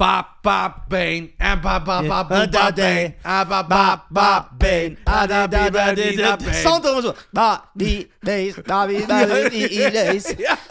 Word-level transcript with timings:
ba 0.00 0.24
ba 0.42 0.58
Bane, 0.88 1.36
ah, 1.38 1.56
ba 1.60 1.76
ba 1.78 2.00
ba 2.00 2.24
ba 2.24 2.46
Da, 2.48 2.72
ba 2.72 2.72
da, 2.72 2.72
Bane, 2.72 3.14
ah, 3.22 3.44
ba 3.44 3.60
ba 3.62 3.84
ba 4.08 4.48
Bane, 4.56 4.96
ah, 5.06 5.26
da 5.28 5.46
da 5.46 5.68
da 5.68 5.92
da 5.92 6.08
da 6.16 6.36
Bane. 6.40 6.54
Sound 6.64 6.84
doch 6.84 6.92
immer 6.92 7.02
so. 7.02 7.14
Da, 7.32 7.68
die, 7.76 8.08
days, 8.24 8.56
da, 8.64 8.88
wie, 8.88 9.04
da, 9.04 9.28
wie, 9.28 9.50
die, 9.52 9.90
days. 9.92 10.24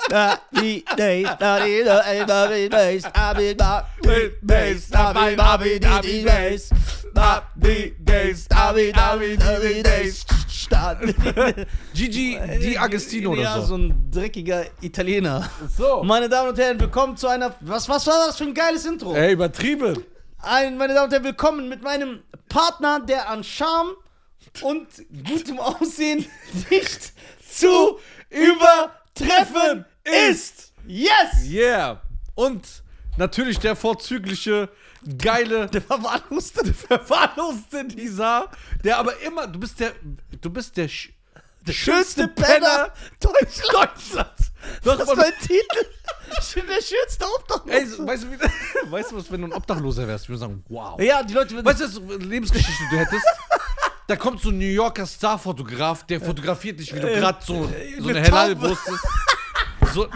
Da, 0.10 0.40
die, 0.50 0.84
days, 0.98 1.30
da, 1.38 1.60
die, 1.62 1.84
da, 1.86 2.26
da, 2.26 2.50
wie, 2.50 2.70
days. 2.70 3.04
Da, 3.14 3.38
wie, 3.38 3.54
da, 3.54 3.86
die, 4.02 4.32
days, 4.42 4.90
da, 4.90 5.14
wie, 5.14 5.36
da, 5.36 5.60
wie, 5.62 5.80
die, 5.80 6.02
die, 6.02 6.24
days. 6.26 6.70
Da, 7.14 7.44
die, 7.56 7.94
days, 8.00 8.48
da, 8.48 8.74
wie, 8.76 8.92
da, 8.92 9.20
wie, 9.20 9.38
da, 9.38 9.62
wie, 9.62 9.84
days. 9.84 10.26
Da, 10.68 11.00
Gigi 11.94 12.38
Di 12.62 12.78
Agostino 12.78 13.32
oder 13.32 13.42
ja, 13.42 13.62
so. 13.62 13.68
so 13.68 13.78
ein 13.78 14.10
dreckiger 14.12 14.66
Italiener. 14.82 15.50
So. 15.78 16.04
Meine 16.04 16.28
Damen 16.28 16.50
und 16.50 16.58
Herren, 16.58 16.80
willkommen 16.80 17.16
zu 17.16 17.28
einer. 17.28 17.56
Was, 17.62 17.88
was 17.88 18.06
war 18.08 18.28
das 18.28 18.38
für 18.38 18.44
ein 18.44 18.54
geiles 18.54 18.86
Intro? 18.86 19.16
Ey, 19.16 19.34
übertrieben. 19.34 20.04
Ein, 20.40 20.78
meine 20.78 20.94
Damen 20.94 21.06
und 21.06 21.14
Herren, 21.14 21.24
willkommen 21.24 21.70
mit 21.70 21.84
meinem 21.84 22.24
Partner, 22.50 23.00
der 23.00 23.30
an 23.30 23.44
Charme 23.44 23.92
und 24.62 24.88
gutem 25.28 25.60
Aussehen 25.60 26.26
nicht 26.70 27.14
zu 27.48 28.00
übertreffen 28.30 29.86
ist. 30.30 30.74
Yes! 30.88 31.48
Yeah. 31.48 32.02
Und 32.36 32.84
natürlich 33.18 33.60
der 33.60 33.76
vorzügliche, 33.76 34.70
geile, 35.18 35.68
Der 35.72 35.82
verwahrloste. 35.82 36.74
verwahrloste 36.74 37.84
Nisa, 37.86 38.50
der 38.84 38.98
aber 38.98 39.20
immer, 39.22 39.48
du 39.48 39.60
bist 39.60 39.80
der, 39.80 39.94
du 40.42 40.50
bist 40.50 40.76
der, 40.78 40.88
sch 40.88 41.10
Der 41.66 41.74
schönste 41.74 42.28
Penner 42.28 42.92
Deutschlands. 43.20 43.62
Deutschlands. 44.10 44.52
Das 44.84 45.00
ist 45.00 45.16
mein 45.16 45.34
Titel. 45.42 45.86
Ich 46.40 46.54
bin 46.54 46.68
der 46.68 46.76
schönste 46.82 47.26
Obdachlose. 47.38 47.76
Ey, 47.80 47.86
so- 47.88 48.06
weißt 48.06 48.24
du, 48.24 48.32
wie, 48.32 48.38
weißt 48.92 49.12
du 49.12 49.16
was, 49.18 49.32
wenn 49.32 49.42
du 49.42 49.48
ein 49.48 49.54
Obdachloser 49.54 50.08
wärst? 50.08 50.26
Ich 50.26 50.30
würde 50.30 50.40
sagen, 50.40 50.64
wow. 50.70 51.00
Ja, 51.02 51.24
die 51.24 51.34
Leute. 51.34 51.64
Weißt 51.66 51.80
du, 51.82 51.86
was 51.86 52.24
Lebensgeschichte 52.24 52.84
du 52.92 52.98
hättest? 52.98 53.26
Da 54.06 54.16
kommt 54.16 54.40
so 54.42 54.50
ein 54.50 54.58
New 54.60 54.66
Yorker 54.66 55.08
Starfotograf, 55.08 56.06
der 56.06 56.22
fotografiert 56.22 56.80
dich, 56.80 56.94
wie 56.94 57.00
du 57.00 57.08
gerade 57.08 57.40
so, 57.44 57.68
so 58.00 58.10
eine 58.10 58.22
Helal-Wurst 58.22 58.88
ist. 58.90 59.94
So. 59.94 60.08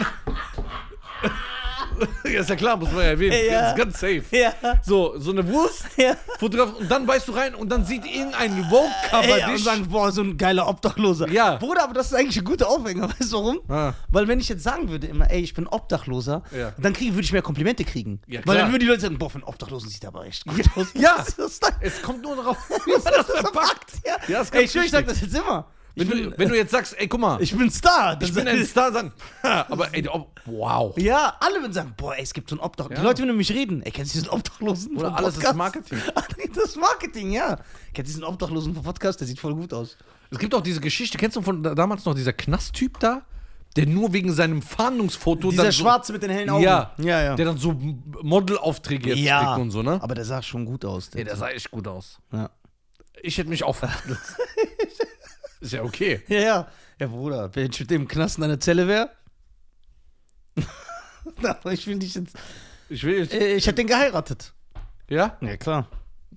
Ja, 2.34 2.40
ist 2.42 2.50
ja 2.50 2.56
klar, 2.56 2.76
muss 2.76 2.90
man 2.92 3.00
ja 3.02 3.10
erwähnen. 3.10 3.36
Ja. 3.50 3.60
Das 3.60 3.70
ist 3.72 3.78
ganz 3.78 4.00
safe. 4.00 4.22
ja. 4.30 4.52
So, 4.84 5.14
so 5.18 5.30
eine 5.30 5.46
Wurst, 5.48 5.84
Ja. 5.96 6.14
Fotograf, 6.38 6.74
und 6.74 6.90
dann 6.90 7.06
beißt 7.06 7.28
du 7.28 7.32
rein 7.32 7.54
und 7.54 7.68
dann 7.70 7.84
sieht 7.84 8.04
irgendein 8.04 8.64
Vogue-Cover 8.68 9.46
und 9.48 9.54
dich. 9.54 9.64
sagen, 9.64 9.88
boah, 9.88 10.10
so 10.12 10.22
ein 10.22 10.36
geiler 10.36 10.68
Obdachloser. 10.68 11.28
Ja. 11.28 11.56
Bruder, 11.56 11.84
aber 11.84 11.94
das 11.94 12.06
ist 12.06 12.14
eigentlich 12.14 12.36
ein 12.38 12.44
guter 12.44 12.68
Aufhänger. 12.68 13.08
Weißt 13.18 13.32
du 13.32 13.36
warum? 13.36 13.60
Ah. 13.68 13.92
Weil 14.10 14.28
wenn 14.28 14.40
ich 14.40 14.48
jetzt 14.48 14.62
sagen 14.62 14.88
würde 14.88 15.06
immer, 15.06 15.30
ey, 15.30 15.40
ich 15.40 15.54
bin 15.54 15.66
Obdachloser, 15.66 16.42
Ja. 16.56 16.72
dann 16.78 16.92
kriege, 16.92 17.12
würde 17.14 17.24
ich 17.24 17.32
mehr 17.32 17.42
Komplimente 17.42 17.84
kriegen. 17.84 18.20
Ja, 18.26 18.40
Weil 18.40 18.42
klar. 18.42 18.56
dann 18.56 18.68
würden 18.72 18.80
die 18.80 18.86
Leute 18.86 19.00
sagen, 19.02 19.18
boah, 19.18 19.30
für 19.30 19.36
einen 19.36 19.44
Obdachlosen 19.44 19.88
sieht 19.88 20.02
er 20.04 20.08
aber 20.08 20.26
echt 20.26 20.44
gut 20.46 20.60
aus. 20.76 20.86
Ja. 20.94 21.16
Das 21.36 21.58
das 21.60 21.72
Es 21.80 22.02
kommt 22.02 22.22
nur 22.22 22.36
darauf, 22.36 22.56
wie 22.86 22.92
man 22.92 23.02
das 23.16 23.26
verpackt. 23.26 23.92
Ja. 24.06 24.16
Ja, 24.28 24.38
ganz 24.38 24.54
ey, 24.54 24.62
ich, 24.64 24.74
ich 24.76 24.90
sag 24.90 25.06
das 25.06 25.20
jetzt 25.20 25.34
immer. 25.34 25.66
Ich 25.96 26.00
Wenn 26.00 26.08
bin, 26.08 26.30
du, 26.30 26.38
wenn 26.38 26.48
du 26.48 26.56
jetzt 26.56 26.72
sagst, 26.72 26.98
ey, 26.98 27.06
guck 27.06 27.20
mal, 27.20 27.40
ich, 27.40 27.52
ich 27.52 27.58
bin 27.58 27.70
Star. 27.70 28.16
Dann 28.16 28.34
bin 28.34 28.48
ein 28.48 28.64
Star, 28.66 28.90
dann. 28.90 29.12
Aber 29.42 29.94
ey, 29.94 30.02
der 30.02 30.12
Ob- 30.12 30.40
wow. 30.44 30.96
Ja, 30.98 31.36
alle 31.38 31.60
würden 31.60 31.72
sagen, 31.72 31.94
boah, 31.96 32.16
ey, 32.16 32.22
es 32.24 32.34
gibt 32.34 32.50
so 32.50 32.56
einen 32.56 32.64
Obdachlosen. 32.64 32.96
Ja. 32.96 33.00
Die 33.02 33.06
Leute 33.06 33.22
würden 33.22 33.36
mich 33.36 33.52
reden. 33.52 33.80
Ey, 33.82 33.92
kennst 33.92 34.12
du 34.12 34.18
diesen 34.18 34.30
Obdachlosen 34.30 34.96
Oder 34.96 35.16
alles 35.16 35.34
ist 35.34 35.34
Podcast? 35.36 35.56
Marketing. 35.56 35.98
das 36.54 36.64
ist 36.64 36.76
Marketing, 36.76 37.30
ja. 37.30 37.56
Kennst 37.92 38.10
du 38.10 38.14
diesen 38.14 38.24
Obdachlosen 38.24 38.74
vom 38.74 38.82
Podcast? 38.82 39.20
Der 39.20 39.28
sieht 39.28 39.38
voll 39.38 39.54
gut 39.54 39.72
aus. 39.72 39.96
Es 40.32 40.38
gibt 40.38 40.52
auch 40.52 40.62
diese 40.62 40.80
Geschichte, 40.80 41.16
kennst 41.16 41.36
du 41.36 41.42
von 41.42 41.62
da- 41.62 41.76
damals 41.76 42.04
noch 42.04 42.14
dieser 42.14 42.32
Knasttyp 42.32 42.98
da? 42.98 43.22
Der 43.76 43.86
nur 43.86 44.12
wegen 44.12 44.32
seinem 44.32 44.62
Fahndungsfoto 44.62 45.50
Dieser 45.50 45.64
dann 45.64 45.72
so, 45.72 45.82
Schwarze 45.82 46.12
mit 46.12 46.22
den 46.22 46.30
hellen 46.30 46.50
Augen. 46.50 46.62
Ja, 46.62 46.92
ja, 46.98 47.22
ja. 47.22 47.34
der 47.36 47.46
dann 47.46 47.58
so 47.58 47.72
Modelaufträge 48.22 49.10
jetzt 49.10 49.18
ja. 49.18 49.44
kriegt 49.44 49.60
und 49.60 49.70
so, 49.70 49.82
ne? 49.82 50.00
Aber 50.02 50.14
der 50.14 50.24
sah 50.24 50.42
schon 50.42 50.64
gut 50.64 50.84
aus. 50.84 51.10
Ey, 51.14 51.24
der 51.24 51.36
sah 51.36 51.48
echt 51.50 51.70
gut 51.70 51.86
aus. 51.86 52.18
ja. 52.32 52.50
Ich 53.22 53.38
hätte 53.38 53.48
mich 53.48 53.64
auch 53.64 53.76
verhandelt. 53.76 54.18
Ist 55.64 55.72
ja 55.72 55.82
okay. 55.82 56.22
Ja, 56.28 56.38
ja. 56.40 56.68
Ja, 57.00 57.06
Bruder, 57.08 57.50
wenn 57.54 57.70
ich 57.70 57.80
mit 57.80 57.90
dem 57.90 58.06
Knast 58.06 58.38
in 58.38 58.44
einer 58.44 58.60
Zelle 58.60 58.86
wäre. 58.86 59.10
Aber 61.42 61.72
ich 61.72 61.86
will 61.86 61.98
dich 61.98 62.14
jetzt. 62.14 62.36
Ich 62.88 63.02
will 63.02 63.18
jetzt, 63.18 63.32
Äh, 63.34 63.54
Ich 63.56 63.66
hätte 63.66 63.76
den 63.76 63.86
geheiratet. 63.86 64.52
ja, 65.08 65.36
Ja, 65.40 65.56
klar. 65.56 65.88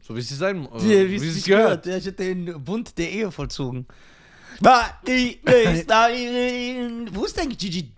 so 0.01 0.16
wie 0.16 0.19
es 0.19 0.29
sein 0.29 0.57
muss. 0.59 0.84
Wie, 0.84 1.09
wie 1.09 1.16
es 1.18 1.34
sich 1.35 1.44
gehört. 1.46 1.85
Ja, 1.85 1.97
ich 1.97 2.06
hätte 2.06 2.24
den 2.24 2.63
Bund 2.63 2.97
der 2.97 3.12
Ehe 3.12 3.31
vollzogen. 3.31 3.85
Ba- 4.62 4.90
die- 5.06 5.40
die- 5.46 5.85
da- 5.85 6.07
die- 6.09 7.06
Wo 7.12 7.25
ist 7.25 7.40
eigentlich 7.40 7.57
Gigi? 7.59 7.94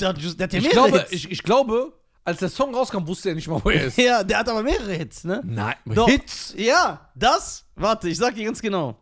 Der, 0.00 0.12
der 0.14 0.44
hat 0.44 0.52
ja 0.54 0.58
Ich 0.58 0.64
mehrere 0.64 0.70
glaube, 0.72 0.98
Hits. 1.00 1.12
ich, 1.12 1.30
ich 1.30 1.42
glaube, 1.42 1.92
als 2.24 2.38
der 2.38 2.48
Song 2.48 2.74
rauskam, 2.74 3.06
wusste 3.06 3.28
er 3.28 3.34
nicht 3.34 3.46
mal, 3.48 3.60
wo 3.62 3.70
er 3.70 3.84
ist. 3.84 3.96
Ja, 3.98 4.24
der 4.24 4.38
hat 4.38 4.48
aber 4.48 4.62
mehrere 4.62 4.94
Hits, 4.94 5.24
ne? 5.24 5.40
Nein, 5.44 5.76
Doch. 5.84 6.08
Hits. 6.08 6.54
Ja, 6.56 7.10
das. 7.14 7.66
Warte, 7.76 8.08
ich 8.08 8.16
sag 8.16 8.34
dir 8.34 8.46
ganz 8.46 8.60
genau. 8.60 8.98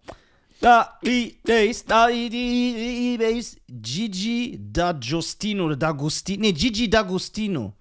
Da, 0.60 0.98
die, 1.04 1.41
days, 1.44 1.84
da, 1.84 2.08
die, 2.08 2.28
die, 2.28 3.16
days, 3.19 3.56
Gigi 3.69 4.58
D'Agostino 4.72 5.62
oder 5.66 5.76
D'Agostino. 5.76 6.41
Nee, 6.41 6.52
Gigi 6.52 6.86
D'Agostino. 6.88 7.72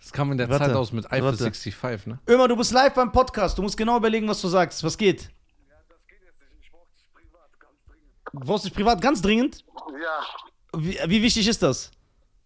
Das 0.00 0.12
kam 0.12 0.32
in 0.32 0.38
der 0.38 0.48
Warte, 0.50 0.66
Zeit 0.66 0.74
aus 0.76 0.92
mit 0.92 1.06
Eiffel 1.06 1.24
warte. 1.24 1.38
65, 1.38 2.06
ne? 2.06 2.18
Immer, 2.26 2.46
du 2.48 2.56
bist 2.56 2.72
live 2.72 2.92
beim 2.94 3.10
Podcast. 3.10 3.56
Du 3.56 3.62
musst 3.62 3.76
genau 3.76 3.96
überlegen, 3.96 4.28
was 4.28 4.40
du 4.40 4.48
sagst. 4.48 4.82
Was 4.84 4.96
geht? 4.98 5.22
Ja, 5.68 5.76
das 5.88 6.06
geht 6.06 6.18
jetzt 6.24 6.40
nicht. 6.40 6.64
Ich 6.64 6.70
brauche 6.70 6.86
dich 6.94 7.06
privat, 7.12 7.50
ganz 7.58 7.84
dringend. 7.86 8.32
Du 8.32 8.40
brauchst 8.40 8.64
dich 8.66 8.74
privat 8.74 9.00
ganz 9.00 9.22
dringend? 9.22 9.64
Ja, 10.02 10.78
Wie, 10.78 10.98
wie 11.06 11.22
wichtig 11.22 11.48
ist 11.48 11.62
das? 11.62 11.90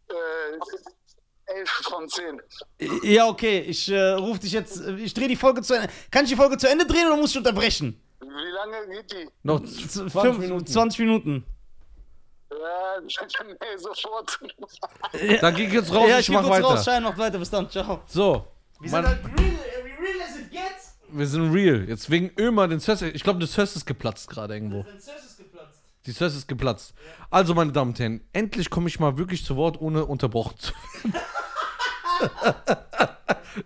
äh, 0.09 1.59
11 1.59 1.69
von 1.69 2.09
10. 2.09 2.41
Ja, 3.03 3.26
okay, 3.28 3.61
ich 3.61 3.88
äh, 3.88 4.12
rufe 4.12 4.41
dich 4.41 4.53
jetzt. 4.53 4.81
Ich 4.99 5.15
drehe 5.15 5.28
die 5.28 5.37
Folge 5.37 5.62
zu 5.62 5.75
Ende. 5.75 5.88
Kann 6.11 6.25
ich 6.25 6.31
die 6.31 6.37
Folge 6.37 6.56
zu 6.59 6.69
Ende 6.69 6.87
drehen 6.87 7.06
oder 7.06 7.16
muss 7.16 7.31
ich 7.32 7.38
unterbrechen? 7.38 8.00
Wie 8.29 8.51
lange 8.55 8.89
geht 8.97 9.12
die? 9.12 9.29
Noch 9.43 9.61
Z- 9.65 9.91
20 9.91 10.12
fünf- 10.12 10.39
Minuten. 10.39 10.67
20 10.67 10.99
Minuten. 11.01 11.45
Ja, 12.51 13.01
nee, 13.47 13.77
sofort. 13.79 14.39
Dann 15.41 15.55
geh 15.57 15.67
jetzt 15.67 15.93
raus, 15.93 16.09
ja, 16.09 16.19
ich 16.21 16.27
geh 16.27 16.33
mach 16.35 16.43
kurz 16.43 16.55
weiter. 16.57 16.67
raus. 16.69 16.85
Schein 16.85 17.03
macht 17.03 17.19
weiter. 17.19 17.39
Bis 17.39 17.51
dann. 17.51 17.69
Ciao. 17.71 18.01
So, 18.07 18.47
Wir 18.81 18.91
sind 18.91 19.07
halt 19.07 19.25
real, 19.25 19.37
real 19.37 20.23
as 20.29 20.39
it 20.39 20.51
gets. 20.51 20.97
wir 21.09 21.27
sind 21.27 21.53
real. 21.53 21.89
Jetzt 21.89 22.09
wegen 22.11 22.31
Ömer, 22.39 22.69
den 22.69 22.79
Söss, 22.81 23.03
ich 23.03 23.23
glaube, 23.23 23.41
das 23.41 23.53
Söss 23.53 23.75
ist 23.77 23.85
geplatzt 23.87 24.29
gerade 24.31 24.55
irgendwo. 24.55 24.83
Dein 24.85 25.01
Surf 25.01 25.17
ist 25.25 25.37
geplatzt. 25.39 25.81
Die 26.06 26.12
Söss 26.12 26.37
ist 26.37 26.47
geplatzt. 26.47 26.95
Also, 27.31 27.55
meine 27.55 27.73
Damen 27.73 27.91
und 27.91 27.99
Herren, 27.99 28.21
endlich 28.33 28.71
komme 28.71 28.89
ich 28.89 29.01
mal 29.01 29.19
wirklich 29.19 29.45
zu 29.45 29.56
Wort, 29.56 29.81
ohne 29.81 30.05
unterbrochen 30.06 30.56
zu 30.59 30.73
werden. 31.03 31.15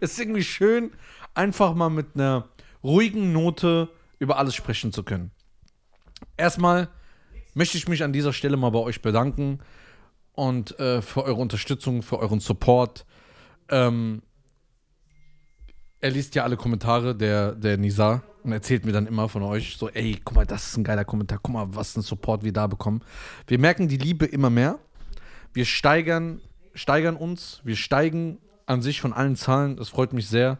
es 0.01 0.11
ist 0.13 0.21
irgendwie 0.21 0.45
schön, 0.45 0.93
einfach 1.35 1.75
mal 1.75 1.91
mit 1.91 2.15
einer 2.15 2.49
ruhigen 2.83 3.33
Note 3.33 3.89
über 4.19 4.39
alles 4.39 4.55
sprechen 4.55 4.93
zu 4.93 5.03
können. 5.03 5.31
Erstmal 6.37 6.89
möchte 7.55 7.77
ich 7.79 7.89
mich 7.89 8.03
an 8.03 8.13
dieser 8.13 8.33
Stelle 8.33 8.57
mal 8.57 8.71
bei 8.71 8.79
euch 8.79 9.03
bedanken 9.03 9.61
und 10.33 10.79
äh, 10.79 11.03
für 11.03 11.25
eure 11.25 11.41
Unterstützung, 11.41 12.03
für 12.03 12.19
euren 12.19 12.41
Support. 12.41 13.05
Ähm, 13.69 14.23
er 16.01 16.11
liest 16.11 16.35
ja 16.35 16.45
alle 16.45 16.57
Kommentare, 16.57 17.17
der, 17.17 17.53
der 17.53 17.77
Nizar, 17.77 18.23
und 18.45 18.53
erzählt 18.53 18.85
mir 18.85 18.93
dann 18.93 19.07
immer 19.07 19.29
von 19.29 19.43
euch 19.43 19.77
so, 19.77 19.89
ey, 19.89 20.19
guck 20.25 20.37
mal, 20.37 20.47
das 20.47 20.69
ist 20.69 20.77
ein 20.77 20.85
geiler 20.85 21.05
Kommentar, 21.05 21.41
guck 21.43 21.53
mal, 21.53 21.67
was 21.75 21.97
ein 21.97 22.03
Support 22.03 22.45
wir 22.45 22.53
da 22.53 22.67
bekommen. 22.67 23.03
Wir 23.47 23.59
merken 23.59 23.89
die 23.89 23.97
Liebe 23.97 24.25
immer 24.25 24.49
mehr. 24.49 24.79
Wir 25.53 25.65
steigern, 25.65 26.41
steigern 26.75 27.17
uns, 27.17 27.61
wir 27.65 27.75
steigen 27.77 28.39
an 28.67 28.81
sich 28.81 29.01
von 29.01 29.13
allen 29.13 29.35
Zahlen. 29.35 29.77
Das 29.77 29.89
freut 29.89 30.13
mich 30.13 30.29
sehr, 30.29 30.59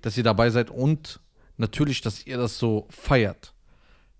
dass 0.00 0.16
ihr 0.16 0.24
dabei 0.24 0.50
seid 0.50 0.70
und 0.70 1.20
natürlich, 1.56 2.00
dass 2.00 2.26
ihr 2.26 2.36
das 2.36 2.58
so 2.58 2.86
feiert. 2.90 3.54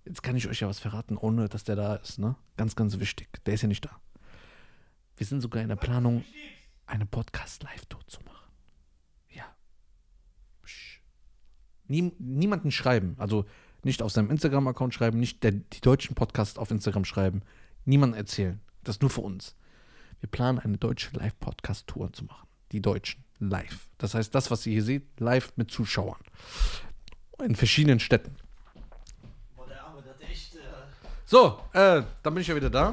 Jetzt 0.05 0.23
kann 0.23 0.37
ich 0.37 0.49
euch 0.49 0.61
ja 0.61 0.69
was 0.69 0.81
verraten, 0.81 1.17
ohne 1.17 1.49
dass 1.49 1.65
der 1.65 1.77
da 1.77 1.95
ist, 1.97 2.19
ne? 2.19 2.35
Ganz, 2.57 2.75
ganz 2.75 2.99
wichtig. 2.99 3.29
Der 3.45 3.55
ist 3.55 3.63
ja 3.63 3.69
nicht 3.69 3.85
da. 3.85 4.01
Wir 5.17 5.27
sind 5.27 5.41
sogar 5.41 5.63
in 5.63 5.69
der 5.69 5.77
Planung, 5.77 6.25
eine 6.87 7.07
Podcast-Live-Tour 7.07 8.07
zu 8.07 8.21
machen. 8.23 8.51
Ja. 9.31 9.45
Psch. 10.63 11.01
Nie, 11.87 12.13
niemanden 12.19 12.71
schreiben. 12.71 13.15
Also 13.19 13.45
nicht 13.85 14.03
auf 14.03 14.13
seinem 14.13 14.31
Instagram-Account 14.31 14.95
schreiben, 14.95 15.21
nicht 15.21 15.43
der, 15.45 15.53
die 15.53 15.81
deutschen 15.81 16.15
Podcasts 16.15 16.59
auf 16.59 16.71
Instagram 16.71 17.05
schreiben. 17.05 17.43
Niemanden 17.85 18.17
erzählen. 18.17 18.61
Das 18.83 19.01
nur 19.01 19.11
für 19.11 19.21
uns. 19.21 19.57
Wir 20.21 20.29
planen 20.29 20.59
eine 20.59 20.79
deutsche 20.79 21.17
Live-Podcast-Tour 21.17 22.13
zu 22.13 22.25
machen. 22.25 22.49
Die 22.73 22.81
Deutschen. 22.81 23.25
Live. 23.39 23.89
Das 23.99 24.15
heißt, 24.15 24.35
das, 24.35 24.51
was 24.53 24.65
ihr 24.67 24.75
hier 24.75 24.85
seht, 24.85 25.19
live 25.19 25.53
mit 25.57 25.71
Zuschauern. 25.71 26.21
In 27.45 27.57
verschiedenen 27.57 28.01
Städten. 28.01 28.37
Boah, 29.57 29.67
der 29.67 29.83
Arme, 29.83 30.03
der 30.03 30.13
hat 30.13 30.23
echt. 30.31 30.55
Äh... 30.55 30.59
So, 31.27 31.59
äh, 31.73 32.03
dann 32.23 32.35
bin 32.35 32.43
ich 32.43 32.47
ja 32.47 32.55
wieder 32.55 32.71
da. 32.71 32.91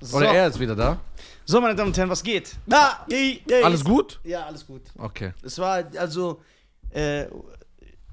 So. 0.00 0.16
Oder 0.16 0.34
er 0.34 0.48
ist 0.48 0.58
wieder 0.58 0.74
da. 0.74 0.98
so, 1.44 1.60
meine 1.60 1.74
Damen 1.74 1.88
und 1.88 1.96
Herren, 1.96 2.10
was 2.10 2.22
geht? 2.22 2.56
Na, 2.66 3.04
die, 3.10 3.42
die, 3.48 3.54
Alles 3.62 3.84
gut? 3.84 4.20
Ja, 4.24 4.46
alles 4.46 4.66
gut. 4.66 4.82
Okay. 4.98 5.32
Es 5.42 5.58
war 5.58 5.84
also. 5.96 6.42
Äh, 6.90 7.26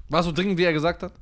War 0.08 0.22
so 0.22 0.32
dringend, 0.32 0.58
wie 0.58 0.64
er 0.64 0.72
gesagt 0.72 1.02
hat? 1.02 1.12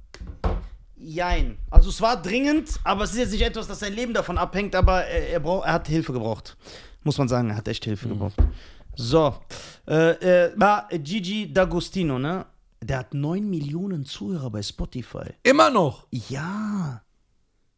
jein. 1.00 1.58
Also, 1.70 1.88
es 1.88 2.00
war 2.00 2.20
dringend, 2.20 2.78
aber 2.84 3.04
es 3.04 3.12
ist 3.12 3.18
jetzt 3.18 3.32
nicht 3.32 3.42
etwas, 3.42 3.66
das 3.66 3.80
sein 3.80 3.94
Leben 3.94 4.12
davon 4.12 4.38
abhängt, 4.38 4.74
aber 4.74 5.04
er, 5.04 5.30
er, 5.30 5.40
brauch, 5.40 5.64
er 5.64 5.72
hat 5.72 5.88
Hilfe 5.88 6.12
gebraucht. 6.12 6.56
Muss 7.02 7.18
man 7.18 7.28
sagen, 7.28 7.50
er 7.50 7.56
hat 7.56 7.68
echt 7.68 7.84
Hilfe 7.84 8.08
gebraucht. 8.08 8.36
So. 8.94 9.34
Äh, 9.88 10.10
äh, 10.46 10.52
war 10.56 10.88
Gigi 10.90 11.50
D'Agostino, 11.52 12.18
ne? 12.18 12.44
Der 12.82 12.98
hat 12.98 13.12
9 13.14 13.48
Millionen 13.48 14.04
Zuhörer 14.06 14.50
bei 14.50 14.62
Spotify. 14.62 15.34
Immer 15.42 15.70
noch. 15.70 16.06
Ja. 16.10 17.02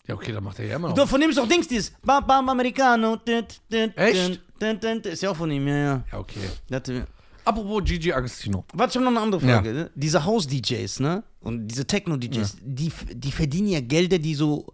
Ja, 0.06 0.14
okay, 0.14 0.32
dann 0.32 0.44
macht 0.44 0.58
er 0.58 0.66
ja 0.66 0.76
immer 0.76 0.88
noch. 0.88 0.94
Du, 0.96 1.06
von 1.06 1.20
dem 1.20 1.30
ist 1.30 1.38
auch 1.38 1.46
Dings, 1.48 1.68
dieses 1.68 1.92
Bam 2.02 2.26
Bam 2.26 2.48
Americano. 2.48 3.18
Echt? 3.24 3.60
Echt? 3.96 5.06
Ist 5.06 5.22
ja 5.22 5.30
auch 5.30 5.36
von 5.36 5.50
ihm, 5.50 5.66
ja, 5.68 5.76
ja. 5.76 6.04
Ja, 6.12 6.18
okay. 6.18 6.40
Hatte- 6.70 7.06
Apropos 7.44 7.82
Gigi 7.84 8.12
Agostino. 8.12 8.64
Warte, 8.72 8.90
ich 8.90 8.96
habe 8.96 9.04
noch 9.04 9.10
eine 9.10 9.20
andere 9.20 9.40
Frage. 9.40 9.72
Ne? 9.72 9.90
Diese 9.96 10.24
House-DJs, 10.24 11.00
ne? 11.00 11.24
Und 11.40 11.66
diese 11.66 11.84
Techno-DJs, 11.84 12.56
die, 12.62 12.92
die 13.12 13.32
verdienen 13.32 13.68
ja 13.68 13.80
Gelder, 13.80 14.18
die 14.18 14.34
so. 14.36 14.72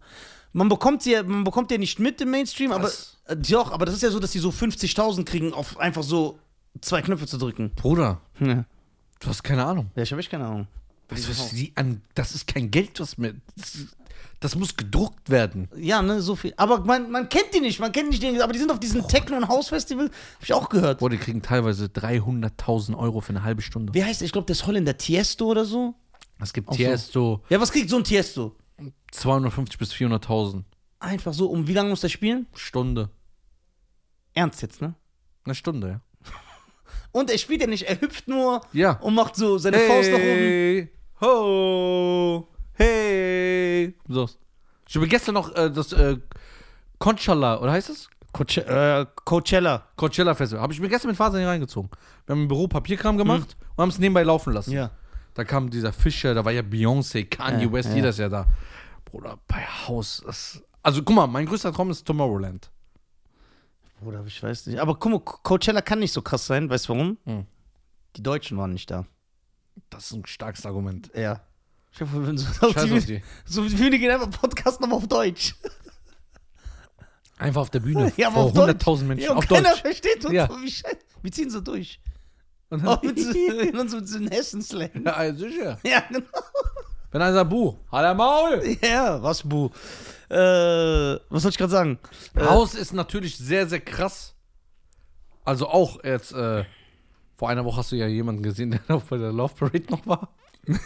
Man 0.53 0.69
bekommt 0.69 1.03
sie 1.03 1.13
ja, 1.13 1.23
man 1.23 1.45
bekommt 1.45 1.71
ja 1.71 1.79
nicht 1.79 1.99
mit 1.99 2.21
im 2.21 2.31
Mainstream, 2.31 2.73
aber. 2.73 2.85
Was? 2.85 3.17
Äh, 3.25 3.37
doch, 3.37 3.73
aber 3.73 3.87
das 3.87 3.95
ist 3.95 4.03
ja 4.03 4.11
so, 4.11 4.19
dass 4.19 4.33
die 4.33 4.39
so 4.39 4.51
50.000 4.51 5.25
kriegen, 5.25 5.55
auf 5.55 5.79
einfach 5.79 6.03
so 6.03 6.39
zwei 6.83 7.01
Knöpfe 7.01 7.27
zu 7.27 7.39
drücken. 7.39 7.71
Bruder, 7.75 8.21
Ja, 8.39 8.65
du 9.21 9.29
hast 9.29 9.43
keine 9.43 9.65
Ahnung. 9.65 9.91
ja 9.97 10.03
ich 10.03 10.11
habe 10.11 10.21
echt 10.21 10.31
keine 10.31 10.47
Ahnung. 10.47 10.67
Du, 11.09 11.17
was 11.17 11.51
die 11.51 11.73
an. 11.75 12.03
Das 12.15 12.35
ist 12.35 12.47
kein 12.47 12.71
Geld, 12.71 13.01
was 13.01 13.17
mir. 13.17 13.35
Das, 13.57 13.79
das 14.41 14.55
muss 14.55 14.77
gedruckt 14.77 15.31
werden. 15.31 15.69
Ja, 15.77 16.03
ne, 16.03 16.21
so 16.21 16.37
viel. 16.37 16.53
Aber 16.57 16.85
man, 16.85 17.11
man 17.11 17.29
kennt 17.29 17.55
die 17.55 17.61
nicht, 17.61 17.81
man 17.81 17.93
kennt 17.93 18.11
nicht 18.11 18.23
den, 18.23 18.41
aber 18.41 18.53
die 18.53 18.59
sind 18.59 18.71
auf 18.71 18.79
diesem 18.79 19.07
Techno- 19.09 19.37
und 19.37 19.49
House-Festival, 19.49 20.07
hab 20.07 20.43
ich 20.43 20.53
auch 20.53 20.69
gehört. 20.69 21.01
Boah, 21.01 21.11
die 21.11 21.17
kriegen 21.17 21.43
teilweise 21.43 21.87
300.000 21.87 22.97
Euro 22.97 23.21
für 23.21 23.31
eine 23.31 23.43
halbe 23.43 23.63
Stunde. 23.63 23.95
Wie 23.95 24.05
heißt 24.05 24.21
der? 24.21 24.27
Ich 24.27 24.33
glaube, 24.33 24.47
der 24.47 24.53
ist 24.55 24.67
Holländer 24.67 24.97
Tiesto 24.97 25.47
oder 25.47 25.65
so. 25.65 25.95
Es 26.41 26.53
gibt 26.53 26.69
so. 26.69 26.77
Tiesto 26.77 27.43
Ja, 27.49 27.61
was 27.61 27.73
kriegt 27.73 27.91
so 27.91 27.97
ein 27.97 28.05
Tiesto? 28.05 28.55
250 29.13 29.79
bis 29.79 29.93
400.000 29.93 30.63
Einfach 31.01 31.33
so, 31.33 31.49
um 31.49 31.67
wie 31.67 31.73
lange 31.73 31.91
muss 31.91 32.01
der 32.03 32.09
spielen? 32.09 32.47
Stunde. 32.55 33.11
Ernst 34.35 34.63
jetzt, 34.63 34.81
ne? 34.81 34.95
Eine 35.45 35.55
Stunde, 35.55 35.89
ja. 35.89 36.01
Und 37.19 37.31
er 37.31 37.39
spielt 37.39 37.61
ja 37.61 37.67
nicht, 37.67 37.83
er 37.89 38.01
hüpft 38.01 38.29
nur 38.29 38.61
Ja. 38.73 38.93
und 39.01 39.15
macht 39.15 39.35
so 39.37 39.59
seine 39.59 39.79
Faust 39.79 40.11
nach 40.11 40.19
oben. 40.19 40.25
Hey, 40.27 40.89
ho, 41.21 42.49
hey. 42.75 43.95
So. 44.09 44.29
Ich 44.89 44.95
habe 44.97 45.09
gestern 45.09 45.35
noch 45.35 45.55
äh, 45.57 45.71
das 45.71 45.93
äh, 45.93 46.17
Conchala, 46.99 47.61
oder 47.61 47.73
heißt 47.73 47.91
es? 47.91 48.09
Coache 48.33 48.59
äh, 48.67 49.07
Coachella. 49.25 49.85
Coachella 49.97 50.35
Festival. 50.35 50.63
Habe 50.63 50.73
ich 50.73 50.81
mir 50.81 50.89
gestern 50.89 51.09
mit 51.09 51.17
Faser 51.17 51.39
hier 51.39 51.49
reingezogen. 51.49 51.91
Wir 52.27 52.35
haben 52.35 52.43
im 52.43 52.49
Büro 52.49 52.69
Papierkram 52.69 53.17
gemacht 53.19 53.57
und 53.77 53.83
haben 53.83 53.89
es 53.89 53.99
nebenbei 53.99 54.23
laufen 54.23 54.53
lassen. 54.53 54.73
Ja. 54.73 54.91
Da 55.35 55.45
kam 55.45 55.71
dieser 55.71 55.93
Fischer, 55.93 56.35
da 56.35 56.45
war 56.45 56.53
ja 56.53 56.63
Beyoncé, 56.63 57.25
Kanye 57.29 57.65
Ja, 57.65 57.73
West, 57.73 57.89
ja. 57.91 57.95
jeder 57.97 58.09
ist 58.11 58.19
ja 58.19 58.29
da. 58.29 58.47
Bruder, 59.05 59.39
bei 59.49 59.65
Haus. 59.87 60.23
Das, 60.27 60.63
also 60.83 61.03
guck 61.03 61.17
mal, 61.17 61.27
mein 61.27 61.47
größter 61.47 61.73
Traum 61.73 61.91
ist 61.91 62.05
Tomorrowland. 62.07 62.71
Oder 64.05 64.25
ich 64.27 64.43
weiß 64.43 64.67
nicht. 64.67 64.79
Aber 64.79 64.95
guck 64.99 65.11
mal, 65.13 65.21
Coachella 65.21 65.81
kann 65.83 65.99
nicht 65.99 66.13
so 66.13 66.23
krass 66.23 66.47
sein. 66.47 66.71
Weißt 66.71 66.89
du 66.89 66.93
warum? 66.95 67.19
Hm. 67.25 67.47
Die 68.17 68.23
Deutschen 68.23 68.57
waren 68.59 68.73
nicht 68.73 68.91
da. 68.91 69.07
Das 69.91 70.07
ist 70.07 70.13
ein 70.13 70.27
starkes 70.27 70.65
Argument. 70.67 71.11
Ja. 71.15 71.41
Ich 71.93 72.01
hoffe, 72.01 72.13
wir 72.15 72.23
würden 72.27 72.39
so, 72.39 72.47
Scheiß 72.73 72.93
auf 72.93 73.05
die. 73.07 73.23
so 73.45 73.65
wir 73.65 73.91
gehen 73.99 74.11
einfach 74.11 74.31
Podcast 74.31 74.81
nochmal 74.81 74.99
auf 74.99 75.09
Deutsch. 75.09 75.57
Einfach 77.39 77.63
auf 77.63 77.71
der 77.71 77.81
Bühne. 77.81 78.13
Ja, 78.17 78.29
aber 78.29 78.37
vor 78.37 78.45
auf 78.47 78.53
Deutsch. 78.53 78.83
100.000 78.85 79.03
Menschen. 79.05 79.25
Ja, 79.25 79.35
auf 79.35 79.47
keiner 79.49 79.71
Deutsch. 79.71 79.81
versteht 79.81 80.25
uns. 80.25 80.35
Ja. 80.35 80.49
Wie 80.61 80.71
scheiße. 80.71 80.97
Wir 81.23 81.33
ziehen 81.33 81.51
so 81.51 81.61
durch. 81.61 82.01
Und 82.71 82.87
Oh, 82.87 82.97
dann, 82.97 83.07
mit 83.15 83.19
so, 83.21 83.31
in 83.31 83.79
uns 83.79 83.95
mit 83.95 84.09
so 84.09 84.19
Hessen-Slang. 84.21 84.91
ja, 85.05 85.35
sicher. 85.35 85.79
Ja, 85.85 86.01
genau. 86.09 86.27
Wenn 87.11 87.23
einer 87.23 87.33
sagt, 87.33 87.51
Buh, 87.51 87.75
halt 87.91 88.05
der 88.05 88.15
Maul. 88.15 88.77
Ja, 88.83 89.23
was, 89.23 89.43
Bu? 89.43 89.71
Äh, 90.29 90.37
was 91.31 91.43
soll 91.43 91.51
ich 91.51 91.59
gerade 91.59 91.71
sagen? 91.71 91.99
Äh, 92.35 92.45
Haus 92.45 92.75
ist 92.75 92.93
natürlich 92.93 93.37
sehr, 93.39 93.67
sehr 93.67 93.81
krass. 93.81 94.35
Also 95.45 95.69
auch 95.69 96.05
jetzt, 96.05 96.33
äh, 96.33 96.65
vor 97.37 97.49
einer 97.49 97.65
Woche 97.65 97.79
hast 97.79 97.93
du 97.93 97.97
ja 97.97 98.07
jemanden 98.07 98.43
gesehen, 98.43 98.71
der 98.73 98.81
noch 98.89 99.03
bei 99.05 99.17
der 99.17 99.33
Love 99.33 99.55
Parade 99.55 99.85
noch 99.91 100.07
war. 100.07 100.29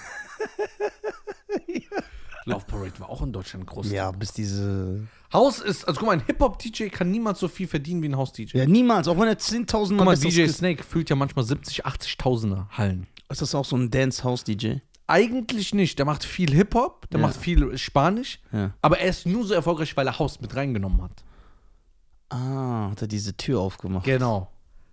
Love 2.44 2.64
Parade 2.66 2.98
war 2.98 3.08
auch 3.08 3.22
in 3.22 3.32
Deutschland 3.32 3.66
groß. 3.66 3.90
ja, 3.90 4.10
bis 4.10 4.32
diese. 4.32 5.06
Haus 5.32 5.60
ist, 5.60 5.86
also 5.86 5.98
guck 6.00 6.08
mal, 6.08 6.12
ein 6.12 6.24
Hip-Hop-DJ 6.26 6.88
kann 6.88 7.10
niemals 7.10 7.38
so 7.40 7.48
viel 7.48 7.66
verdienen 7.66 8.02
wie 8.02 8.08
ein 8.08 8.16
Haus-DJ. 8.16 8.58
Ja, 8.58 8.66
niemals. 8.66 9.08
Auch 9.08 9.18
wenn 9.18 9.28
er 9.28 9.38
10.000 9.38 9.66
Guck 9.66 9.90
Mal 9.92 10.04
mal, 10.04 10.10
besseres 10.16 10.34
DJ 10.34 10.46
Snake 10.48 10.82
füllt 10.82 11.08
ja 11.08 11.16
manchmal 11.16 11.44
70, 11.44 11.86
80.000er 11.86 12.68
Hallen. 12.70 13.06
Ist 13.30 13.40
das 13.42 13.54
auch 13.54 13.64
so 13.64 13.76
ein 13.76 13.90
Dance-House-DJ? 13.90 14.80
Eigentlich 15.12 15.74
nicht. 15.74 15.98
Der 15.98 16.06
macht 16.06 16.24
viel 16.24 16.50
Hip-Hop, 16.54 17.08
der 17.10 17.20
Ja. 17.20 17.26
macht 17.26 17.36
viel 17.36 17.76
Spanisch, 17.76 18.40
Ja. 18.52 18.72
aber 18.80 18.98
er 18.98 19.08
ist 19.10 19.26
nur 19.26 19.44
so 19.44 19.52
erfolgreich, 19.54 19.94
weil 19.96 20.06
er 20.06 20.18
Haus 20.18 20.40
mit 20.40 20.56
reingenommen 20.56 21.02
hat. 21.02 21.22
Ah, 22.30 22.90
hat 22.90 23.02
er 23.02 23.08
diese 23.08 23.36
Tür 23.36 23.60
aufgemacht. 23.60 24.04
Genau. 24.04 24.48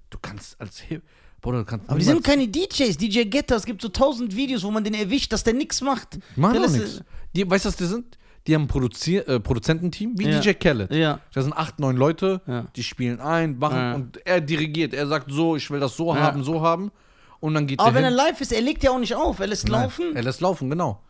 Du 0.10 0.18
kannst 0.22 0.60
als 0.60 0.80
Hip. 0.80 1.04
Bruder, 1.42 1.64
kannst. 1.64 1.90
Aber 1.90 1.98
die 2.00 2.04
sind 2.06 2.22
keine 2.24 2.48
DJs. 2.50 2.98
DJ 2.98 3.24
Getter, 3.24 3.56
es 3.56 3.64
gibt 3.66 3.82
so 3.82 3.88
tausend 3.88 4.36
Videos, 4.36 4.62
wo 4.64 4.72
man 4.72 4.84
den 4.84 4.94
erwischt, 4.94 5.32
dass 5.32 5.44
der 5.46 5.54
nichts 5.54 5.80
macht. 5.80 6.20
Machen 6.36 6.54
Der 6.54 6.64
doch 6.64 6.70
lässt- 6.70 6.84
nichts. 6.98 7.04
Die, 7.34 7.50
weißt 7.50 7.64
du, 7.64 7.70
was 7.70 7.78
die 7.78 7.86
sind? 7.86 8.18
Die 8.46 8.56
haben 8.56 8.64
ein 8.64 8.68
Produzier 8.68 9.26
äh, 9.28 9.40
Produzententeam, 9.40 10.18
wie 10.20 10.28
Ja. 10.30 10.40
DJ 10.42 10.54
Khaled. 10.54 10.92
Ja. 10.94 11.20
Da 11.34 11.42
sind 11.42 11.54
acht, 11.54 11.80
neun 11.80 11.96
Leute, 11.96 12.42
die 12.76 12.84
spielen 12.84 13.22
ein, 13.22 13.58
machen 13.58 13.94
und 13.94 14.26
er 14.26 14.42
dirigiert. 14.42 14.94
Er 14.94 15.08
sagt 15.08 15.32
so, 15.32 15.56
ich 15.56 15.70
will 15.72 15.80
das 15.80 15.96
so 15.96 16.14
haben, 16.16 16.44
so 16.44 16.62
haben. 16.62 16.92
Und 17.40 17.54
dann 17.54 17.68
geht 17.68 17.80
Aber 17.80 17.94
wenn 17.94 18.04
er 18.04 18.12
live 18.12 18.42
ist, 18.42 18.52
er 18.52 18.62
legt 18.62 18.84
ja 18.84 18.92
auch 18.92 19.00
nicht 19.00 19.16
auf. 19.16 19.40
Er 19.40 19.48
lässt 19.48 19.68
Nein, 19.68 19.84
laufen. 19.84 20.16
Er 20.16 20.24
lässt 20.24 20.42
laufen, 20.42 20.70
genau. 20.70 21.02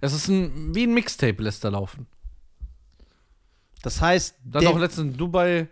Es 0.00 0.12
ist 0.12 0.28
ein, 0.28 0.74
wie 0.74 0.86
ein 0.86 0.92
Mixtape 0.92 1.42
lässt 1.42 1.64
er 1.64 1.70
laufen. 1.70 2.06
Das 3.82 4.00
heißt, 4.00 4.36
Dann 4.44 4.66
auch 4.66 4.78
letztens 4.78 5.12
in 5.12 5.16
Dubai 5.16 5.68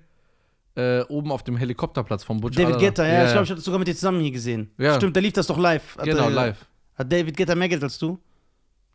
äh, 0.74 1.00
oben 1.02 1.32
auf 1.32 1.42
dem 1.42 1.56
Helikopterplatz 1.56 2.24
von 2.24 2.40
Burj 2.40 2.54
David 2.54 2.78
Guetta, 2.78 3.04
ja, 3.06 3.22
ich 3.22 3.26
ja. 3.26 3.32
glaube, 3.32 3.44
ich 3.44 3.50
habe 3.50 3.56
das 3.56 3.64
sogar 3.64 3.78
mit 3.78 3.88
dir 3.88 3.94
zusammen 3.94 4.20
hier 4.20 4.30
gesehen. 4.30 4.70
Ja. 4.78 4.96
Stimmt, 4.96 5.16
da 5.16 5.20
lief 5.20 5.32
das 5.32 5.46
doch 5.46 5.58
live. 5.58 5.96
Hat 5.96 6.04
Genau, 6.04 6.24
er- 6.24 6.30
live. 6.30 6.66
Hat 6.94 7.12
David 7.12 7.36
Guetta 7.36 7.54
mehr 7.54 7.68
Geld 7.68 7.82
als 7.82 7.98
du? 7.98 8.18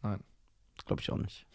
Nein. 0.01 0.19
Glaube 0.85 1.01
ich 1.01 1.11
auch 1.11 1.17
nicht. 1.17 1.45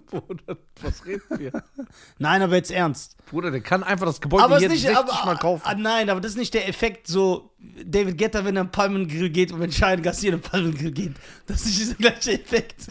Bruder, 0.06 0.58
was 0.80 1.04
reden 1.04 1.22
wir? 1.38 1.52
Nein, 2.18 2.42
aber 2.42 2.56
jetzt 2.56 2.70
ernst. 2.70 3.16
Bruder, 3.26 3.50
der 3.50 3.60
kann 3.60 3.82
einfach 3.82 4.06
das 4.06 4.20
Gebäude 4.20 4.44
Aber 4.44 4.56
ist 4.56 4.68
nicht, 4.68 4.82
60 4.82 4.96
aber, 4.96 5.24
Mal 5.24 5.36
kaufen. 5.36 5.62
Ah, 5.64 5.74
nein, 5.74 6.10
aber 6.10 6.20
das 6.20 6.32
ist 6.32 6.36
nicht 6.38 6.54
der 6.54 6.68
Effekt 6.68 7.08
so 7.08 7.54
David 7.58 8.16
Guetta, 8.18 8.44
wenn 8.44 8.56
er 8.56 8.62
einen 8.62 8.70
Palmengrill 8.70 9.30
geht 9.30 9.50
und 9.52 9.60
wenn 9.60 9.72
Schein 9.72 10.02
Garcia 10.02 10.32
einen 10.32 10.40
Palmengrill 10.40 10.92
geht. 10.92 11.14
Das 11.46 11.62
ist 11.62 11.66
nicht 11.66 11.80
dieser 11.80 11.94
gleiche 11.94 12.32
Effekt. 12.34 12.88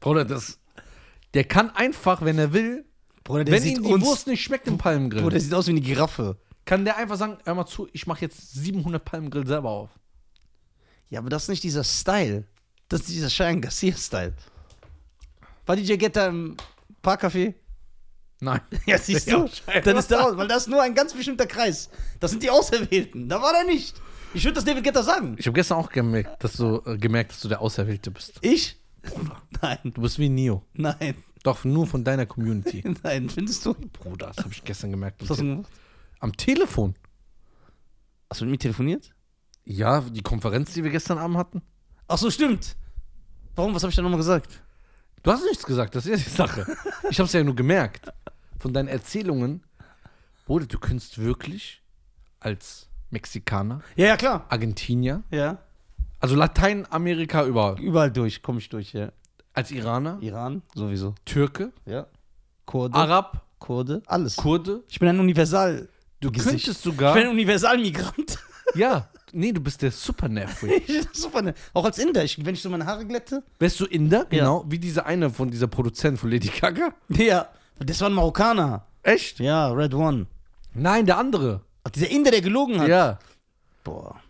Bruder, 0.00 0.24
das. 0.24 0.58
Der 1.34 1.44
kann 1.44 1.70
einfach, 1.70 2.22
wenn 2.22 2.38
er 2.38 2.52
will, 2.52 2.84
Bruder, 3.22 3.44
der 3.44 3.54
wenn 3.54 3.64
ihm 3.64 3.82
die 3.82 3.92
uns, 3.92 4.04
Wurst 4.04 4.26
nicht 4.26 4.42
schmeckt 4.42 4.66
im 4.66 4.78
Palmengrill, 4.78 5.22
Bruder, 5.22 5.34
der 5.34 5.40
sieht 5.40 5.54
aus 5.54 5.66
wie 5.66 5.72
eine 5.72 5.80
Giraffe. 5.80 6.38
kann 6.64 6.84
der 6.84 6.96
einfach 6.96 7.16
sagen, 7.16 7.38
hör 7.44 7.54
mal 7.54 7.66
zu, 7.66 7.88
ich 7.92 8.06
mache 8.06 8.22
jetzt 8.22 8.54
700 8.54 9.04
Palmengrill 9.04 9.46
selber 9.46 9.70
auf. 9.70 9.90
Ja, 11.10 11.20
aber 11.20 11.30
das 11.30 11.44
ist 11.44 11.48
nicht 11.48 11.62
dieser 11.62 11.84
Style. 11.84 12.44
Das 12.88 13.00
ist 13.00 13.10
dieser 13.10 13.30
Schein 13.30 13.60
Garcia-Style. 13.60 14.34
War 15.68 15.76
DJ 15.76 15.96
Guetta 15.98 16.28
im 16.28 16.56
Parkcafé? 17.02 17.54
Nein. 18.40 18.60
Ja, 18.86 18.96
siehst 18.96 19.30
du? 19.30 19.50
Dann 19.84 19.98
ist 19.98 20.10
der 20.10 20.24
aus, 20.26 20.34
weil 20.38 20.48
das 20.48 20.62
ist 20.62 20.68
nur 20.68 20.80
ein 20.82 20.94
ganz 20.94 21.12
bestimmter 21.12 21.46
Kreis. 21.46 21.90
Das 22.20 22.30
sind 22.30 22.42
die 22.42 22.48
Auserwählten. 22.48 23.28
Da 23.28 23.42
war 23.42 23.52
der 23.52 23.64
nicht. 23.64 23.94
Ich 24.32 24.44
würde 24.44 24.54
das 24.54 24.64
David 24.64 24.82
Guetta 24.82 25.02
sagen. 25.02 25.36
Ich 25.38 25.46
habe 25.46 25.52
gestern 25.54 25.76
auch 25.76 25.90
gemerkt, 25.90 26.42
dass 26.42 26.54
du 26.54 26.80
äh, 26.86 26.96
gemerkt, 26.96 27.32
dass 27.32 27.40
du 27.40 27.48
der 27.48 27.60
Auserwählte 27.60 28.10
bist. 28.10 28.38
Ich? 28.40 28.78
Nein, 29.60 29.78
Du 29.84 30.00
bist 30.00 30.18
wie 30.18 30.30
Neo. 30.30 30.62
nein, 30.72 31.14
Doch 31.42 31.64
nur 31.64 31.86
von 31.86 32.02
deiner 32.02 32.24
Community. 32.24 32.82
nein. 33.02 33.28
Findest 33.28 33.66
du? 33.66 33.74
Bruder, 33.74 34.28
das 34.28 34.38
habe 34.38 34.52
ich 34.52 34.64
gestern 34.64 34.90
gemerkt. 34.90 35.20
Was 35.20 35.28
hast 35.30 35.40
du 35.40 35.44
gemacht? 35.44 35.70
Am 36.20 36.32
Telefon. 36.34 36.94
Hast 38.30 38.40
du 38.40 38.46
mit 38.46 38.52
mir 38.52 38.58
telefoniert? 38.58 39.10
Ja, 39.66 40.00
die 40.00 40.22
Konferenz, 40.22 40.72
die 40.72 40.82
wir 40.82 40.90
gestern 40.90 41.18
Abend 41.18 41.36
hatten. 41.36 41.60
Ach 42.06 42.16
so, 42.16 42.30
stimmt. 42.30 42.74
Warum? 43.54 43.74
Was 43.74 43.82
habe 43.82 43.90
ich 43.90 43.96
da 43.96 44.00
nochmal 44.02 44.18
gesagt? 44.18 44.62
Du 45.28 45.34
hast 45.34 45.44
nichts 45.44 45.66
gesagt, 45.66 45.94
das 45.94 46.06
ist 46.06 46.24
die 46.24 46.30
Sache. 46.30 46.64
Ich 47.10 47.18
habe 47.18 47.26
es 47.26 47.34
ja 47.34 47.44
nur 47.44 47.54
gemerkt. 47.54 48.10
Von 48.58 48.72
deinen 48.72 48.88
Erzählungen, 48.88 49.62
Bruder, 50.46 50.64
du 50.64 50.78
könntest 50.78 51.18
wirklich 51.18 51.82
als 52.40 52.88
Mexikaner, 53.10 53.82
Ja, 53.94 54.06
ja, 54.06 54.16
klar. 54.16 54.46
Argentinier, 54.48 55.22
Ja. 55.30 55.58
also 56.18 56.34
Lateinamerika 56.34 57.44
überall, 57.44 57.78
Überall 57.78 58.10
durch, 58.10 58.40
komme 58.40 58.58
ich 58.58 58.70
durch, 58.70 58.94
ja. 58.94 59.12
als 59.52 59.70
Iraner, 59.70 60.16
Iran, 60.22 60.62
sowieso. 60.74 61.14
Türke, 61.26 61.72
Ja. 61.84 62.06
Kurde. 62.64 62.94
Arab, 62.96 63.44
Kurde, 63.58 64.00
alles. 64.06 64.34
Kurde. 64.36 64.82
Ich 64.88 64.98
bin 64.98 65.10
ein 65.10 65.20
Universal. 65.20 65.90
Du 66.20 66.32
Gesicht. 66.32 66.64
könntest 66.64 66.86
Ich 66.86 66.96
bin 66.96 67.06
ein 67.06 67.28
Universalmigrant. 67.28 68.38
ja, 68.74 69.10
nee, 69.32 69.52
du 69.52 69.60
bist 69.60 69.82
der 69.82 69.90
super 69.90 70.28
Nervig. 70.28 70.82
Super, 71.12 71.42
ne? 71.42 71.54
Auch 71.74 71.84
als 71.84 71.98
Inder. 71.98 72.24
Ich, 72.24 72.44
wenn 72.44 72.54
ich 72.54 72.62
so 72.62 72.70
meine 72.70 72.86
Haare 72.86 73.06
glätte. 73.06 73.42
Wärst 73.58 73.78
du 73.80 73.84
Inder? 73.86 74.26
Genau, 74.30 74.64
wie 74.68 74.78
dieser 74.78 75.06
eine 75.06 75.30
von 75.30 75.50
dieser 75.50 75.66
Produzent 75.66 76.18
von 76.18 76.30
Lady 76.30 76.48
Gaga. 76.48 76.90
Ja. 77.08 77.48
Das 77.78 78.00
war 78.00 78.08
ein 78.10 78.14
Marokkaner. 78.14 78.84
Echt? 79.02 79.38
Ja, 79.40 79.68
Red 79.70 79.94
One. 79.94 80.26
Nein, 80.74 81.06
der 81.06 81.18
andere. 81.18 81.60
Ach, 81.84 81.90
dieser 81.90 82.10
Inder, 82.10 82.30
der 82.30 82.40
gelogen 82.40 82.80
hat. 82.80 82.88
Ja. 82.88 83.18
Boah. 83.84 84.20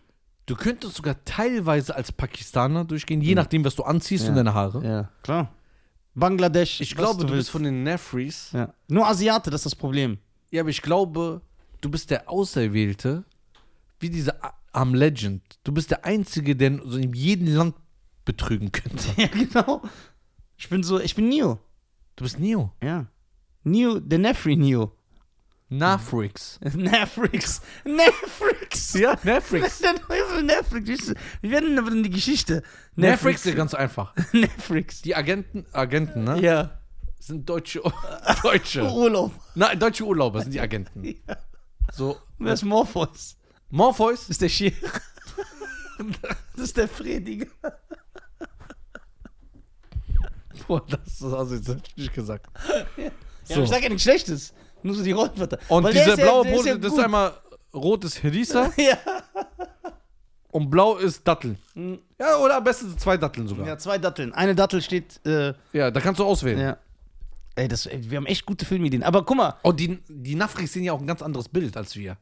Du 0.45 0.55
könntest 0.55 0.95
sogar 0.95 1.15
teilweise 1.25 1.95
als 1.95 2.11
Pakistaner 2.11 2.83
durchgehen, 2.85 3.21
je 3.21 3.35
nachdem, 3.35 3.63
was 3.65 3.75
du 3.75 3.83
anziehst 3.83 4.23
Ja. 4.23 4.29
und 4.31 4.35
deine 4.35 4.53
Haare. 4.53 4.83
Ja, 4.85 5.09
klar. 5.21 5.51
Bangladesch. 6.15 6.81
Ich 6.81 6.95
glaube, 6.95 7.23
du 7.23 7.29
willst. 7.33 7.37
bist 7.37 7.49
von 7.51 7.63
den 7.63 7.83
Nefris. 7.83 8.49
Ja. 8.53 8.73
Nur 8.87 9.07
Asiate, 9.07 9.49
das 9.51 9.61
ist 9.61 9.65
das 9.65 9.75
Problem. 9.75 10.17
Ja, 10.51 10.61
aber 10.61 10.69
ich 10.71 10.81
glaube, 10.81 11.41
du 11.81 11.89
bist 11.89 12.09
der 12.09 12.29
Auserwählte, 12.29 13.23
wie 13.99 14.09
diese 14.09 14.35
Am 14.71 14.93
Legend. 14.93 15.41
Du 15.63 15.71
bist 15.71 15.91
der 15.91 16.05
Einzige, 16.05 16.55
der 16.55 16.79
so 16.85 16.97
in 16.97 17.13
jedem 17.13 17.55
Land 17.55 17.75
betrügen 18.25 18.71
könnte. 18.71 19.07
Ja, 19.17 19.27
genau. 19.27 19.81
Ich 20.57 20.69
bin 20.69 20.83
so, 20.83 20.99
ich 20.99 21.15
bin 21.15 21.29
Neo. 21.29 21.59
Du 22.15 22.23
bist 22.25 22.39
Neo. 22.39 22.71
Ja. 22.83 23.07
Neo, 23.63 23.99
der 23.99 24.19
Nefri 24.19 24.55
Neo. 24.55 24.91
Nafrix. 25.69 26.59
Netflix. 26.73 27.61
Netflix. 27.85 28.93
Ja, 28.93 29.15
Nafrix. 29.23 29.79
Der 29.81 29.95
Teufel 29.95 30.43
Netflix. 30.43 30.89
Ist- 30.89 31.15
Wie 31.41 31.51
werden 31.51 31.77
aber 31.77 31.91
denn 31.91 32.01
die 32.03 32.09
Geschichte? 32.09 32.63
Nafrix 32.95 33.45
ist 33.45 33.55
ganz 33.55 33.73
einfach. 33.75 34.15
Netflix. 34.33 35.01
Die 35.03 35.15
Agenten, 35.15 35.65
Agenten, 35.71 36.23
ne? 36.23 36.41
Ja. 36.41 36.79
Sind 37.19 37.47
deutsche, 37.47 37.81
deutsche. 38.43 38.81
Urlaub. 38.91 39.31
Nein, 39.53 39.77
deutsche 39.79 40.05
Urlauber 40.05 40.41
sind 40.41 40.53
die 40.53 40.59
Agenten. 40.59 41.03
Ja. 41.03 41.37
So. 41.91 42.17
Wer 42.39 42.53
ist 42.53 42.63
Morpheus? 42.63 43.37
Morpheus? 43.69 44.29
Ist 44.29 44.41
der 44.41 44.49
Schier. 44.49 44.71
Das 46.55 46.65
ist 46.65 46.77
der 46.77 46.87
Frediger. 46.87 47.47
Boah, 50.67 50.85
das 50.87 51.21
hast 51.21 51.49
du 51.51 51.55
jetzt 51.55 51.97
nicht 51.97 52.13
gesagt. 52.13 52.45
Ja, 52.97 53.55
So. 53.55 53.63
ich 53.63 53.69
sag 53.69 53.81
ja 53.81 53.89
nichts 53.89 54.03
Schlechtes. 54.03 54.53
Nur 54.83 54.95
so 54.95 55.03
die 55.03 55.11
Rollenwörter. 55.11 55.57
Und 55.67 55.83
Weil 55.83 55.93
der 55.93 56.03
diese 56.03 56.13
ist 56.13 56.19
ja- 56.19 56.25
blaue 56.25 56.43
der 56.45 56.55
ist 56.55 56.65
ja 56.65 56.75
das 56.77 56.93
ist 56.93 56.99
einmal 56.99 57.33
rot 57.73 58.03
ist 58.05 58.21
Herisa 58.23 58.71
Ja. 58.77 58.97
und 60.51 60.69
blau 60.69 60.97
ist 60.97 61.27
Dattel. 61.27 61.57
Ja, 62.19 62.37
oder 62.37 62.57
am 62.57 62.63
besten 62.63 62.97
zwei 62.97 63.17
Datteln 63.17 63.47
sogar. 63.47 63.67
ja, 63.67 63.77
zwei 63.77 63.97
Datteln. 63.97 64.33
Eine 64.33 64.55
Dattel 64.55 64.81
steht. 64.81 65.19
Äh, 65.25 65.53
Ja, 65.73 65.91
da 65.91 65.99
kannst 66.01 66.19
du 66.19 66.25
auswählen. 66.25 66.59
ja. 66.59 66.77
Ey, 67.55 67.67
das, 67.67 67.85
ey, 67.87 68.09
wir 68.09 68.17
haben 68.17 68.25
echt 68.25 68.45
gute 68.45 68.63
Filmideen. 68.63 69.03
Aber 69.03 69.25
guck 69.25 69.35
mal, 69.35 69.55
Und 69.63 69.79
die, 69.81 69.99
die 70.07 70.35
Nafris 70.35 70.71
sehen 70.71 70.83
ja 70.85 70.93
auch 70.93 71.01
ein 71.01 71.07
ganz 71.07 71.21
anderes 71.21 71.49
Bild 71.49 71.75
als 71.75 71.95
wir 71.97 72.15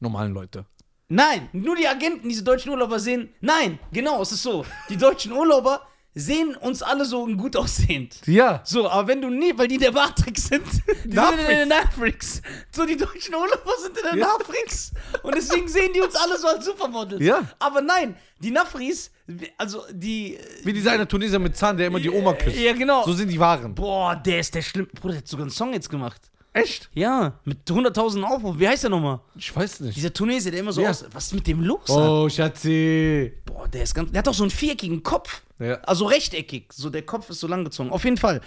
normalen 0.00 0.32
Leute. 0.34 0.66
Nein, 1.12 1.50
nur 1.52 1.76
die 1.76 1.86
Agenten, 1.86 2.26
diese 2.26 2.42
deutschen 2.42 2.70
Urlauber 2.70 2.98
sehen. 2.98 3.34
Nein, 3.42 3.78
genau, 3.92 4.22
es 4.22 4.32
ist 4.32 4.42
so. 4.42 4.64
Die 4.88 4.96
deutschen 4.96 5.32
Urlauber 5.32 5.82
sehen 6.14 6.56
uns 6.56 6.82
alle 6.82 7.04
so 7.04 7.26
gut 7.26 7.54
aussehend. 7.54 8.16
Ja. 8.26 8.62
So, 8.64 8.88
aber 8.88 9.08
wenn 9.08 9.20
du 9.20 9.28
nie, 9.28 9.52
weil 9.56 9.68
die 9.68 9.76
der 9.76 9.92
Matrix 9.92 10.48
sind, 10.48 10.64
die 11.04 11.10
sind 11.12 11.38
in 11.38 11.46
der 11.46 11.66
Nafrix. 11.66 12.40
So, 12.70 12.86
die 12.86 12.96
deutschen 12.96 13.34
Urlauber 13.34 13.72
sind 13.82 13.96
in 13.98 14.04
der 14.04 14.16
Ja. 14.16 14.26
Nafrix. 14.38 14.92
Und 15.22 15.34
deswegen 15.34 15.68
sehen 15.68 15.90
die 15.94 16.00
uns 16.00 16.14
alle 16.14 16.38
so 16.38 16.46
als 16.48 16.64
Supermodels. 16.64 17.22
Ja. 17.22 17.42
Aber 17.58 17.82
nein, 17.82 18.16
die 18.38 18.50
Nafris, 18.50 19.10
also 19.58 19.84
die. 19.92 20.38
Wie 20.64 20.72
dieser 20.72 20.92
eine 20.92 21.06
Tunesier 21.06 21.38
mit 21.38 21.56
Zahn, 21.56 21.76
der 21.76 21.88
immer 21.88 22.00
die 22.00 22.10
Oma 22.10 22.32
küsst. 22.32 22.56
Ja, 22.56 22.72
genau. 22.72 23.04
So 23.04 23.12
sind 23.12 23.28
die 23.28 23.38
Wahren. 23.38 23.74
Boah, 23.74 24.16
der 24.16 24.40
ist 24.40 24.54
der 24.54 24.62
schlimm. 24.62 24.88
Bruder, 24.88 25.12
der 25.14 25.18
hat 25.18 25.28
sogar 25.28 25.44
einen 25.44 25.50
Song 25.50 25.74
jetzt 25.74 25.90
gemacht. 25.90 26.22
Echt? 26.54 26.90
Ja, 26.92 27.38
mit 27.44 27.58
100.000 27.66 28.22
Aufrufen. 28.22 28.60
Wie 28.60 28.68
heißt 28.68 28.82
der 28.82 28.90
nochmal? 28.90 29.20
Ich 29.36 29.54
weiß 29.56 29.80
nicht. 29.80 29.96
Dieser 29.96 30.12
Tunesier, 30.12 30.50
der 30.50 30.60
immer 30.60 30.72
so 30.72 30.82
Ja. 30.82 30.90
aus. 30.90 31.04
Was 31.12 31.26
ist 31.26 31.32
mit 31.34 31.46
dem 31.46 31.62
los? 31.62 31.88
Oh, 31.88 32.28
Schatzi. 32.28 33.32
Boah, 33.46 33.66
der 33.68 33.84
ist 33.84 33.94
ganz. 33.94 34.10
Der 34.12 34.18
hat 34.18 34.26
doch 34.26 34.34
so 34.34 34.42
einen 34.44 34.50
viereckigen 34.50 35.02
Kopf. 35.02 35.42
Ja. 35.58 35.74
Also 35.82 36.04
rechteckig. 36.04 36.72
So, 36.72 36.90
der 36.90 37.02
Kopf 37.02 37.30
ist 37.30 37.40
so 37.40 37.46
langgezogen. 37.46 37.90
Auf 37.90 38.04
jeden 38.04 38.18
Fall. 38.18 38.40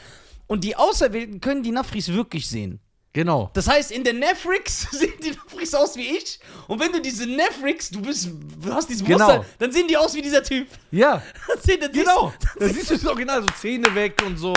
Und 0.47 0.63
die 0.63 0.75
Auserwählten 0.75 1.41
können 1.41 1.63
die 1.63 1.71
Nafris 1.71 2.09
wirklich 2.09 2.47
sehen. 2.47 2.79
Genau. 3.13 3.49
Das 3.53 3.67
heißt, 3.67 3.91
in 3.91 4.03
der 4.03 4.13
Nefrix 4.13 4.81
sehen 4.91 5.13
die 5.23 5.29
Nefrix 5.31 5.73
aus 5.73 5.95
wie 5.95 6.05
ich. 6.17 6.39
Und 6.67 6.79
wenn 6.81 6.91
du 6.91 7.01
diese 7.01 7.25
Nefrix, 7.25 7.89
du 7.89 8.01
bist, 8.01 8.29
du 8.61 8.71
hast 8.73 8.87
diesen 8.89 9.07
Genau. 9.07 9.25
Muster, 9.37 9.45
dann 9.57 9.71
sehen 9.71 9.87
die 9.87 9.97
aus 9.97 10.13
wie 10.13 10.21
dieser 10.21 10.43
Typ. 10.43 10.67
Ja. 10.91 11.23
Dann 11.47 11.59
sehen 11.63 11.79
die- 11.91 11.99
Genau. 11.99 12.33
Da 12.59 12.67
siehst 12.67 12.91
du 12.91 12.95
das 12.95 13.05
Original, 13.07 13.41
so 13.41 13.47
Zähne 13.59 13.95
weg 13.95 14.21
und 14.27 14.37
so. 14.37 14.53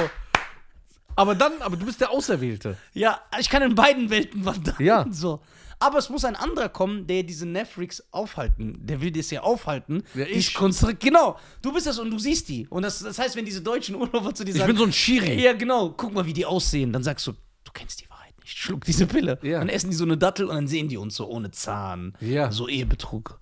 Aber 1.18 1.34
dann, 1.34 1.52
aber 1.60 1.76
du 1.76 1.84
bist 1.84 2.00
der 2.00 2.10
Auserwählte. 2.10 2.76
Ja, 2.94 3.20
ich 3.40 3.50
kann 3.50 3.62
in 3.62 3.74
beiden 3.74 4.08
Welten 4.10 4.44
wandern. 4.44 4.76
Ja. 4.78 5.04
So. 5.12 5.40
Aber 5.80 5.98
es 5.98 6.10
muss 6.10 6.24
ein 6.24 6.34
anderer 6.34 6.68
kommen, 6.68 7.06
der 7.06 7.22
diese 7.22 7.46
Nefrix 7.46 8.02
aufhalten. 8.10 8.78
Der 8.84 9.00
will 9.00 9.12
das 9.12 9.30
ja 9.30 9.42
aufhalten. 9.42 10.02
Ja, 10.14 10.24
ich. 10.26 10.48
konstru- 10.56 10.94
Genau. 10.98 11.38
Du 11.62 11.72
bist 11.72 11.86
das 11.86 11.98
und 12.00 12.10
du 12.10 12.18
siehst 12.18 12.48
die. 12.48 12.66
Und 12.68 12.82
das, 12.82 12.98
das 12.98 13.16
heißt, 13.18 13.36
wenn 13.36 13.44
diese 13.44 13.62
deutschen 13.62 13.94
Urlauber 13.94 14.34
zu 14.34 14.44
dir 14.44 14.50
Ich 14.52 14.58
sagen, 14.58 14.68
bin 14.72 14.76
so 14.76 14.84
ein 14.84 14.92
Schiri. 14.92 15.40
Ja, 15.40 15.52
genau. 15.52 15.90
Guck 15.90 16.12
mal, 16.14 16.26
wie 16.26 16.32
die 16.32 16.44
aussehen. 16.46 16.92
Dann 16.92 17.04
sagst 17.04 17.26
du, 17.28 17.32
du 17.32 17.70
kennst 17.72 18.00
die 18.00 18.10
Wahrheit 18.10 18.34
nicht. 18.40 18.56
Schluck 18.58 18.84
diese 18.86 19.06
Pille. 19.06 19.38
Ja. 19.42 19.60
Dann 19.60 19.68
essen 19.68 19.90
die 19.90 19.96
so 19.96 20.02
eine 20.04 20.16
Dattel 20.18 20.46
und 20.46 20.54
dann 20.56 20.66
sehen 20.66 20.88
die 20.88 20.96
uns 20.96 21.14
so 21.14 21.28
ohne 21.28 21.52
Zahn. 21.52 22.12
Ja. 22.20 22.50
So 22.50 22.66
Ehebetrug. 22.66 23.38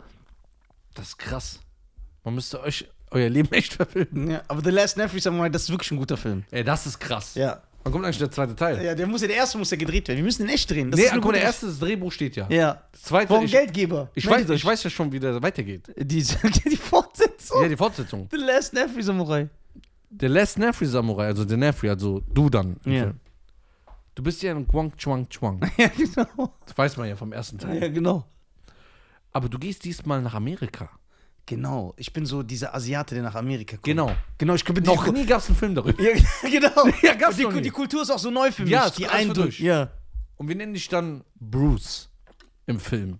Das 0.95 1.09
ist 1.09 1.19
krass. 1.19 1.61
Man 2.23 2.35
müsste 2.35 2.61
euch 2.61 2.87
euer 3.11 3.29
Leben 3.29 3.53
echt 3.53 3.75
verfilmen. 3.75 4.31
Ja, 4.31 4.43
aber 4.49 4.63
The 4.63 4.71
Last 4.71 4.97
Nefri 4.97 5.21
Samurai, 5.21 5.49
das 5.49 5.63
ist 5.65 5.71
wirklich 5.71 5.91
ein 5.93 5.97
guter 5.99 6.17
Film. 6.17 6.45
Ey, 6.51 6.65
das 6.65 6.87
ist 6.87 6.99
krass. 6.99 7.35
Ja. 7.35 7.63
Wann 7.85 7.93
kommt 7.93 8.05
eigentlich 8.05 8.19
der 8.19 8.31
zweite 8.33 8.57
Teil? 8.57 8.85
Ja, 8.85 8.97
der 8.97 9.07
muss 9.07 9.21
ja, 9.23 9.29
der 9.29 9.37
erste 9.37 9.59
muss 9.59 9.71
ja 9.71 9.77
gedreht 9.77 10.09
werden. 10.09 10.17
Wir 10.19 10.25
müssen 10.25 10.43
den 10.45 10.53
echt 10.53 10.69
drehen. 10.69 10.91
Das 10.91 10.99
nee, 10.99 11.07
ist 11.07 11.13
eine 11.13 11.21
guck 11.21 11.31
mal, 11.31 11.39
der 11.39 11.47
erste 11.47 11.67
das 11.67 11.79
Drehbuch 11.79 12.11
steht 12.11 12.35
ja. 12.35 12.49
Ja. 12.51 12.83
Das 12.91 13.03
zweite, 13.03 13.31
Warum 13.31 13.45
ich, 13.45 13.53
Geldgeber? 13.53 14.11
ich, 14.15 14.29
weiß, 14.29 14.51
ich 14.51 14.65
weiß 14.65 14.83
ja 14.83 14.91
schon, 14.91 15.13
wie 15.13 15.21
der 15.21 15.41
weitergeht. 15.41 15.93
Die, 15.97 16.25
die 16.65 16.77
Fortsetzung. 16.77 17.63
Ja, 17.63 17.69
die 17.69 17.77
Fortsetzung. 17.77 18.29
The 18.33 18.39
Last 18.39 18.73
Nefri 18.75 19.03
Samurai. 19.03 19.49
Der 20.11 20.29
Last 20.29 20.59
Nefri 20.59 20.87
Samurai, 20.87 21.27
also 21.27 21.45
der 21.45 21.57
Nefri, 21.59 21.89
also 21.89 22.21
du 22.33 22.51
dann. 22.51 22.77
im 22.85 22.93
Ja. 22.93 23.03
Film. 23.05 23.21
Du 24.17 24.23
bist 24.23 24.43
ja 24.43 24.53
ein 24.53 24.67
Guang 24.67 24.97
Chuang 24.97 25.29
Chuang. 25.29 25.61
Ja, 25.77 25.89
genau. 25.89 26.53
Das 26.67 26.77
weiß 26.77 26.97
man 26.97 27.09
ja 27.09 27.15
vom 27.15 27.33
ersten 27.33 27.59
Teil. 27.59 27.81
Ja, 27.81 27.89
genau. 27.89 28.25
Aber 29.33 29.49
du 29.49 29.59
gehst 29.59 29.85
diesmal 29.85 30.23
nach 30.23 30.35
Amerika. 30.35 30.89
Genau. 31.47 31.95
Ich 31.97 32.13
bin 32.13 32.27
so 32.27 32.43
dieser 32.43 32.75
Asiate, 32.75 33.15
der 33.15 33.23
nach 33.23 33.35
Amerika 33.37 33.77
kommt. 33.77 33.85
Genau. 33.85 34.11
Genau, 34.37 34.55
ich 34.55 34.65
bin 34.65 34.83
Noch 34.85 35.13
nie 35.13 35.25
gab 35.25 35.41
es 35.41 35.47
einen 35.49 35.57
Film 35.57 35.75
darüber. 35.77 36.03
Ja, 36.03 36.11
genau. 36.43 36.89
Ja, 37.03 37.15
gab's 37.15 37.37
die, 37.37 37.45
noch 37.45 37.53
nie. 37.53 37.63
die 37.63 37.71
Kultur 37.71 38.03
ist 38.03 38.11
auch 38.11 38.19
so 38.19 38.31
neu 38.31 38.51
für 38.51 38.63
mich. 38.63 38.73
Ja, 38.73 38.87
es 38.89 38.95
die 38.95 39.07
alles 39.07 39.21
Eindruck. 39.21 39.37
durch. 39.45 39.61
Ja. 39.61 39.91
Und 40.37 40.49
wir 40.49 40.57
nennen 40.57 40.75
dich 40.75 40.89
dann 40.89 41.23
Bruce 41.39 42.09
im 42.67 42.81
Film. 42.81 43.19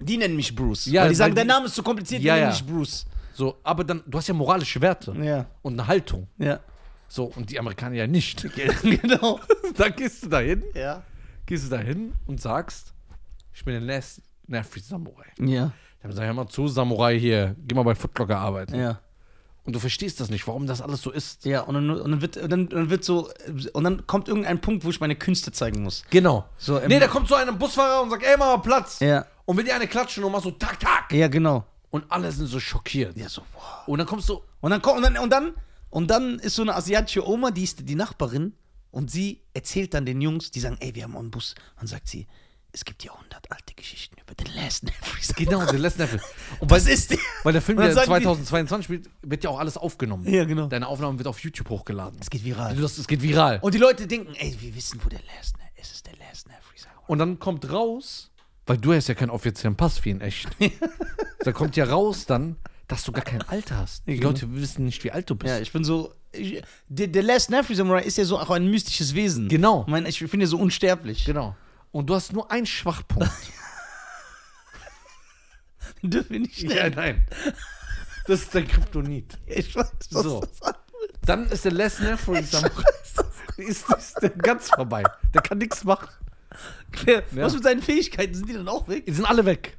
Die 0.00 0.16
nennen 0.16 0.36
mich 0.36 0.54
Bruce. 0.54 0.86
Ja, 0.86 1.02
weil 1.02 1.08
die 1.10 1.14
sagen, 1.14 1.30
weil 1.30 1.36
dein 1.36 1.46
die- 1.46 1.52
Name 1.54 1.66
ist 1.66 1.74
zu 1.76 1.82
kompliziert, 1.82 2.22
Ja, 2.22 2.34
die 2.34 2.40
nennen 2.40 2.52
ja. 2.52 2.58
mich 2.62 2.66
Bruce. 2.66 3.06
So, 3.34 3.56
aber 3.62 3.84
dann, 3.84 4.02
du 4.06 4.18
hast 4.18 4.26
ja 4.26 4.34
moralische 4.34 4.80
Werte 4.80 5.14
Ja. 5.22 5.46
und 5.62 5.74
eine 5.74 5.86
Haltung. 5.86 6.26
Ja. 6.38 6.58
So, 7.06 7.24
und 7.26 7.48
die 7.48 7.58
Amerikaner 7.58 7.94
ja 7.94 8.06
nicht. 8.08 8.44
genau. 8.82 9.40
dann 9.76 9.94
gehst 9.96 10.24
du 10.24 10.28
da 10.28 10.40
hin, 10.40 10.62
Ja. 10.74 11.02
gehst 11.46 11.64
du 11.66 11.70
da 11.70 11.78
hin 11.78 12.12
und 12.26 12.40
sagst, 12.40 12.92
ich 13.54 13.64
bin 13.64 13.74
der 13.74 13.80
Last 13.82 14.20
Nefri 14.46 14.80
Samurai. 14.80 15.26
Ja. 15.40 15.72
Dann 16.02 16.12
sag 16.12 16.22
ich, 16.22 16.26
hör 16.26 16.34
mal 16.34 16.48
zu, 16.48 16.68
Samurai 16.68 17.18
hier, 17.18 17.56
geh 17.66 17.74
mal 17.74 17.82
bei 17.82 17.94
Footlocker 17.94 18.38
arbeiten. 18.38 18.74
Ja. 18.74 19.00
Und 19.64 19.74
du 19.74 19.80
verstehst 19.80 20.18
das 20.20 20.30
nicht, 20.30 20.46
warum 20.46 20.66
das 20.66 20.80
alles 20.80 21.02
so 21.02 21.10
ist. 21.10 21.44
Ja, 21.44 21.60
und 21.62 21.74
dann, 21.74 21.90
und 21.90 22.10
dann, 22.10 22.22
wird, 22.22 22.36
dann, 22.36 22.68
dann 22.68 22.88
wird 22.88 23.04
so, 23.04 23.30
und 23.74 23.84
dann 23.84 24.06
kommt 24.06 24.28
irgendein 24.28 24.60
Punkt, 24.60 24.84
wo 24.84 24.90
ich 24.90 25.00
meine 25.00 25.14
Künste 25.16 25.52
zeigen 25.52 25.82
muss. 25.82 26.04
Genau. 26.10 26.46
So, 26.56 26.78
im- 26.78 26.88
nee, 26.88 26.98
da 26.98 27.06
kommt 27.08 27.28
so 27.28 27.34
ein 27.34 27.58
Busfahrer 27.58 28.02
und 28.02 28.10
sagt, 28.10 28.22
ey, 28.22 28.36
mach 28.38 28.46
mal 28.56 28.62
Platz. 28.62 29.00
Ja. 29.00 29.26
Und 29.44 29.56
will 29.58 29.64
dir 29.64 29.74
eine 29.74 29.86
klatschen 29.86 30.24
und 30.24 30.32
mach 30.32 30.42
so, 30.42 30.52
tak, 30.52 30.80
tak. 30.80 31.12
Ja, 31.12 31.28
genau. 31.28 31.64
Und 31.90 32.04
alle 32.10 32.30
sind 32.32 32.46
so 32.46 32.58
schockiert. 32.60 33.16
Ja, 33.16 33.28
so, 33.28 33.42
wow. 33.54 33.62
Und 33.88 33.98
dann 33.98 34.06
kommst 34.06 34.28
du, 34.28 34.40
Und 34.60 34.70
dann, 34.70 34.80
kommt, 34.80 34.98
und, 34.98 35.02
dann, 35.04 35.18
und, 35.18 35.30
dann, 35.30 35.52
und 35.90 36.10
dann 36.10 36.38
ist 36.38 36.54
so 36.54 36.62
eine 36.62 36.74
asiatische 36.74 37.26
Oma, 37.26 37.50
die 37.50 37.64
ist 37.64 37.86
die 37.86 37.94
Nachbarin, 37.94 38.54
und 38.90 39.10
sie 39.10 39.42
erzählt 39.52 39.92
dann 39.92 40.06
den 40.06 40.20
Jungs, 40.22 40.50
die 40.50 40.60
sagen, 40.60 40.78
ey, 40.80 40.94
wir 40.94 41.02
haben 41.04 41.16
einen 41.16 41.30
Bus. 41.30 41.54
Und 41.78 41.88
sagt 41.88 42.08
sie, 42.08 42.26
es 42.72 42.84
gibt 42.84 43.02
Jahrhundert 43.02 43.50
alte 43.50 43.74
Geschichten 43.74 44.16
über 44.20 44.34
den 44.34 44.54
Last 44.54 44.84
Nefris. 44.84 45.34
genau, 45.36 45.64
der 45.64 45.78
Last 45.78 45.98
Nefri. 45.98 46.18
Und 46.60 46.70
Was 46.70 46.86
weil, 46.86 46.92
ist 46.92 47.10
der? 47.10 47.18
weil 47.42 47.52
der 47.52 47.62
Film, 47.62 47.78
der 47.78 47.92
sagen 47.92 48.12
die- 48.12 48.24
2022 48.24 48.84
spielt, 48.84 49.10
wird 49.22 49.44
ja 49.44 49.50
auch 49.50 49.58
alles 49.58 49.76
aufgenommen. 49.76 50.26
Ja, 50.32 50.44
genau. 50.44 50.66
Deine 50.66 50.86
Aufnahme 50.86 51.18
wird 51.18 51.28
auf 51.28 51.38
YouTube 51.40 51.68
hochgeladen. 51.70 52.18
Es 52.20 52.30
geht 52.30 52.44
viral. 52.44 52.68
Also 52.68 52.82
das, 52.82 52.98
es 52.98 53.06
geht 53.06 53.22
viral. 53.22 53.58
Und 53.62 53.74
die 53.74 53.78
Leute 53.78 54.06
denken, 54.06 54.34
ey, 54.34 54.56
wir 54.60 54.74
wissen, 54.74 55.00
wo 55.04 55.08
der 55.08 55.20
Last 55.20 55.56
Nefris 55.56 55.68
ist. 55.76 55.90
Es 55.90 55.92
ist 55.92 56.06
der 56.06 56.14
Last 56.16 56.48
Nefris. 56.48 56.86
Und 57.06 57.18
dann 57.18 57.38
kommt 57.38 57.70
raus, 57.70 58.30
weil 58.66 58.76
du 58.76 58.92
hast 58.92 59.08
ja 59.08 59.14
keinen 59.14 59.30
offiziellen 59.30 59.76
Pass 59.76 60.04
wie 60.04 60.10
in 60.10 60.20
echt. 60.20 60.48
da 61.40 61.52
kommt 61.52 61.76
ja 61.76 61.84
raus 61.84 62.26
dann, 62.26 62.56
dass 62.86 63.04
du 63.04 63.12
gar 63.12 63.24
kein 63.24 63.42
Alter 63.42 63.78
hast. 63.78 64.06
Die 64.06 64.16
genau. 64.16 64.28
Leute 64.28 64.52
wissen 64.54 64.84
nicht, 64.84 65.02
wie 65.04 65.10
alt 65.10 65.28
du 65.30 65.34
bist. 65.34 65.50
Ja, 65.50 65.60
ich 65.60 65.72
bin 65.72 65.84
so. 65.84 66.12
Ich, 66.32 66.62
der, 66.88 67.06
der 67.06 67.22
Last 67.22 67.50
Nefri 67.50 67.74
Samurai 67.74 68.02
ist 68.02 68.18
ja 68.18 68.24
so 68.24 68.38
auch 68.38 68.50
ein 68.50 68.66
mystisches 68.70 69.14
Wesen. 69.14 69.48
Genau. 69.48 69.84
Ich, 69.86 69.90
meine, 69.90 70.08
ich 70.08 70.18
bin 70.30 70.40
ja 70.40 70.46
so 70.46 70.58
unsterblich. 70.58 71.24
Genau. 71.24 71.56
Und 71.90 72.06
du 72.08 72.14
hast 72.14 72.32
nur 72.32 72.50
einen 72.50 72.66
Schwachpunkt. 72.66 73.30
Dürfen 76.02 76.30
wir 76.30 76.40
nicht 76.40 76.58
ja, 76.60 76.70
schnell. 76.70 76.90
nein. 76.90 77.26
Das 78.26 78.42
ist 78.42 78.54
dein 78.54 78.68
Kryptonit. 78.68 79.36
Ich 79.46 79.74
weiß, 79.74 79.90
was 80.10 80.22
So. 80.24 80.40
das 80.40 80.62
an- 80.62 80.74
Dann 81.22 81.46
ist 81.48 81.64
der 81.64 81.72
Les 81.72 81.98
Nefri 81.98 82.42
Samurai. 82.44 82.84
Ist, 83.56 83.88
ist 83.90 84.22
der 84.22 84.30
ganz 84.30 84.68
vorbei. 84.68 85.02
Der 85.34 85.42
kann 85.42 85.58
nichts 85.58 85.82
machen. 85.84 86.08
Wer- 87.04 87.24
Ja. 87.32 87.44
Was 87.46 87.54
mit 87.54 87.64
seinen 87.64 87.82
Fähigkeiten? 87.82 88.34
Sind 88.34 88.48
die 88.48 88.52
dann 88.54 88.68
auch 88.68 88.86
weg? 88.86 89.06
Die 89.06 89.12
sind 89.12 89.24
alle 89.24 89.44
weg. 89.44 89.76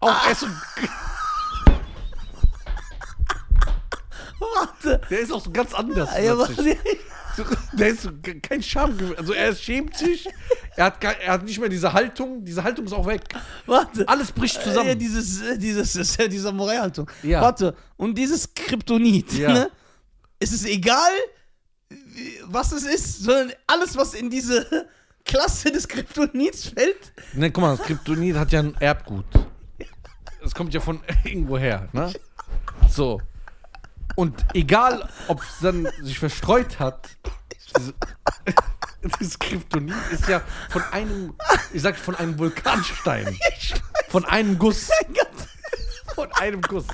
Auch 0.00 0.24
er 0.26 0.32
ist 0.32 0.40
so, 0.40 0.46
Warte. 4.38 5.00
der 5.10 5.20
ist 5.20 5.32
auch 5.32 5.42
so 5.44 5.50
ganz 5.50 5.74
anders. 5.74 6.10
Ja. 6.18 6.36
So, 6.36 6.46
Der 7.74 7.88
ist 7.88 8.02
so 8.02 8.10
kein 8.42 8.62
Charme. 8.62 9.14
Also 9.18 9.32
er 9.34 9.54
schämt 9.54 9.96
sich. 9.96 10.26
Er 10.76 10.84
hat, 10.86 11.02
er 11.02 11.32
hat 11.32 11.42
nicht 11.44 11.58
mehr 11.58 11.68
diese 11.68 11.92
Haltung. 11.92 12.44
Diese 12.44 12.62
Haltung 12.62 12.84
ist 12.84 12.92
auch 12.92 13.06
weg. 13.06 13.22
Warte. 13.64 14.06
Alles 14.08 14.30
bricht 14.30 14.56
Ja, 14.56 14.62
zusammen. 14.62 14.98
dieses, 14.98 15.40
äh, 15.42 15.58
dieses, 15.58 15.94
das 15.94 15.96
ist 16.10 16.20
ja 16.20 16.28
die 16.28 16.38
Samurai-Haltung. 16.38 17.10
Ja. 17.22 17.40
Warte, 17.40 17.74
und 17.96 18.16
dieses 18.16 18.52
Kryptonit, 18.54 19.32
Ja. 19.32 19.52
ne? 19.52 19.70
Es 20.38 20.52
ist 20.52 20.66
egal, 20.66 21.10
was 22.44 22.72
es 22.72 22.84
ist, 22.84 23.22
sondern 23.24 23.52
alles, 23.66 23.96
was 23.96 24.12
in 24.14 24.28
diese 24.28 24.66
Klasse 25.24 25.70
des 25.72 25.88
Kryptonits 25.88 26.66
fällt. 26.68 27.12
Ne, 27.32 27.50
guck 27.50 27.62
mal, 27.62 27.76
das 27.76 27.86
Kryptonit 27.86 28.36
hat 28.36 28.52
ja 28.52 28.60
ein 28.60 28.74
Erbgut. 28.78 29.24
es 30.44 30.54
kommt 30.54 30.74
ja 30.74 30.80
von 30.80 31.00
irgendwo 31.24 31.56
her, 31.58 31.88
ne? 31.92 32.12
So. 32.90 33.20
Und 34.16 34.44
egal, 34.54 35.08
ob 35.28 35.42
es 35.42 35.58
dann 35.60 35.86
sich 36.02 36.18
verstreut 36.18 36.80
hat, 36.80 37.08
diese, 37.78 37.94
dieses 39.20 39.38
Kryptonit 39.38 39.94
ist 40.10 40.26
ja 40.28 40.40
von 40.70 40.82
einem, 40.90 41.34
ich 41.72 41.82
sag 41.82 41.96
von 41.96 42.14
einem 42.16 42.38
Vulkanstein. 42.38 43.36
Von 44.08 44.24
einem 44.24 44.56
Guss. 44.58 44.88
Von 46.14 46.32
einem 46.34 46.62
Guss. 46.62 46.86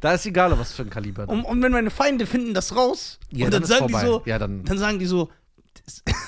Da 0.00 0.12
ist 0.14 0.26
egal, 0.26 0.58
was 0.58 0.72
für 0.72 0.82
ein 0.82 0.90
Kaliber. 0.90 1.26
Und, 1.28 1.44
und 1.44 1.62
wenn 1.62 1.70
meine 1.72 1.90
Feinde 1.90 2.26
finden 2.26 2.52
das 2.54 2.74
raus 2.74 3.18
Ja, 3.30 3.46
und 3.46 3.54
dann 3.54 3.62
dann, 3.62 3.68
sagen 3.68 3.86
die 3.88 3.94
so, 4.00 4.22
Ja, 4.26 4.38
dann- 4.38 4.64
dann 4.64 4.76
sagen 4.78 4.98
die 4.98 5.06
so, 5.06 5.30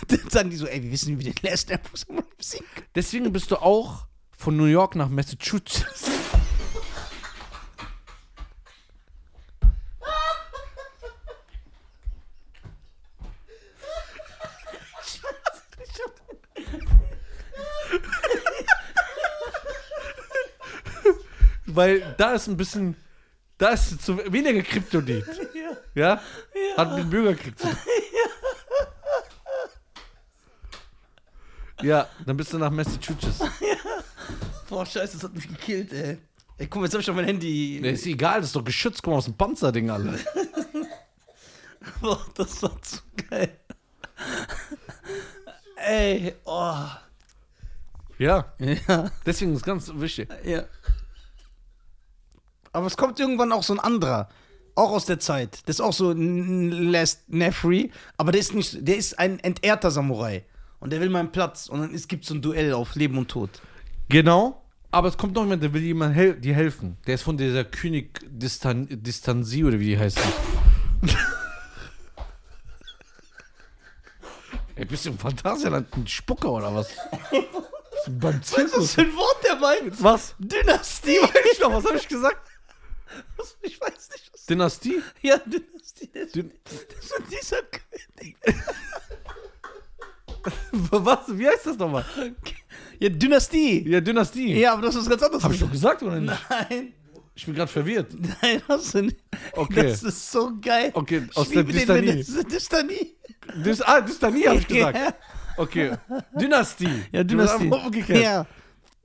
dann 0.06 0.30
sagen 0.30 0.50
die 0.50 0.56
so, 0.56 0.66
ey, 0.66 0.82
wir 0.82 0.90
wissen, 0.92 1.18
wie 1.18 1.24
wir 1.26 1.34
den 1.34 1.50
Last 1.50 1.70
Air 1.70 1.80
Force 1.82 2.06
besiegen. 2.38 2.66
Deswegen 2.94 3.30
bist 3.32 3.50
du 3.50 3.56
auch 3.56 4.06
von 4.36 4.56
New 4.56 4.64
York 4.66 4.94
nach 4.94 5.08
Massachusetts. 5.08 5.84
Weil 21.68 22.14
da 22.16 22.32
ist 22.32 22.46
ein 22.48 22.56
bisschen, 22.56 22.96
da 23.58 23.70
ist 23.70 24.00
zu 24.02 24.16
weniger 24.32 24.62
Kryptonit. 24.62 25.24
Ja? 25.94 26.20
Hat 26.76 26.90
mit 26.90 26.98
dem 27.00 27.10
Bürgerkrieg 27.10 27.58
zu 27.58 27.66
tun. 27.68 27.76
Ja, 31.82 32.08
dann 32.26 32.36
bist 32.36 32.52
du 32.52 32.58
nach 32.58 32.70
Massachusetts. 32.70 33.38
Boah, 34.68 34.84
scheiße, 34.84 35.14
das 35.14 35.22
hat 35.22 35.34
mich 35.34 35.46
gekillt, 35.46 35.92
ey. 35.92 36.18
Ey, 36.58 36.66
guck 36.66 36.80
mal, 36.80 36.86
jetzt 36.86 36.94
hab 36.94 37.00
ich 37.00 37.06
schon 37.06 37.14
mein 37.14 37.24
Handy. 37.24 37.78
Ja, 37.80 37.90
ist 37.92 38.04
egal, 38.04 38.40
das 38.40 38.48
ist 38.48 38.56
doch 38.56 38.64
geschützt. 38.64 39.00
Guck 39.02 39.12
mal, 39.12 39.18
aus 39.18 39.26
dem 39.26 39.34
Panzerding 39.34 39.88
alle. 39.90 40.18
Boah, 42.00 42.20
das 42.34 42.60
war 42.62 42.82
zu 42.82 42.98
geil. 43.30 43.56
ey, 45.76 46.34
oh. 46.44 46.84
Ja, 48.18 48.52
Ja, 48.58 49.12
deswegen 49.24 49.54
ist 49.54 49.64
ganz 49.64 49.88
wichtig. 49.94 50.28
ja. 50.44 50.64
Aber 52.72 52.86
es 52.86 52.96
kommt 52.96 53.18
irgendwann 53.20 53.52
auch 53.52 53.62
so 53.62 53.72
ein 53.74 53.80
anderer. 53.80 54.28
Auch 54.74 54.90
aus 54.92 55.06
der 55.06 55.18
Zeit. 55.18 55.60
Das 55.66 55.76
ist 55.76 55.80
auch 55.80 55.92
so 55.92 56.10
ein 56.10 56.70
Last 56.70 57.28
Nefri. 57.28 57.90
Aber 58.16 58.32
der 58.32 58.40
ist 58.40 58.54
nicht, 58.54 58.86
der 58.86 58.96
ist 58.96 59.18
ein 59.18 59.40
entehrter 59.40 59.90
Samurai. 59.90 60.44
Und 60.80 60.90
der 60.92 61.00
will 61.00 61.10
meinen 61.10 61.32
Platz. 61.32 61.68
Und 61.68 61.80
dann 61.80 61.90
gibt 62.08 62.22
es 62.22 62.28
so 62.28 62.34
ein 62.34 62.42
Duell 62.42 62.72
auf 62.72 62.94
Leben 62.94 63.18
und 63.18 63.28
Tod. 63.28 63.50
Genau, 64.08 64.62
aber 64.90 65.08
es 65.08 65.18
kommt 65.18 65.34
noch 65.34 65.42
jemand, 65.42 65.62
der 65.62 65.74
will 65.74 65.82
jemand 65.82 66.14
hel 66.14 66.34
dir 66.34 66.54
helfen. 66.54 66.96
Der 67.06 67.16
ist 67.16 67.22
von 67.22 67.36
dieser 67.36 67.64
König 67.64 68.20
Distan 68.24 68.86
Distanzi 68.88 69.64
oder 69.64 69.78
wie 69.78 69.86
die 69.86 69.98
heißt. 69.98 70.18
Ey, 74.76 74.84
bist 74.84 75.04
du 75.04 75.10
im 75.10 75.18
Phantasialand 75.18 75.94
ein 75.96 76.06
Spucker 76.06 76.52
oder 76.52 76.74
was? 76.74 76.88
Was 78.20 78.52
ist 78.56 78.74
das 78.74 78.94
für 78.94 79.02
ein 79.02 79.14
Wort 79.14 79.44
der 79.44 79.56
meint? 79.56 80.02
Was? 80.02 80.34
Dynastie. 80.38 81.18
Ich 81.52 81.60
noch, 81.60 81.70
was 81.74 81.84
habe 81.84 81.98
ich 81.98 82.08
gesagt? 82.08 82.47
Ich 83.62 83.80
weiß 83.80 84.10
nicht, 84.10 84.30
was. 84.32 84.46
Dynastie? 84.46 85.02
Ja, 85.22 85.38
Dynastie. 85.38 86.10
Das, 86.12 86.32
Dyn 86.32 86.50
das 86.64 87.04
ist 87.04 87.22
dieser 87.30 87.62
König. 87.62 88.36
was? 90.72 91.38
Wie 91.38 91.48
heißt 91.48 91.66
das 91.66 91.78
nochmal? 91.78 92.04
Ja, 93.00 93.08
Dynastie. 93.10 93.88
Ja, 93.88 94.00
Dynastie. 94.00 94.58
Ja, 94.58 94.72
aber 94.72 94.82
das 94.82 94.96
ist 94.96 95.08
ganz 95.08 95.22
anders. 95.22 95.44
Hab 95.44 95.52
ich 95.52 95.60
doch 95.60 95.70
gesagt 95.70 96.02
oder 96.02 96.18
nicht? 96.18 96.36
Nein. 96.50 96.94
Ich 97.32 97.46
bin 97.46 97.54
gerade 97.54 97.70
verwirrt. 97.70 98.12
Nein, 98.42 98.60
hast 98.66 98.92
du 98.92 99.02
nicht. 99.02 99.18
Okay. 99.52 99.84
Das 99.84 100.02
ist 100.02 100.32
so 100.32 100.50
geil. 100.60 100.90
Okay, 100.92 101.22
aus 101.36 101.48
der 101.48 101.62
den, 101.62 101.86
wenn 101.86 102.04
Dystanie. 102.04 102.44
Dystanie. 102.50 103.16
Dys 103.64 103.82
ah, 103.82 104.00
Dystanie 104.00 104.48
habe 104.48 104.58
ich 104.58 104.66
gesagt. 104.66 104.98
Ja, 104.98 105.14
Okay. 105.58 105.92
Dynastie. 106.40 107.04
ja 107.12 107.22
Dynastie. 107.24 107.68
umgekehrt. 107.68 108.22
Ja, 108.22 108.46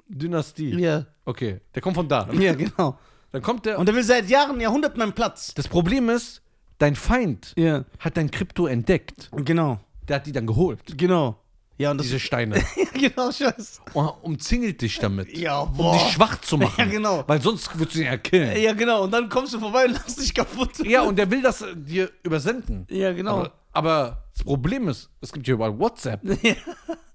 Dynastie. 0.08 0.80
ja. 0.80 1.06
Okay, 1.26 1.62
der 1.74 1.82
kommt 1.82 1.96
von 1.96 2.08
da. 2.08 2.28
Ja, 2.34 2.54
genau. 2.54 3.00
Dann 3.34 3.42
kommt 3.42 3.66
der. 3.66 3.78
Und 3.80 3.90
er 3.90 3.96
will 3.96 4.04
seit 4.04 4.30
Jahren, 4.30 4.60
Jahrhunderten 4.62 4.98
meinen 5.00 5.12
Platz. 5.14 5.54
das 5.56 5.68
Problem 5.68 6.10
ist, 6.10 6.42
dein 6.78 6.96
Feind 6.96 7.52
Ja. 7.58 7.84
hat 8.00 8.16
dein 8.16 8.32
Krypto 8.32 8.68
entdeckt. 8.68 9.30
Genau. 9.36 9.80
Der 10.08 10.16
hat 10.18 10.26
die 10.26 10.32
dann 10.32 10.48
geholt. 10.48 10.80
Genau. 10.98 11.38
Ja, 11.78 11.90
und 11.92 11.98
das 11.98 12.06
Diese 12.06 12.20
Steine. 12.20 12.64
genau, 12.94 13.32
scheiße. 13.32 13.82
Und 13.94 14.08
umzingelt 14.22 14.80
dich 14.82 15.00
damit. 15.00 15.36
Ja, 15.36 15.62
Um 15.62 15.74
boah. 15.76 15.94
dich 15.94 16.14
schwach 16.14 16.40
zu 16.42 16.58
machen. 16.60 16.76
Ja, 16.78 16.86
genau. 16.86 17.24
Weil 17.28 17.42
sonst 17.42 17.76
würdest 17.78 17.96
du 17.96 18.00
ihn 18.02 18.06
ja 18.06 18.18
killen. 18.18 18.56
Ja, 18.62 18.74
genau. 18.74 19.04
Und 19.04 19.12
dann 19.12 19.28
kommst 19.28 19.54
du 19.56 19.60
vorbei 19.60 19.86
und 19.86 19.94
lass 19.94 20.16
dich 20.16 20.34
kaputt. 20.34 20.86
Ja, 20.86 21.02
und 21.02 21.16
der 21.18 21.30
will 21.32 21.42
das 21.42 21.62
äh, 21.64 21.76
dir 21.76 22.12
übersenden. 22.22 22.86
Ja, 22.92 23.12
genau. 23.12 23.40
Aber, 23.40 23.52
aber 23.74 24.24
das 24.36 24.44
Problem 24.44 24.88
ist, 24.88 25.10
es 25.22 25.34
gibt 25.34 25.46
hier 25.48 25.56
überall 25.56 25.78
WhatsApp. 25.78 26.22
Ja, 26.44 26.54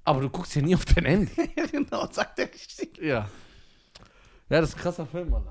Aber 0.05 0.21
du 0.23 0.29
guckst 0.31 0.57
ja 0.57 0.63
nie 0.63 0.75
auf 0.75 0.85
dein 0.87 1.05
Handy. 1.05 1.31
ja, 1.57 1.67
genau, 1.67 2.09
sagt 2.11 2.39
er 2.41 2.53
richtig. 2.53 2.99
Ja. 3.01 3.29
Ja, 4.51 4.61
das 4.61 4.71
ist 4.71 4.77
ein 4.77 4.81
krasser 4.83 5.07
Film, 5.07 5.31
Mann. 5.31 5.45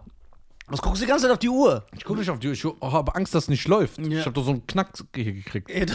Was 0.70 0.82
guckst 0.82 1.02
du 1.02 1.06
die 1.06 1.10
ganze 1.10 1.24
Zeit 1.24 1.32
auf 1.32 1.40
die 1.40 1.50
Uhr? 1.50 1.86
Ich 1.96 2.04
gucke 2.04 2.20
nicht 2.20 2.30
auf 2.30 2.40
die 2.40 2.48
Uhr. 2.48 2.54
Ich 2.54 2.66
oh, 2.66 2.92
habe 2.92 3.16
Angst, 3.16 3.34
dass 3.34 3.46
es 3.46 3.50
nicht 3.50 3.68
läuft. 3.68 4.00
Ja. 4.00 4.20
Ich 4.20 4.26
habe 4.26 4.34
doch 4.34 4.44
so 4.44 4.52
einen 4.52 4.68
Knack 4.68 4.92
hier 5.16 5.34
gekriegt. 5.34 5.70
Ey, 5.70 5.86
du 5.86 5.94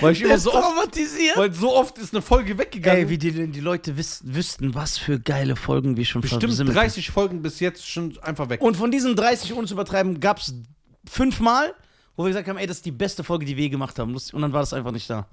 Weil 0.00 0.12
ich 0.12 0.22
immer 0.22 0.38
so 0.38 0.54
oft, 0.54 0.96
weil 1.36 1.52
so 1.52 1.74
oft 1.74 1.98
ist 1.98 2.14
eine 2.14 2.22
Folge 2.22 2.56
weggegangen. 2.56 3.00
Ey, 3.00 3.08
wie 3.08 3.18
die, 3.18 3.48
die 3.48 3.60
Leute 3.60 3.96
wiss, 3.96 4.22
wüssten, 4.24 4.76
was 4.76 4.96
für 4.96 5.18
geile 5.18 5.56
Folgen 5.56 5.96
wir 5.96 6.04
schon 6.04 6.20
Bestimmt 6.20 6.44
versammelt 6.44 6.76
30 6.76 7.10
Folgen 7.10 7.42
bis 7.42 7.58
jetzt 7.58 7.88
schon 7.88 8.16
einfach 8.22 8.48
weg. 8.48 8.60
Und 8.62 8.76
von 8.76 8.92
diesen 8.92 9.16
30, 9.16 9.54
ohne 9.54 9.66
zu 9.66 9.74
übertreiben, 9.74 10.20
gab 10.20 10.38
es 10.38 10.54
fünfmal, 11.04 11.74
wo 12.16 12.24
wir 12.24 12.30
gesagt 12.30 12.48
haben, 12.48 12.58
ey, 12.58 12.66
das 12.68 12.78
ist 12.78 12.86
die 12.86 12.92
beste 12.92 13.24
Folge, 13.24 13.44
die 13.44 13.56
wir 13.56 13.70
gemacht 13.70 13.98
haben. 13.98 14.14
Und 14.14 14.40
dann 14.40 14.52
war 14.52 14.60
das 14.60 14.72
einfach 14.72 14.92
nicht 14.92 15.10
da. 15.10 15.26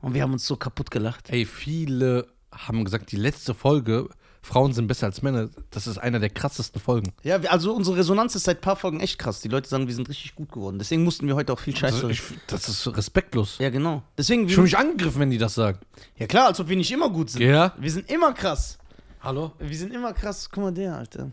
Und 0.00 0.14
wir 0.14 0.22
haben 0.22 0.32
uns 0.32 0.44
so 0.46 0.56
kaputt 0.56 0.90
gelacht. 0.90 1.30
Ey, 1.30 1.44
viele 1.44 2.26
haben 2.52 2.84
gesagt, 2.84 3.12
die 3.12 3.16
letzte 3.16 3.54
Folge, 3.54 4.08
Frauen 4.42 4.72
sind 4.72 4.86
besser 4.86 5.06
als 5.06 5.20
Männer, 5.22 5.48
das 5.70 5.86
ist 5.86 5.98
einer 5.98 6.20
der 6.20 6.30
krassesten 6.30 6.80
Folgen. 6.80 7.12
Ja, 7.22 7.36
also 7.50 7.74
unsere 7.74 7.96
Resonanz 7.98 8.34
ist 8.34 8.44
seit 8.44 8.58
ein 8.58 8.60
paar 8.62 8.76
Folgen 8.76 9.00
echt 9.00 9.18
krass. 9.18 9.40
Die 9.40 9.48
Leute 9.48 9.68
sagen, 9.68 9.86
wir 9.88 9.94
sind 9.94 10.08
richtig 10.08 10.34
gut 10.36 10.50
geworden. 10.52 10.78
Deswegen 10.78 11.04
mussten 11.04 11.26
wir 11.26 11.34
heute 11.34 11.52
auch 11.52 11.58
viel 11.58 11.76
Scheiße. 11.76 11.96
Also 11.96 12.08
ich, 12.08 12.22
das 12.46 12.68
ist 12.68 12.86
respektlos. 12.96 13.58
ja, 13.58 13.68
genau. 13.70 14.02
Deswegen, 14.16 14.46
Ich 14.46 14.54
fühle 14.54 14.64
mich 14.64 14.78
angegriffen, 14.78 15.20
wenn 15.20 15.30
die 15.30 15.38
das 15.38 15.54
sagen. 15.54 15.78
ja 16.16 16.26
klar, 16.26 16.46
als 16.46 16.60
ob 16.60 16.68
wir 16.68 16.76
nicht 16.76 16.90
immer 16.92 17.10
gut 17.10 17.30
sind. 17.30 17.42
Ja? 17.42 17.74
Wir 17.78 17.90
sind 17.90 18.10
immer 18.10 18.32
krass. 18.32 18.78
Hallo? 19.20 19.52
Wir 19.58 19.76
sind 19.76 19.92
immer 19.92 20.12
krass. 20.12 20.48
Guck 20.50 20.62
mal, 20.64 20.72
der, 20.72 20.96
Alter. 20.96 21.32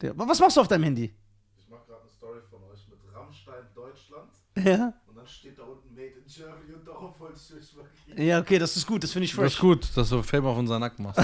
Der. 0.00 0.16
Was 0.16 0.38
machst 0.38 0.56
du 0.56 0.60
auf 0.60 0.68
deinem 0.68 0.84
Handy? 0.84 1.12
Ich 1.58 1.68
mache 1.68 1.84
gerade 1.86 2.02
eine 2.02 2.10
Story 2.10 2.38
von 2.48 2.60
euch 2.72 2.86
mit 2.88 2.98
Rammstein 3.12 3.64
Deutschland 3.74 4.30
Ja. 4.56 4.94
und 5.08 5.16
dann 5.16 5.26
steht 5.26 5.58
da 5.58 5.64
unten 5.64 5.87
Made 5.98 6.12
in 6.14 6.32
Germany 6.32 6.74
und 6.74 6.86
darauf 6.86 7.18
wollte 7.18 7.40
ich 7.44 7.56
euch 7.56 7.74
markieren. 7.74 8.24
Ja, 8.28 8.38
okay, 8.38 8.60
das 8.60 8.76
ist 8.76 8.86
gut. 8.86 9.02
Das 9.02 9.10
finde 9.10 9.24
ich 9.24 9.34
Das 9.34 9.54
ist 9.54 9.58
gut, 9.58 9.88
dass 9.96 10.08
du 10.08 10.22
Film 10.22 10.46
auf 10.46 10.56
unseren 10.56 10.78
Nacken 10.78 11.02
machst. 11.04 11.20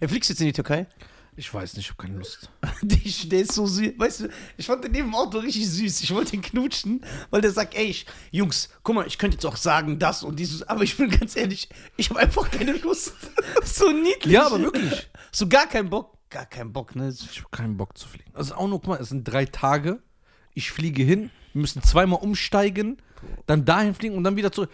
Er 0.00 0.08
fliegst 0.10 0.28
jetzt 0.28 0.40
in 0.40 0.48
die 0.48 0.52
Türkei? 0.52 0.86
Ich 1.34 1.54
weiß 1.54 1.76
nicht, 1.76 1.86
ich 1.86 1.90
habe 1.92 2.02
keine 2.02 2.18
Lust. 2.18 2.50
Die, 2.82 3.28
der 3.30 3.40
ist 3.40 3.52
so 3.52 3.66
süß. 3.66 3.92
Weißt 3.96 4.20
du, 4.20 4.28
ich 4.58 4.66
fand 4.66 4.84
den 4.84 4.92
neben 4.92 5.08
dem 5.08 5.14
Auto 5.14 5.38
richtig 5.38 5.66
süß. 5.70 6.02
Ich 6.02 6.12
wollte 6.12 6.36
ihn 6.36 6.42
knutschen, 6.42 7.02
weil 7.30 7.40
der 7.40 7.50
sagt, 7.50 7.74
ey, 7.74 7.86
ich, 7.86 8.04
Jungs, 8.30 8.68
guck 8.82 8.96
mal, 8.96 9.06
ich 9.06 9.16
könnte 9.16 9.36
jetzt 9.36 9.46
auch 9.46 9.56
sagen 9.56 9.98
das 9.98 10.22
und 10.22 10.38
dieses, 10.38 10.62
aber 10.64 10.82
ich 10.82 10.98
bin 10.98 11.08
ganz 11.08 11.36
ehrlich, 11.36 11.70
ich 11.96 12.10
habe 12.10 12.20
einfach 12.20 12.50
keine 12.50 12.72
Lust. 12.72 13.14
so 13.64 13.90
niedlich. 13.90 14.34
Ja, 14.34 14.44
aber 14.44 14.60
wirklich. 14.60 15.08
So 15.32 15.48
gar 15.48 15.66
keinen 15.66 15.88
Bock. 15.88 16.19
Gar 16.30 16.46
keinen 16.46 16.72
Bock, 16.72 16.94
ne? 16.96 17.08
Ich 17.08 17.38
habe 17.38 17.48
keinen 17.50 17.76
Bock 17.76 17.98
zu 17.98 18.06
fliegen. 18.08 18.30
Also 18.34 18.54
auch 18.54 18.68
nur, 18.68 18.80
guck 18.80 18.88
mal, 18.88 19.00
es 19.00 19.08
sind 19.08 19.24
drei 19.24 19.44
Tage. 19.46 20.00
Ich 20.54 20.70
fliege 20.72 21.02
hin, 21.02 21.30
wir 21.52 21.60
müssen 21.60 21.82
zweimal 21.82 22.20
umsteigen, 22.20 22.96
dann 23.46 23.64
dahin 23.64 23.94
fliegen 23.94 24.16
und 24.16 24.24
dann 24.24 24.36
wieder 24.36 24.50
zurück. 24.52 24.70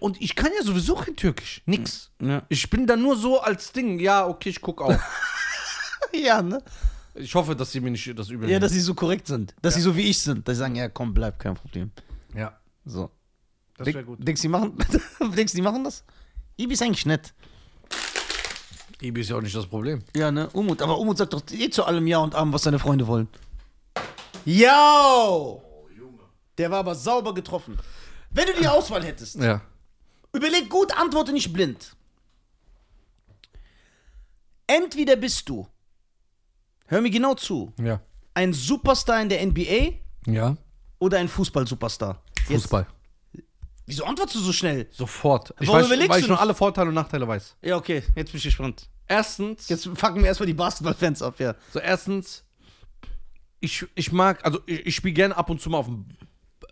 Und 0.00 0.20
ich 0.20 0.34
kann 0.34 0.50
ja 0.56 0.64
sowieso 0.64 0.94
kein 0.96 1.16
Türkisch. 1.16 1.62
Nix. 1.66 2.10
Ja. 2.20 2.42
Ich 2.48 2.68
bin 2.70 2.86
da 2.86 2.96
nur 2.96 3.16
so 3.16 3.40
als 3.40 3.72
Ding, 3.72 3.98
ja, 4.00 4.26
okay, 4.26 4.48
ich 4.50 4.60
guck 4.60 4.82
auch. 4.82 4.94
Ja, 6.12 6.42
ne? 6.42 6.60
ich 7.14 7.32
hoffe, 7.36 7.54
dass 7.54 7.70
sie 7.70 7.78
mir 7.80 7.90
nicht 7.90 8.18
das 8.18 8.28
übel 8.30 8.48
Ja, 8.48 8.54
nehmen. 8.54 8.62
dass 8.62 8.72
sie 8.72 8.80
so 8.80 8.94
korrekt 8.94 9.28
sind. 9.28 9.54
Dass 9.62 9.74
sie 9.74 9.80
so 9.80 9.94
wie 9.96 10.02
ich 10.10 10.18
sind. 10.20 10.46
Dass 10.48 10.56
sie 10.56 10.60
sagen, 10.60 10.74
ja, 10.74 10.88
komm, 10.88 11.14
bleib, 11.14 11.38
kein 11.38 11.54
Problem. 11.54 11.92
Ja, 12.34 12.58
So. 12.84 13.10
das 13.76 13.86
wäre 13.86 14.02
gut. 14.04 14.18
Denkst 14.26 14.40
du, 14.42 14.48
die 14.48 14.50
machen, 14.50 14.76
denkst 15.36 15.52
du, 15.52 15.56
die 15.56 15.62
machen 15.62 15.84
das? 15.84 16.02
Ibi 16.56 16.74
ist 16.74 16.82
eigentlich 16.82 17.06
nett. 17.06 17.32
Ibi 19.00 19.20
ist 19.22 19.30
ja 19.30 19.36
auch 19.36 19.40
nicht 19.40 19.54
das 19.56 19.66
Problem. 19.66 20.02
Ja, 20.14 20.30
ne? 20.30 20.48
Umut. 20.52 20.82
Aber 20.82 20.98
Umut 20.98 21.16
sagt 21.18 21.32
doch 21.32 21.42
eh 21.52 21.70
zu 21.70 21.84
allem 21.84 22.06
Ja 22.06 22.18
und 22.18 22.34
Abend, 22.34 22.52
was 22.52 22.62
seine 22.62 22.78
Freunde 22.78 23.06
wollen. 23.06 23.28
Yo! 24.44 25.62
Der 26.58 26.70
war 26.70 26.78
aber 26.80 26.94
sauber 26.94 27.32
getroffen. 27.34 27.78
Wenn 28.30 28.46
du 28.46 28.52
die 28.60 28.68
Auswahl 28.68 29.02
hättest, 29.02 29.36
Ja. 29.36 29.62
überleg 30.34 30.68
gut, 30.68 30.96
antworte 30.96 31.32
nicht 31.32 31.52
blind. 31.52 31.96
Entweder 34.66 35.16
bist 35.16 35.48
du, 35.48 35.66
hör 36.86 37.00
mir 37.00 37.10
genau 37.10 37.34
zu, 37.34 37.72
Ja. 37.82 38.00
ein 38.34 38.52
Superstar 38.52 39.20
in 39.22 39.28
der 39.28 39.40
NBA 39.42 39.94
Ja. 40.26 40.56
oder 40.98 41.18
ein 41.18 41.28
Fußball-Superstar. 41.28 42.22
Jetzt- 42.48 42.62
Fußball. 42.62 42.86
Wieso 43.90 44.04
antwortest 44.04 44.36
du 44.36 44.40
so 44.40 44.52
schnell? 44.52 44.86
Sofort. 44.90 45.52
Ich 45.60 45.66
Warum 45.68 45.80
weiß, 45.80 45.86
überlegst 45.88 46.10
weil 46.10 46.20
du 46.20 46.24
ich 46.26 46.30
nicht? 46.30 46.40
alle 46.40 46.54
Vorteile 46.54 46.88
und 46.88 46.94
Nachteile 46.94 47.26
weiß. 47.28 47.56
Ja, 47.62 47.76
okay, 47.76 48.02
jetzt 48.14 48.30
bin 48.32 48.38
ich 48.38 48.44
gespannt. 48.44 48.88
Erstens, 49.08 49.68
Jetzt 49.68 49.84
fucken 49.94 50.20
wir 50.20 50.26
erstmal 50.26 50.46
die 50.46 50.54
Basketballfans 50.54 51.20
ab, 51.22 51.34
ja. 51.40 51.54
so 51.72 51.80
erstens, 51.80 52.44
ich, 53.60 53.84
ich 53.94 54.12
mag, 54.12 54.44
also 54.44 54.60
ich, 54.66 54.86
ich 54.86 54.94
spiele 54.94 55.14
gerne 55.14 55.36
ab 55.36 55.50
und 55.50 55.60
zu 55.60 55.68
mal 55.70 55.78
auf 55.78 55.86
dem 55.86 56.06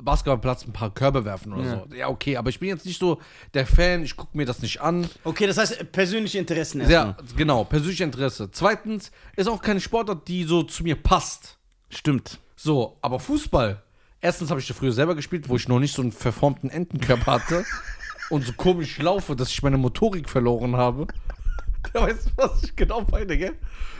Basketballplatz 0.00 0.64
ein 0.64 0.72
paar 0.72 0.94
Körbe 0.94 1.24
werfen 1.24 1.52
oder 1.52 1.64
Ja. 1.64 1.85
so. 1.88 1.94
Ja, 1.96 2.09
okay, 2.09 2.37
aber 2.37 2.50
ich 2.50 2.61
bin 2.61 2.68
jetzt 2.68 2.87
nicht 2.87 3.00
so 3.00 3.20
der 3.54 3.66
Fan, 3.66 4.04
ich 4.04 4.16
gucke 4.16 4.37
mir 4.37 4.46
das 4.46 4.62
nicht 4.62 4.81
an. 4.81 5.09
Okay, 5.24 5.46
das 5.48 5.59
heißt 5.59 5.90
persönliche 5.90 6.38
Interessen 6.38 6.81
erstmal. 6.81 7.16
genau, 7.37 7.64
persönliches 7.64 8.04
Interesse. 8.04 8.48
Zweitens, 8.52 9.11
ist 9.35 9.48
auch 9.48 9.61
keine 9.61 9.81
Sportart, 9.81 10.28
die 10.28 10.44
so 10.44 10.62
zu 10.62 10.85
mir 10.85 10.94
passt. 10.94 11.59
Stimmt. 11.90 12.38
So, 12.54 12.98
aber 13.02 13.18
Fußball. 13.18 13.83
Erstens 14.20 14.50
habe 14.50 14.61
ich 14.61 14.66
da 14.66 14.74
früher 14.74 14.92
selber 14.92 15.14
gespielt, 15.14 15.48
wo 15.48 15.57
ich 15.57 15.68
noch 15.68 15.78
nicht 15.78 15.94
so 15.94 16.02
einen 16.02 16.12
verformten 16.12 16.70
Entenkörper 16.70 17.33
hatte 17.33 17.64
und 18.31 18.44
so 18.44 18.52
komisch 18.52 18.98
laufe, 18.98 19.37
dass 19.37 19.48
ich 19.50 19.62
meine 19.62 19.78
Motorik 19.78 20.28
verloren 20.28 20.76
habe. 20.76 21.07
Der 21.94 22.02
weiß, 22.02 22.26
was 22.37 22.64
ich 22.64 22.74
genau 22.76 23.07
meine, 23.11 23.38
gell? 23.38 23.54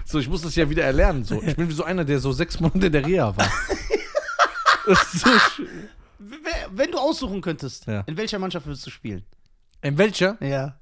So, 0.04 0.18
ich 0.18 0.28
muss 0.28 0.42
das 0.42 0.57
ja 0.57 0.68
wieder 0.68 0.83
erlernen. 0.85 1.22
So. 1.24 1.40
Ich 1.42 1.54
bin 1.57 1.68
wie 1.68 1.72
so 1.74 1.85
einer, 1.85 2.04
der 2.04 2.18
so 2.18 2.33
sechs 2.33 2.59
Monate 2.59 2.87
in 2.87 2.92
der 2.92 3.07
Reha 3.07 3.37
war. 3.37 3.50
Das 4.87 5.14
ist 5.14 5.20
so 5.20 5.31
sch- 5.31 5.66
W- 6.18 6.37
wer- 6.42 6.68
Wenn 6.72 6.90
du 6.90 6.96
aussuchen 6.98 7.40
könntest, 7.42 7.87
Ja. 7.87 8.00
in 8.07 8.16
welcher 8.16 8.38
Mannschaft 8.38 8.66
würdest 8.66 8.87
du 8.87 8.90
spielen? 8.90 9.22
in 9.83 9.96
welcher? 9.98 10.37
Ja. 10.42 10.81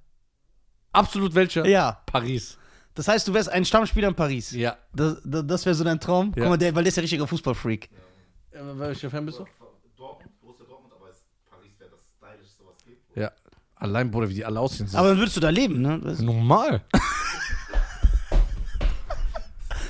Absolut 0.93 1.35
welcher? 1.35 1.67
Ja. 1.67 2.01
Paris. 2.07 2.57
Das 2.95 3.09
heißt, 3.09 3.29
du 3.29 3.35
wärst 3.35 3.49
ein 3.51 3.65
Stammspieler 3.65 4.09
in 4.09 4.15
Paris. 4.15 4.53
Ja. 4.53 4.77
Das, 4.95 5.17
das, 5.25 5.45
das 5.47 5.67
wäre 5.67 5.75
so 5.75 5.85
dein 5.85 6.01
Traum? 6.01 6.29
Ja. 6.37 6.43
Guck 6.45 6.51
mal, 6.51 6.57
der, 6.57 6.75
weil 6.75 6.85
der 6.85 6.89
ist 6.89 6.97
ja 6.97 7.01
richtiger 7.03 7.27
Fußballfreak. 7.27 7.91
Äh, 8.57 8.79
welcher 8.79 9.11
Fan 9.11 9.27
bist 9.27 9.39
du? 9.39 9.45
Dortmund, 9.97 10.41
Borussia 10.41 10.65
Dortmund, 10.67 10.93
aber 10.95 11.07
Paris 11.51 11.73
wäre 11.79 11.91
das 11.91 12.01
stylischste, 12.17 12.65
was 12.67 12.85
gibt. 12.85 13.17
Ja. 13.17 13.31
Allein, 13.77 14.11
Bruder, 14.11 14.29
wie 14.29 14.35
die 14.35 14.45
alle 14.45 14.61
aussehen. 14.61 14.89
Aber 14.95 15.09
dann 15.09 15.19
würdest 15.19 15.37
du 15.37 15.41
da 15.41 15.51
leben, 15.51 15.81
ne? 15.83 16.01
Das- 16.03 16.21
normal. 16.21 16.83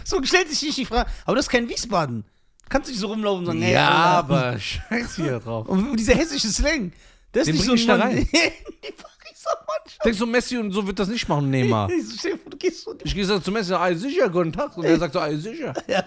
So 0.05 0.23
stellt 0.23 0.49
sich 0.49 0.63
nicht 0.63 0.79
die 0.79 0.85
Frage. 0.87 1.11
Aber 1.25 1.35
das 1.37 1.47
ist 1.47 1.51
kein 1.51 1.69
Wiesbaden. 1.69 2.25
Kannst 2.69 2.89
du 2.89 2.93
nicht 2.93 3.01
so 3.01 3.09
rumlaufen 3.09 3.41
und 3.41 3.47
sagen, 3.47 3.63
hey, 3.63 3.73
ja, 3.75 3.89
Alter. 3.89 4.19
aber 4.19 4.59
scheiße 4.59 5.23
hier 5.23 5.41
drauf. 5.41 5.69
Und 5.69 5.97
dieser 5.97 6.15
hessische 6.15 6.49
Slang. 6.49 6.93
Der 7.35 7.43
ist 7.43 7.49
Den 7.49 7.57
nicht 7.57 7.65
so 7.65 7.73
ein 7.73 7.87
Mann- 7.87 8.01
rein. 8.01 8.29
Mannschaft. 9.67 10.05
Denkst 10.05 10.19
du, 10.19 10.27
Messi 10.27 10.57
und 10.59 10.73
so 10.73 10.87
wird 10.87 10.99
das 10.99 11.09
nicht 11.09 11.29
machen, 11.29 11.51
Neymar? 11.51 11.89
Dir 12.23 12.37
vor, 12.37 12.51
du 12.51 12.57
gehst 12.57 12.85
so 12.85 12.95
Ich 13.05 13.15
gehe 13.15 13.25
so 13.25 13.39
zu 13.39 13.51
Messi, 13.53 13.73
ey, 13.75 13.97
sicher, 13.97 14.29
guten 14.29 14.53
Tag. 14.53 14.77
Und 14.77 14.85
er 14.85 14.99
sagt 14.99 15.13
so, 15.15 15.21
ey, 15.21 15.37
sicher. 15.37 15.73
Ja, 15.89 16.03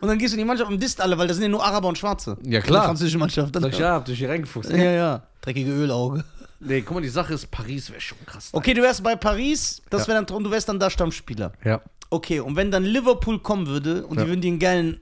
und 0.00 0.08
dann 0.08 0.18
gehst 0.18 0.32
du 0.32 0.36
in 0.36 0.44
die 0.44 0.44
Mannschaft 0.46 0.70
und 0.70 0.80
disst 0.82 1.00
alle, 1.00 1.16
weil 1.18 1.26
das 1.26 1.36
sind 1.36 1.44
ja 1.44 1.48
nur 1.50 1.64
Araber 1.64 1.88
und 1.88 1.98
Schwarze. 1.98 2.36
Ja, 2.42 2.60
klar. 2.60 2.82
Die 2.82 2.86
französische 2.88 3.18
Mannschaft. 3.18 3.54
Sag 3.54 3.72
ich, 3.72 3.78
ja, 3.78 3.92
hab 3.94 4.04
dich 4.04 4.18
hier 4.18 4.28
reingefuchst. 4.30 4.70
ja, 4.70 4.76
ja. 4.78 5.22
Dreckige 5.40 5.70
Ölauge. 5.72 6.24
Nee, 6.60 6.80
guck 6.82 6.94
mal, 6.94 7.00
die 7.02 7.08
Sache 7.08 7.34
ist, 7.34 7.50
Paris 7.50 7.90
wäre 7.90 8.00
schon 8.00 8.16
krass. 8.24 8.48
Okay, 8.52 8.72
du 8.72 8.80
wärst 8.80 9.02
bei 9.02 9.16
Paris, 9.16 9.82
das 9.90 10.02
Ja. 10.02 10.08
wäre 10.08 10.18
dann 10.18 10.26
Traum, 10.26 10.44
du 10.44 10.50
wärst 10.50 10.68
dann 10.68 10.78
da 10.78 10.88
Stammspieler. 10.88 11.52
Ja. 11.64 11.80
Okay, 12.10 12.40
und 12.40 12.56
wenn 12.56 12.70
dann 12.70 12.84
Liverpool 12.84 13.38
kommen 13.40 13.66
würde 13.66 14.06
und 14.06 14.16
Ja. 14.16 14.22
die 14.24 14.30
würden 14.30 14.40
dir 14.40 14.48
einen 14.48 14.58
geilen, 14.60 15.00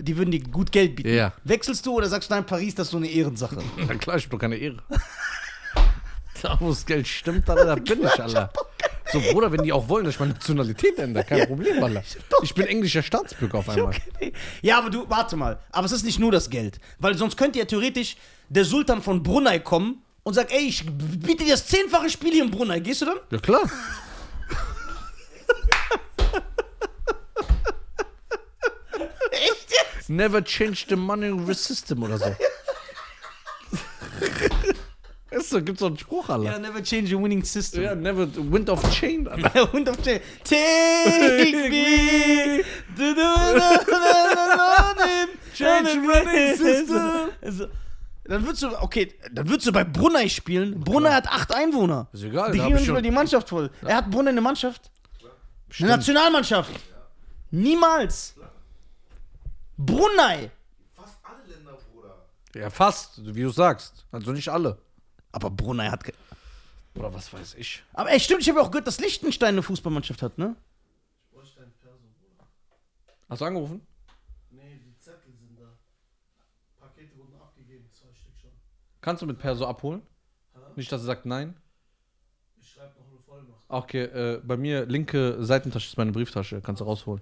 die 0.00 0.16
würden 0.16 0.30
dir 0.30 0.40
gut 0.40 0.72
Geld 0.72 0.96
bieten, 0.96 1.10
Ja. 1.14 1.32
wechselst 1.44 1.84
du 1.86 1.92
oder 1.92 2.08
sagst 2.08 2.30
du, 2.30 2.34
nein, 2.34 2.46
Paris, 2.46 2.74
das 2.74 2.88
ist 2.88 2.90
so 2.92 2.96
eine 2.96 3.08
Ehrensache? 3.08 3.58
Na 3.86 3.94
klar, 3.94 4.16
ich 4.16 4.24
hab 4.24 4.30
doch 4.30 4.38
keine 4.38 4.56
Ehre. 4.56 4.78
Das 6.42 6.86
Geld 6.86 7.06
stimmt, 7.08 7.48
Alter, 7.48 7.64
da 7.64 7.74
bin 7.94 8.02
ich, 8.04 8.20
Alter. 8.22 8.50
So, 9.12 9.20
Bruder, 9.32 9.50
wenn 9.50 9.62
die 9.62 9.72
auch 9.72 9.88
wollen, 9.88 10.04
dass 10.04 10.14
ich 10.14 10.20
meine 10.20 10.34
Nationalität 10.34 10.98
ändere, 10.98 11.24
kein 11.24 11.46
Problem, 11.46 11.82
Alter. 11.82 12.02
Ich 12.42 12.54
bin 12.54 12.66
englischer 12.66 13.02
Staatsbürger 13.02 13.58
auf 13.58 13.68
einmal. 13.68 13.94
Ja, 14.60 14.78
aber 14.78 14.90
du, 14.90 15.08
warte 15.08 15.36
mal. 15.36 15.58
Aber 15.72 15.86
es 15.86 15.92
ist 15.92 16.04
nicht 16.04 16.18
nur 16.18 16.30
das 16.30 16.50
Geld. 16.50 16.78
Weil 16.98 17.16
sonst 17.16 17.36
könnte 17.36 17.58
ja 17.58 17.64
theoretisch 17.64 18.16
der 18.48 18.64
Sultan 18.64 19.00
von 19.02 19.22
Brunei 19.22 19.58
kommen 19.60 20.02
und 20.24 20.34
sagt, 20.34 20.52
ey, 20.52 20.66
ich 20.66 20.84
biete 20.84 21.44
dir 21.44 21.52
das 21.52 21.66
zehnfache 21.66 22.10
Spiel 22.10 22.32
hier 22.32 22.44
in 22.44 22.50
Brunei. 22.50 22.80
Gehst 22.80 23.00
du 23.00 23.06
dann? 23.06 23.16
Ja, 23.30 23.38
klar. 23.38 23.62
Echt 29.30 29.70
jetzt? 29.70 30.10
Never 30.10 30.44
change 30.44 30.84
the 30.88 30.96
money 30.96 31.32
system 31.54 32.02
oder 32.02 32.18
so. 32.18 32.36
Ist 35.30 35.50
so, 35.50 35.60
gibt's 35.62 35.80
so 35.80 35.86
einen 35.86 35.98
Spruch, 35.98 36.28
Alter. 36.30 36.44
Ja, 36.52 36.58
never 36.58 36.82
change 36.82 37.14
a 37.14 37.22
winning 37.22 37.44
system. 37.44 37.82
Ja, 37.82 37.94
never, 37.94 38.26
wind 38.50 38.70
of 38.70 38.82
chain, 38.98 39.28
Alter. 39.28 39.70
Hund 39.72 39.88
auf 39.88 40.00
Chain. 40.02 40.20
Take 40.42 41.68
me 41.68 42.64
to 42.96 43.14
the 43.14 43.26
Change 45.54 45.90
running 45.98 46.56
system. 46.56 47.30
Also, 47.42 47.66
dann 48.24 48.44
würdest 48.44 48.62
du, 48.62 48.82
okay, 48.82 49.14
dann 49.32 49.48
würdest 49.48 49.66
du 49.66 49.72
bei 49.72 49.84
Brunei 49.84 50.28
spielen. 50.28 50.80
Brunei 50.80 51.12
hat 51.12 51.28
acht 51.28 51.54
Einwohner. 51.54 52.08
Ist 52.12 52.22
egal, 52.24 52.52
Die 52.52 52.58
kriegen 52.58 52.74
ich 52.76 52.80
nicht 52.82 52.92
mal 52.92 53.02
die 53.02 53.10
Mannschaft 53.10 53.48
voll. 53.50 53.70
Er 53.82 53.96
hat 53.96 54.10
Brunei 54.10 54.30
eine 54.30 54.40
Mannschaft? 54.40 54.90
Stimmt. 55.70 55.90
Eine 55.90 55.98
Nationalmannschaft? 55.98 56.70
Niemals. 57.50 58.34
Brunei. 59.76 60.50
Fast 60.94 61.18
alle 61.22 61.54
Länder, 61.54 61.76
Bruder. 61.92 62.16
Ja, 62.54 62.70
fast, 62.70 63.20
wie 63.34 63.42
du 63.42 63.50
sagst. 63.50 64.04
Also 64.10 64.32
nicht 64.32 64.48
alle. 64.48 64.78
Aber 65.38 65.50
Brunei 65.50 65.88
hat. 65.88 66.02
ge- 66.02 66.14
Oder 66.96 67.14
was 67.14 67.32
weiß 67.32 67.54
ich. 67.54 67.84
Aber 67.92 68.10
ey, 68.10 68.18
stimmt, 68.18 68.40
ich 68.42 68.48
habe 68.48 68.58
ja 68.58 68.64
auch 68.64 68.72
gehört, 68.72 68.88
dass 68.88 68.98
Liechtenstein 68.98 69.50
eine 69.54 69.62
Fußballmannschaft 69.62 70.20
hat, 70.22 70.36
ne? 70.36 70.56
Hast 73.28 73.40
du 73.40 73.44
angerufen? 73.44 73.86
Nee, 74.50 74.80
die 74.84 74.98
Zettel 74.98 75.32
sind 75.38 75.60
da. 75.60 75.66
Pakete 76.80 77.16
wurden 77.18 77.34
abgegeben, 77.40 77.86
zwei 77.92 78.08
Stück 78.14 78.32
schon. 78.40 78.50
Kannst 79.02 79.20
du 79.22 79.26
mit 79.26 79.38
Perso 79.38 79.66
abholen? 79.66 80.02
Nicht, 80.76 80.90
dass 80.90 81.02
er 81.02 81.06
sagt 81.06 81.26
nein. 81.26 81.54
Ich 82.58 82.70
schreibe 82.70 82.98
noch 82.98 83.06
eine 83.08 83.18
Vollmacht. 83.20 83.62
Okay, 83.68 84.04
äh, 84.04 84.40
bei 84.42 84.56
mir 84.56 84.86
linke 84.86 85.36
Seitentasche 85.44 85.88
ist 85.88 85.98
meine 85.98 86.10
Brieftasche. 86.12 86.60
Kannst 86.62 86.80
du 86.80 86.84
rausholen. 86.86 87.20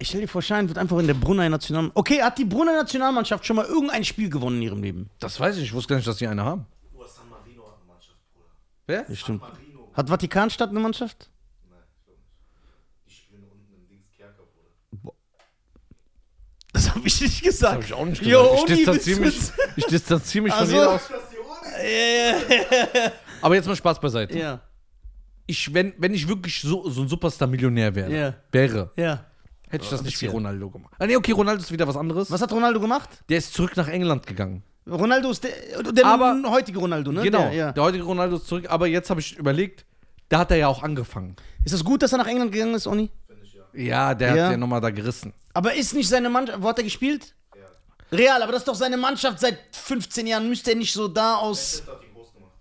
Ich 0.00 0.08
stell 0.08 0.22
dir 0.22 0.28
vor, 0.28 0.40
Schein 0.40 0.66
wird 0.66 0.78
einfach 0.78 0.98
in 0.98 1.06
der 1.06 1.14
Brunei 1.14 1.48
National. 1.50 1.90
Okay, 1.94 2.22
hat 2.22 2.38
die 2.38 2.46
Brunei 2.46 2.72
Nationalmannschaft 2.72 3.44
schon 3.44 3.56
mal 3.56 3.66
irgendein 3.66 4.02
Spiel 4.02 4.30
gewonnen 4.30 4.56
in 4.56 4.62
ihrem 4.62 4.82
Leben? 4.82 5.10
Das 5.20 5.38
weiß 5.38 5.58
ich. 5.58 5.64
Ich 5.64 5.72
wusste 5.74 5.90
gar 5.90 5.96
nicht, 5.96 6.08
dass 6.08 6.16
die 6.16 6.26
eine 6.26 6.42
haben. 6.42 6.64
Nur 6.94 7.06
San 7.06 7.28
Marino 7.28 7.64
hat 7.66 7.76
eine 7.76 7.86
Mannschaft, 7.86 8.16
Bruder. 8.32 8.46
Wer? 8.86 9.02
Das 9.02 9.18
stimmt. 9.18 9.42
San 9.42 9.50
Marino. 9.52 9.90
Hat 9.92 10.08
Vatikanstadt 10.08 10.70
eine 10.70 10.80
Mannschaft? 10.80 11.28
Nein, 11.68 11.78
ich 11.94 12.04
glaube 12.06 12.18
nicht. 12.18 13.08
Die 13.08 13.12
spielen 13.14 13.44
unten 13.44 13.74
im 13.74 13.88
Dings 13.88 14.06
Kerker, 14.16 14.42
Bruder. 15.02 15.14
Das 16.72 16.88
habe 16.94 17.06
ich 17.06 17.20
nicht 17.20 17.42
gesagt. 17.42 17.74
Hab 17.74 17.84
ich 17.84 17.92
auch 17.92 18.06
nicht 18.06 18.22
Jo, 18.24 18.40
gesagt. 18.42 18.54
ich 18.56 18.62
Uni 18.64 18.76
distanziere 18.76 19.20
mich, 19.20 19.38
ich 19.76 19.84
distanziere 19.86 20.44
mich 20.44 20.52
von 20.54 20.60
Also- 20.62 20.72
jeder 20.74 20.90
aus. 20.92 21.08
Das 21.08 21.20
die 21.30 21.36
Uni? 21.36 23.10
Aber 23.42 23.54
jetzt 23.54 23.66
mal 23.66 23.76
Spaß 23.76 24.00
beiseite. 24.00 24.38
Ja, 24.38 24.60
Ich, 25.46 25.74
wenn, 25.74 25.92
wenn 25.98 26.14
ich 26.14 26.26
wirklich 26.28 26.60
so, 26.62 26.88
so 26.88 27.02
ein 27.02 27.08
Superstar-Millionär 27.08 27.94
wäre, 27.94 28.10
Ja. 28.16 28.34
wäre, 28.52 28.92
ja. 28.96 29.26
Hätte 29.70 29.84
ich 29.84 29.90
das 29.90 30.02
nicht 30.02 30.20
wie. 30.20 30.26
Ronaldo 30.26 30.68
gemacht. 30.70 30.92
Ah, 30.98 31.06
nee, 31.06 31.16
okay, 31.16 31.32
Ronaldo 31.32 31.62
ist 31.62 31.72
wieder 31.72 31.88
was 31.88 31.96
anderes. 31.96 32.30
Was 32.30 32.42
hat 32.42 32.52
Ronaldo 32.52 32.78
gemacht? 32.80 33.08
Der 33.28 33.38
ist 33.38 33.54
zurück 33.54 33.76
nach 33.76 33.88
England 33.88 34.26
gegangen. 34.26 34.62
Ronaldo 34.88 35.30
ist 35.30 35.44
der, 35.44 35.82
der 35.92 36.04
Aber- 36.06 36.42
heutige 36.50 36.78
Ronaldo, 36.78 37.12
ne? 37.12 37.22
Genau, 37.22 37.42
Der, 37.44 37.52
ja. 37.52 37.72
der 37.72 37.82
heutige 37.82 38.04
Ronaldo 38.04 38.36
ist 38.36 38.46
zurück. 38.46 38.66
Aber 38.68 38.86
jetzt 38.86 39.08
habe 39.10 39.20
ich 39.20 39.36
überlegt, 39.38 39.84
da 40.28 40.40
hat 40.40 40.50
er 40.50 40.56
ja 40.58 40.68
auch 40.68 40.82
angefangen. 40.82 41.36
Ist 41.64 41.72
es 41.72 41.84
gut, 41.84 42.02
dass 42.02 42.12
er 42.12 42.18
nach 42.18 42.26
England 42.26 42.52
gegangen 42.52 42.74
ist, 42.74 42.86
Oni? 42.86 43.10
Finde 43.26 43.44
ich 43.44 43.52
ja. 43.54 43.62
Ja, 43.74 44.14
der 44.14 44.34
Ja. 44.36 44.44
hat 44.46 44.50
ja 44.52 44.56
nochmal 44.56 44.80
da 44.80 44.90
gerissen. 44.90 45.32
Aber 45.54 45.74
ist 45.74 45.94
nicht 45.94 46.08
seine 46.08 46.28
Mannschaft. 46.30 46.62
Wo 46.62 46.68
hat 46.68 46.78
er 46.78 46.84
gespielt? 46.84 47.34
Ja. 47.54 48.16
Real, 48.18 48.42
aber 48.42 48.52
das 48.52 48.62
ist 48.62 48.68
doch 48.68 48.74
seine 48.74 48.96
Mannschaft 48.96 49.38
seit 49.40 49.58
15 49.72 50.26
Jahren. 50.26 50.48
Müsste 50.48 50.70
er 50.70 50.76
nicht 50.76 50.92
so 50.92 51.06
da 51.08 51.36
aus. 51.36 51.82
Das 51.86 51.94
hat 51.94 52.02
ihn 52.02 52.14
groß 52.14 52.32
gemacht. 52.32 52.52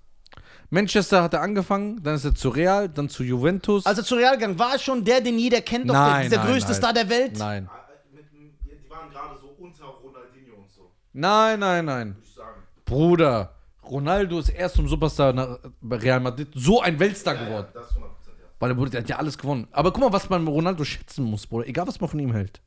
Manchester 0.72 1.24
hat 1.24 1.34
er 1.34 1.42
angefangen, 1.42 2.02
dann 2.04 2.16
ist 2.16 2.26
er 2.26 2.36
zu 2.36 2.50
Real, 2.50 2.90
dann 2.90 3.10
zu 3.10 3.24
Juventus. 3.24 3.86
Als 3.86 3.98
er 3.98 4.04
zu 4.04 4.16
Real 4.16 4.36
gegangen 4.36 4.60
war, 4.60 4.74
er 4.74 4.80
schon 4.80 5.04
der, 5.04 5.20
den 5.22 5.40
jeder 5.40 5.62
kennt, 5.62 5.90
doch 5.90 5.94
der, 5.96 6.02
Nein, 6.04 6.24
ist 6.26 6.32
der 6.32 6.40
nein, 6.40 6.48
größte 6.52 6.72
nein. 6.72 6.76
Star 6.82 6.94
der 6.94 7.10
Welt. 7.10 7.38
Nein. 7.38 7.70
Die 8.66 8.90
waren 8.90 9.10
gerade 9.10 9.40
so 9.42 9.48
unter 9.64 9.86
Ronaldinho 9.86 10.56
und 10.58 10.70
so, 10.72 10.92
Nein, 11.14 11.60
nein, 11.60 11.86
nein. 11.86 12.08
würde 12.10 12.20
ich 12.24 12.34
sagen. 12.36 12.62
Bruder, 12.86 13.56
Ronaldo 13.84 14.40
ist 14.40 14.50
erst 14.50 14.76
zum 14.76 14.88
Superstar 14.88 15.34
nach 15.34 15.58
bei 15.82 15.96
Real 15.96 16.20
Madrid 16.20 16.50
so 16.54 16.82
ein 16.82 17.00
Weltstar 17.00 17.34
Ja, 17.36 17.42
ja, 17.42 17.48
geworden. 17.48 17.68
das 17.74 17.86
100%, 17.92 17.98
ja. 17.98 18.04
Weil 18.60 18.70
der, 18.70 18.76
Bruder, 18.76 18.90
der 18.92 19.02
hat 19.02 19.10
ja 19.10 19.16
alles 19.18 19.38
gewonnen. 19.38 19.68
Aber 19.72 19.92
guck 19.92 20.02
mal, 20.04 20.14
was 20.14 20.30
man 20.30 20.46
Ronaldo 20.48 20.84
schätzen 20.84 21.24
muss, 21.26 21.48
Bruder. 21.48 21.68
Egal, 21.68 21.88
was 21.88 22.00
man 22.00 22.10
von 22.10 22.20
ihm 22.20 22.32
hält. 22.34 22.62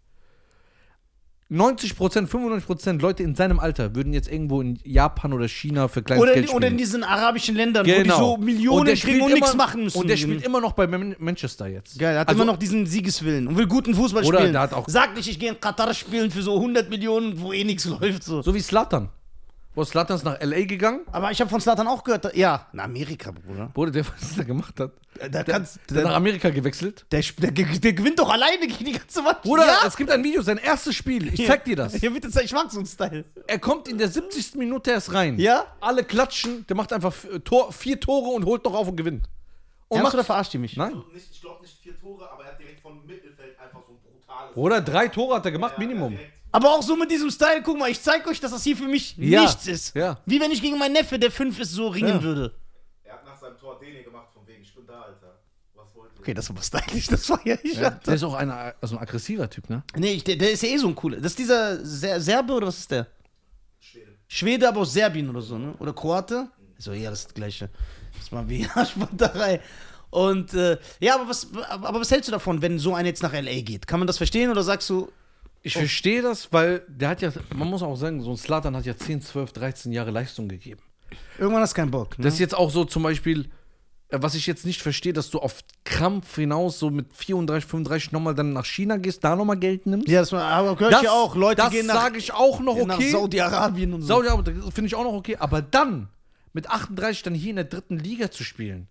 90%, 1.52 2.26
95% 2.28 3.00
Leute 3.00 3.22
in 3.22 3.34
seinem 3.34 3.58
Alter 3.60 3.94
würden 3.94 4.12
jetzt 4.14 4.30
irgendwo 4.30 4.62
in 4.62 4.78
Japan 4.84 5.32
oder 5.34 5.46
China 5.48 5.86
für 5.88 6.02
kleines 6.02 6.22
Oder, 6.22 6.32
Geld 6.32 6.44
in- 6.44 6.48
spielen. 6.48 6.56
oder 6.56 6.66
in 6.68 6.76
diesen 6.78 7.04
arabischen 7.04 7.54
Ländern, 7.54 7.84
wo 7.86 7.90
die 7.90 7.96
genau. 8.02 8.18
so 8.18 8.36
Millionen 8.38 8.86
der 8.86 8.96
kriegen 8.96 9.20
und 9.20 9.32
nichts 9.34 9.54
machen 9.54 9.84
müssen. 9.84 9.98
Und 9.98 10.08
der 10.08 10.16
spielt 10.16 10.44
immer 10.44 10.60
noch 10.62 10.72
bei 10.72 10.86
Man- 10.86 11.14
Manchester 11.18 11.66
jetzt. 11.66 11.98
Geil, 11.98 12.14
er 12.14 12.20
hat 12.20 12.28
Also- 12.28 12.42
immer 12.42 12.50
noch 12.52 12.58
diesen 12.58 12.86
Siegeswillen 12.86 13.46
und 13.48 13.56
will 13.58 13.66
guten 13.66 13.94
Fußball 13.94 14.24
Oder 14.24 14.38
spielen. 14.38 14.52
der 14.52 14.62
hat 14.62 14.72
auch- 14.72 14.88
Sag 14.88 15.14
nicht, 15.14 15.28
ich 15.28 15.38
gehe 15.38 15.50
in 15.50 15.60
Katar 15.60 15.92
spielen 15.92 16.30
für 16.30 16.42
so 16.42 16.58
100 16.58 16.88
Millionen, 16.88 17.40
wo 17.40 17.52
eh 17.52 17.64
nichts 17.64 17.84
läuft. 18.00 18.24
So. 18.24 18.40
So 18.40 18.54
wie 18.54 18.60
Slatan. 18.60 19.10
Wo 19.74 19.84
Slatan 19.84 20.16
ist 20.16 20.24
nach 20.24 20.38
L.A. 20.38 20.64
gegangen. 20.66 21.00
Aber 21.12 21.30
ich 21.30 21.40
habe 21.40 21.48
von 21.48 21.58
Slatan 21.60 21.86
auch 21.88 22.04
gehört, 22.04 22.26
da- 22.26 22.32
ja, 22.34 22.66
in 22.74 22.80
Amerika, 22.80 23.30
Bruder. 23.30 23.70
Bruder, 23.72 23.90
der, 23.90 24.04
was 24.20 24.36
er 24.36 24.44
gemacht 24.44 24.78
hat. 24.78 24.92
Da 25.18 25.28
Der, 25.28 25.44
kannst, 25.44 25.78
der 25.88 26.02
nach 26.02 26.10
der, 26.10 26.16
Amerika 26.16 26.50
gewechselt. 26.50 27.06
der, 27.10 27.22
der, 27.38 27.50
der 27.52 27.92
gewinnt 27.94 28.18
doch 28.18 28.28
alleine 28.30 28.66
gegen 28.66 28.84
die 28.84 28.92
ganze 28.92 29.22
Mannschaft. 29.22 29.42
Bruder, 29.44 29.66
ja? 29.66 29.78
es 29.86 29.96
gibt 29.96 30.10
ein 30.10 30.22
Video, 30.22 30.42
sein 30.42 30.58
erstes 30.58 30.94
Spiel. 30.94 31.32
Ich 31.32 31.46
zeig 31.46 31.64
dir 31.64 31.76
das. 31.76 31.98
Ja, 32.02 32.10
bitte 32.10 32.28
zeig, 32.30 32.44
ich 32.44 32.52
mag 32.52 32.70
so 32.70 32.78
einen 32.78 32.86
Style. 32.86 33.24
Er 33.46 33.58
kommt 33.58 33.88
in 33.88 33.96
der 33.96 34.08
70. 34.08 34.56
Minute 34.56 34.90
erst 34.90 35.12
rein. 35.14 35.38
Ja? 35.38 35.64
Alle 35.80 36.04
klatschen. 36.04 36.66
Der 36.66 36.76
macht 36.76 36.92
einfach 36.92 37.14
Tor, 37.44 37.72
vier 37.72 37.98
Tore 37.98 38.28
und 38.34 38.44
holt 38.44 38.64
noch 38.64 38.74
auf 38.74 38.88
und 38.88 38.96
gewinnt. 38.96 39.26
Und 39.88 39.96
Ernst 39.98 40.04
macht 40.04 40.14
oder 40.14 40.24
verarscht 40.24 40.52
ihr 40.54 40.60
mich? 40.60 40.76
Nein. 40.76 40.92
Also 40.94 41.06
nicht, 41.14 41.30
ich 41.30 41.40
glaube 41.40 41.62
nicht 41.62 41.78
vier 41.82 41.98
Tore, 41.98 42.30
aber 42.30 42.44
er 42.44 42.50
hat 42.52 42.58
direkt 42.60 42.80
vom 42.80 43.04
Mittelfeld 43.06 43.58
einfach 43.58 43.80
so 43.86 43.92
ein 43.92 43.98
brutales. 44.02 44.54
Bruder, 44.54 44.80
drei 44.82 45.08
Tore 45.08 45.36
hat 45.36 45.44
er 45.46 45.52
gemacht, 45.52 45.74
Ja, 45.76 45.84
Minimum. 45.86 46.12
ja. 46.14 46.18
Aber 46.52 46.70
auch 46.70 46.82
so 46.82 46.96
mit 46.96 47.10
diesem 47.10 47.30
Style, 47.30 47.62
guck 47.62 47.78
mal, 47.78 47.90
ich 47.90 48.00
zeig 48.00 48.26
euch, 48.26 48.38
dass 48.38 48.50
das 48.50 48.62
hier 48.62 48.76
für 48.76 48.86
mich 48.86 49.16
Ja. 49.16 49.42
nichts 49.42 49.66
ist. 49.66 49.94
Ja. 49.96 50.18
Wie 50.26 50.38
wenn 50.40 50.50
ich 50.50 50.60
gegen 50.60 50.78
meinen 50.78 50.92
Neffe, 50.92 51.18
der 51.18 51.30
fünf 51.30 51.58
ist, 51.58 51.72
so 51.72 51.88
ringen 51.88 52.08
Ja. 52.08 52.22
würde. 52.22 52.54
Er 53.04 53.14
hat 53.14 53.24
nach 53.24 53.40
seinem 53.40 53.56
Tor 53.58 53.78
Dene 53.80 54.02
gemacht, 54.02 54.28
von 54.34 54.46
wegen, 54.46 54.62
ich 54.62 54.74
bin 54.74 54.86
da, 54.86 55.00
Alter. 55.00 55.38
Was 55.74 55.94
wollt 55.94 56.12
ihr? 56.14 56.20
Okay, 56.20 56.34
das 56.34 56.54
war 56.54 56.62
stylisch, 56.62 57.06
das 57.08 57.28
war 57.30 57.40
ja 57.46 57.56
ich. 57.62 57.74
Ja, 57.78 57.90
der 57.90 58.14
ist 58.14 58.22
auch 58.22 58.34
ein, 58.34 58.50
also 58.50 58.96
ein 58.96 59.02
aggressiver 59.02 59.48
Typ, 59.48 59.70
ne? 59.70 59.82
Nee, 59.96 60.12
ich, 60.12 60.24
der, 60.24 60.36
der 60.36 60.52
ist 60.52 60.62
ja 60.62 60.68
eh 60.68 60.76
so 60.76 60.88
ein 60.88 60.94
cooler. 60.94 61.16
Das 61.16 61.32
ist 61.32 61.38
dieser 61.38 61.84
Ser 61.84 62.20
Serbe 62.20 62.52
oder 62.52 62.66
was 62.66 62.78
ist 62.78 62.90
der? 62.90 63.06
Schwede. 63.80 64.12
Schwede, 64.28 64.68
aber 64.68 64.80
aus 64.80 64.92
Serbien 64.92 65.30
oder 65.30 65.40
so, 65.40 65.56
ne? 65.58 65.74
Oder 65.78 65.92
Kroate? 65.94 66.48
So, 66.78 66.92
ja, 66.92 67.10
das 67.10 67.20
ist 67.20 67.26
das 67.28 67.34
Gleiche. 67.34 67.70
Das 68.18 68.30
war 68.30 68.46
wie 68.48 68.66
Arschbanderei. 68.74 69.60
Und, 70.10 70.52
äh, 70.52 70.76
ja, 71.00 71.14
aber 71.14 71.28
was, 71.30 71.48
aber 71.68 71.98
was 72.00 72.10
hältst 72.10 72.28
du 72.28 72.32
davon, 72.32 72.60
wenn 72.60 72.78
so 72.78 72.94
einer 72.94 73.08
jetzt 73.08 73.22
nach 73.22 73.32
L.A. 73.32 73.60
geht? 73.62 73.86
Kann 73.86 73.98
man 74.00 74.06
das 74.06 74.18
verstehen 74.18 74.50
oder 74.50 74.62
sagst 74.62 74.90
du, 74.90 75.10
Ich 75.62 75.74
verstehe 75.74 76.22
das, 76.22 76.52
weil 76.52 76.82
der 76.88 77.08
hat 77.10 77.22
ja, 77.22 77.32
man 77.54 77.68
muss 77.68 77.82
auch 77.82 77.94
sagen, 77.96 78.20
so 78.20 78.30
ein 78.30 78.36
Slatan 78.36 78.76
hat 78.76 78.84
ja 78.84 78.96
10, 78.96 79.22
12, 79.22 79.52
13 79.52 79.92
Jahre 79.92 80.10
Leistung 80.10 80.48
gegeben. 80.48 80.80
irgendwann 81.38 81.62
hast 81.62 81.72
du 81.72 81.76
keinen 81.76 81.90
Bock? 81.90 82.18
Ne? 82.18 82.24
Das 82.24 82.34
ist 82.34 82.40
jetzt 82.40 82.56
auch 82.56 82.70
so 82.70 82.84
zum 82.84 83.04
Beispiel, 83.04 83.48
äh, 84.08 84.18
was 84.20 84.34
ich 84.34 84.46
jetzt 84.46 84.66
nicht 84.66 84.82
verstehe, 84.82 85.12
dass 85.12 85.30
du 85.30 85.38
auf 85.38 85.60
Krampf 85.84 86.34
hinaus 86.34 86.80
so 86.80 86.90
mit 86.90 87.14
34, 87.14 87.68
35 87.68 88.12
nochmal 88.12 88.34
dann 88.34 88.52
nach 88.52 88.64
China 88.64 88.96
gehst, 88.96 89.22
da 89.22 89.36
nochmal 89.36 89.56
Geld 89.56 89.86
nimmst. 89.86 90.08
ja, 90.08 90.20
das 90.20 90.32
aber 90.32 90.74
gehört 90.74 91.02
ja 91.02 91.12
auch. 91.12 91.36
Leute 91.36 91.62
das 91.62 91.70
gehen 91.70 91.86
nach, 91.86 91.94
sage 91.94 92.18
ich 92.18 92.34
auch 92.34 92.58
noch 92.58 92.76
okay. 92.76 93.10
Saudi-Arabien 93.10 93.94
und 93.94 94.02
so. 94.02 94.08
Saudi-Arabien 94.08 94.62
das 94.64 94.74
finde 94.74 94.88
ich 94.88 94.94
auch 94.96 95.04
noch 95.04 95.14
okay. 95.14 95.36
Aber 95.36 95.62
dann 95.62 96.08
mit 96.52 96.68
38 96.68 97.22
dann 97.22 97.34
hier 97.34 97.50
in 97.50 97.56
der 97.56 97.64
dritten 97.66 97.98
Liga 97.98 98.32
zu 98.32 98.42
spielen 98.42 98.88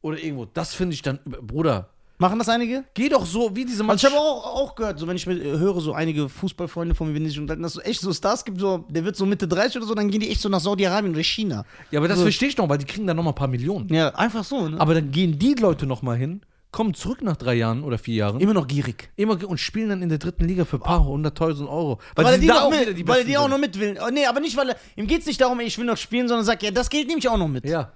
oder 0.00 0.18
irgendwo, 0.18 0.46
das 0.46 0.74
finde 0.74 0.94
ich 0.94 1.02
dann, 1.02 1.18
Bruder, 1.24 1.90
Machen 2.24 2.38
das 2.38 2.48
einige? 2.48 2.84
geh 2.94 3.10
doch 3.10 3.26
so 3.26 3.54
wie 3.54 3.66
diese 3.66 3.82
Also 3.82 3.84
ich 3.84 3.86
Mannschaft. 3.86 4.14
habe 4.14 4.24
auch, 4.24 4.46
auch 4.56 4.74
gehört, 4.74 4.98
so 4.98 5.06
wenn 5.06 5.16
ich 5.16 5.26
mit, 5.26 5.42
äh, 5.44 5.58
höre, 5.58 5.78
so 5.82 5.92
einige 5.92 6.28
Fußballfreunde 6.30 6.94
von 6.94 7.08
mir, 7.08 7.14
wenn 7.14 7.24
die 7.24 7.28
sich 7.28 7.38
unterhalten, 7.38 7.62
dass 7.62 7.76
es 7.76 7.84
echt 7.84 8.00
so 8.00 8.12
Stars 8.14 8.44
gibt, 8.46 8.58
so, 8.60 8.78
der 8.88 9.04
wird 9.04 9.14
so 9.14 9.26
Mitte 9.26 9.46
30 9.46 9.76
oder 9.76 9.86
so, 9.86 9.94
dann 9.94 10.08
gehen 10.10 10.20
die 10.20 10.30
echt 10.30 10.40
so 10.40 10.48
nach 10.48 10.60
Saudi-Arabien 10.60 11.12
oder 11.12 11.22
China. 11.22 11.66
ja, 11.90 12.00
aber 12.00 12.08
das 12.08 12.16
so. 12.16 12.22
verstehe 12.24 12.48
ich 12.48 12.56
noch, 12.56 12.66
weil 12.68 12.78
die 12.78 12.86
kriegen 12.86 13.06
dann 13.06 13.16
nochmal 13.16 13.32
ein 13.32 13.36
paar 13.36 13.48
Millionen. 13.48 13.92
Ja, 13.92 14.08
einfach 14.14 14.42
so, 14.42 14.68
ne? 14.68 14.80
Aber 14.80 14.94
dann 14.94 15.10
gehen 15.10 15.38
die 15.38 15.52
Leute 15.52 15.84
nochmal 15.86 16.16
hin, 16.16 16.40
kommen 16.72 16.94
zurück 16.94 17.20
nach 17.20 17.36
drei 17.36 17.54
Jahren 17.56 17.84
oder 17.84 17.98
vier 17.98 18.14
Jahren. 18.14 18.40
Immer 18.40 18.54
noch 18.54 18.66
gierig. 18.68 19.10
immer 19.16 19.38
und 19.46 19.58
spielen 19.58 19.90
dann 19.90 20.00
in 20.00 20.08
der 20.08 20.18
dritten 20.18 20.44
Liga 20.46 20.64
für 20.64 20.76
ein 20.76 20.82
paar 20.82 21.04
hunderttausend 21.04 21.68
Euro. 21.68 21.98
Weil, 22.14 22.24
Weil, 22.24 22.32
er 22.34 22.38
die, 22.38 22.46
da 22.46 22.62
auch 22.62 22.70
mit, 22.70 22.96
die 22.98 23.06
weil 23.06 23.24
die 23.24 23.36
auch 23.36 23.48
noch 23.48 23.58
mit 23.58 23.78
will. 23.78 23.98
Oh, 24.02 24.08
nee, 24.10 24.24
aber 24.26 24.40
nicht, 24.40 24.56
weil 24.56 24.74
ihm 24.96 25.06
geht 25.06 25.20
es 25.20 25.26
nicht 25.26 25.40
darum, 25.40 25.60
ich 25.60 25.76
will 25.78 25.84
noch 25.84 25.98
spielen, 25.98 26.26
sondern 26.26 26.46
sagt, 26.46 26.62
ja, 26.62 26.70
das 26.70 26.88
Geld 26.88 27.06
nehme 27.06 27.18
ich 27.18 27.28
auch 27.28 27.36
noch 27.38 27.48
mit. 27.48 27.66
Ja. 27.66 27.92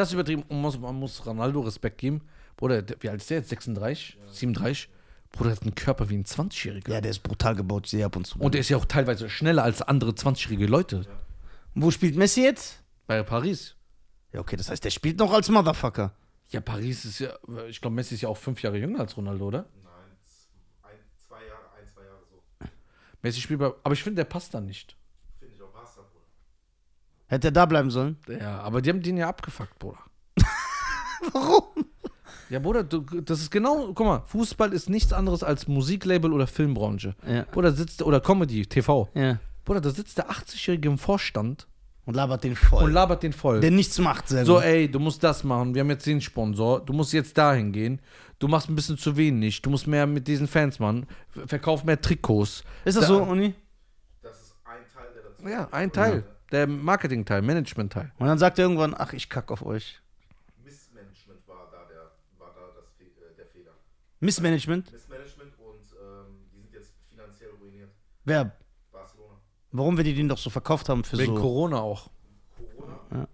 Das 0.00 0.08
ist 0.08 0.14
übertrieben. 0.14 0.44
Und 0.48 0.62
muss, 0.62 0.78
man 0.78 0.98
muss 0.98 1.26
Ronaldo 1.26 1.60
Respekt 1.60 1.98
geben. 1.98 2.22
Bruder, 2.56 2.80
der, 2.80 2.96
wie 3.00 3.10
alt 3.10 3.20
ist 3.20 3.28
der 3.28 3.36
jetzt? 3.36 3.50
36? 3.50 4.16
37? 4.30 4.88
Bruder 5.30 5.50
hat 5.50 5.60
einen 5.60 5.74
Körper 5.74 6.08
wie 6.08 6.16
ein 6.16 6.24
20-Jähriger. 6.24 6.90
Ja, 6.90 7.02
der 7.02 7.10
ist 7.10 7.18
brutal 7.18 7.54
gebaut, 7.54 7.86
sehe 7.86 8.06
ab 8.06 8.16
und 8.16 8.26
zu. 8.26 8.38
Und 8.38 8.54
der 8.54 8.62
ist 8.62 8.70
ja 8.70 8.78
auch 8.78 8.86
teilweise 8.86 9.28
schneller 9.28 9.62
als 9.62 9.82
andere 9.82 10.12
20-jährige 10.12 10.64
Leute. 10.64 11.04
Wo 11.74 11.90
spielt 11.90 12.16
Messi 12.16 12.42
jetzt? 12.42 12.82
Bei 13.06 13.22
Paris. 13.22 13.76
Ja, 14.32 14.40
okay, 14.40 14.56
das 14.56 14.70
heißt, 14.70 14.82
der 14.82 14.88
spielt 14.88 15.18
noch 15.18 15.34
als 15.34 15.50
Motherfucker. 15.50 16.14
Ja, 16.48 16.62
Paris 16.62 17.04
ist 17.04 17.18
ja, 17.18 17.34
ich 17.68 17.82
glaube, 17.82 17.94
Messi 17.94 18.14
ist 18.14 18.22
ja 18.22 18.30
auch 18.30 18.38
fünf 18.38 18.62
Jahre 18.62 18.78
jünger 18.78 19.00
als 19.00 19.14
Ronaldo, 19.18 19.48
oder? 19.48 19.66
Nein, 19.84 19.92
ein, 20.82 20.98
zwei 21.28 21.44
Jahre, 21.44 21.74
ein, 21.78 21.86
zwei 21.92 22.04
Jahre 22.04 22.22
so. 22.30 22.66
Messi 23.20 23.42
spielt 23.42 23.60
bei, 23.60 23.66
aber 23.66 23.92
ich 23.92 24.02
finde, 24.02 24.16
der 24.16 24.30
passt 24.30 24.54
da 24.54 24.62
nicht. 24.62 24.96
Finde 25.38 25.54
ich 25.54 25.60
auch 25.60 25.68
Barca, 25.74 26.00
Bruder. 26.00 26.24
Hätte 27.30 27.48
er 27.48 27.52
da 27.52 27.64
bleiben 27.66 27.90
sollen? 27.90 28.16
Ja, 28.28 28.60
aber 28.60 28.82
die 28.82 28.90
haben 28.90 29.02
den 29.02 29.16
ja 29.16 29.28
abgefuckt, 29.28 29.78
Bruder. 29.78 29.98
Warum? 31.32 31.64
Ja, 32.48 32.58
Bruder, 32.58 32.82
du, 32.82 33.00
das 33.20 33.40
ist 33.40 33.50
genau, 33.50 33.92
guck 33.94 34.06
mal, 34.06 34.22
Fußball 34.26 34.72
ist 34.72 34.90
nichts 34.90 35.12
anderes 35.12 35.42
als 35.44 35.68
Musiklabel 35.68 36.32
oder 36.32 36.46
Filmbranche. 36.48 37.14
Ja. 37.26 37.46
Oder 37.54 37.72
sitzt, 37.72 38.02
oder 38.02 38.20
Comedy, 38.20 38.66
TV. 38.66 39.08
Ja. 39.14 39.38
Bruder, 39.64 39.80
da 39.80 39.90
sitzt 39.90 40.18
der 40.18 40.28
80-Jährige 40.30 40.88
im 40.88 40.98
Vorstand 40.98 41.68
Und 42.06 42.14
labert 42.14 42.42
den 42.42 42.56
voll. 42.56 42.82
und 42.84 42.92
labert 42.92 43.22
den 43.22 43.32
voll. 43.32 43.60
der 43.60 43.70
nichts 43.70 43.96
macht 44.00 44.28
selber. 44.28 44.46
so, 44.46 44.60
ey, 44.60 44.90
du 44.90 44.98
musst 44.98 45.22
das 45.22 45.44
machen, 45.44 45.74
wir 45.74 45.82
haben 45.82 45.90
jetzt 45.90 46.06
den 46.06 46.20
Sponsor, 46.20 46.84
du 46.84 46.92
musst 46.92 47.12
jetzt 47.12 47.38
dahin 47.38 47.70
gehen, 47.70 48.00
du 48.40 48.48
machst 48.48 48.68
ein 48.68 48.74
bisschen 48.74 48.98
zu 48.98 49.16
wenig, 49.16 49.62
du 49.62 49.70
musst 49.70 49.86
mehr 49.86 50.08
mit 50.08 50.26
diesen 50.26 50.48
Fans 50.48 50.80
machen, 50.80 51.06
Ver- 51.28 51.46
verkauf 51.46 51.84
mehr 51.84 52.00
Trikots. 52.00 52.64
ist 52.84 52.96
das 52.96 53.02
Da- 53.02 53.06
so, 53.06 53.22
Uni? 53.22 53.54
Das 54.22 54.40
ist 54.40 54.56
ein 54.64 54.80
Teil, 54.92 55.08
der 55.14 55.22
dazu 55.22 55.48
Ja, 55.48 55.68
ein 55.70 55.92
Teil, 55.92 56.24
der 56.52 56.66
Marketing-Teil, 56.66 57.42
Management-Teil. 57.42 58.12
Und 58.18 58.26
dann 58.26 58.38
sagt 58.38 58.58
er 58.58 58.64
irgendwann, 58.64 58.94
ach, 58.96 59.12
ich 59.12 59.28
kack 59.28 59.50
auf 59.50 59.64
euch. 59.64 60.00
Missmanagement 60.64 61.46
war 61.46 61.68
da 61.70 61.84
der, 61.86 62.10
war 62.38 62.52
da 62.54 62.66
das, 62.74 62.90
Fe- 62.98 63.04
äh, 63.04 63.34
der 63.36 63.46
Fehler. 63.46 63.72
Missmanagement? 64.20 64.92
Missmanagement 64.92 65.52
und 65.58 65.92
ähm, 65.92 66.48
die 66.52 66.60
sind 66.60 66.72
jetzt 66.74 66.92
finanziell 67.08 67.50
ruiniert. 67.60 67.90
Wer? 68.24 68.56
Barcelona. 68.92 69.34
Warum 69.72 69.96
wir 69.96 70.04
die 70.04 70.14
den 70.14 70.28
doch 70.28 70.38
so 70.38 70.50
verkauft 70.50 70.88
haben 70.88 71.04
für 71.04 71.18
Wegen 71.18 71.34
so. 71.36 71.40
Corona 71.40 71.80
auch. 71.80 72.10
Corona, 72.56 73.26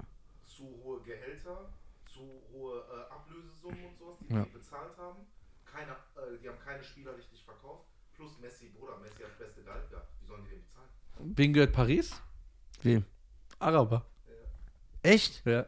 zu 0.47 0.65
hohe 0.85 1.01
Gehälter, 1.03 1.71
zu 2.07 2.21
hohe 2.53 2.79
äh, 2.81 3.13
Ablösesummen 3.13 3.85
und 3.87 3.99
sowas, 3.99 4.17
die 4.21 4.35
Ja. 4.35 4.45
die 4.45 4.51
bezahlt 4.51 4.97
haben. 4.99 5.21
Keine, 5.65 5.93
äh, 5.93 6.39
die 6.43 6.49
haben 6.49 6.59
keine 6.65 6.83
Spieler 6.85 7.17
richtig 7.17 7.43
verkauft. 7.45 7.85
Plus 8.15 8.39
Messi, 8.41 8.69
Bruder, 8.69 8.99
Messi 8.99 9.23
hat 9.23 9.39
beste 9.39 9.63
Gehalt 9.63 9.89
gehabt. 9.91 10.09
Wie 10.21 10.27
sollen 10.27 10.45
die 10.45 10.51
den 10.51 10.61
bezahlen? 10.63 10.89
Wem 11.37 11.53
gehört 11.53 11.73
Paris? 11.73 12.23
Wem? 12.87 13.05
Araber. 13.59 14.07
Echt? 15.03 15.43
Ja. 15.45 15.67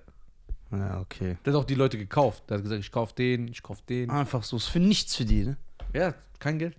Ja, 0.71 1.01
okay. 1.01 1.37
Der 1.45 1.53
hat 1.53 1.61
auch 1.61 1.65
die 1.65 1.75
Leute 1.75 1.99
gekauft. 1.99 2.45
Der 2.49 2.59
hat 2.59 2.63
gesagt, 2.63 2.81
ich 2.81 2.93
kauf 2.93 3.13
den, 3.13 3.49
ich 3.49 3.61
kauf 3.61 3.83
den. 3.83 4.09
Einfach 4.09 4.45
so, 4.45 4.57
ist 4.57 4.69
für 4.69 4.79
nichts 4.79 5.17
für 5.17 5.25
die, 5.25 5.45
ne? 5.45 5.57
Ja, 5.93 6.15
kein 6.39 6.61
Geld. 6.61 6.77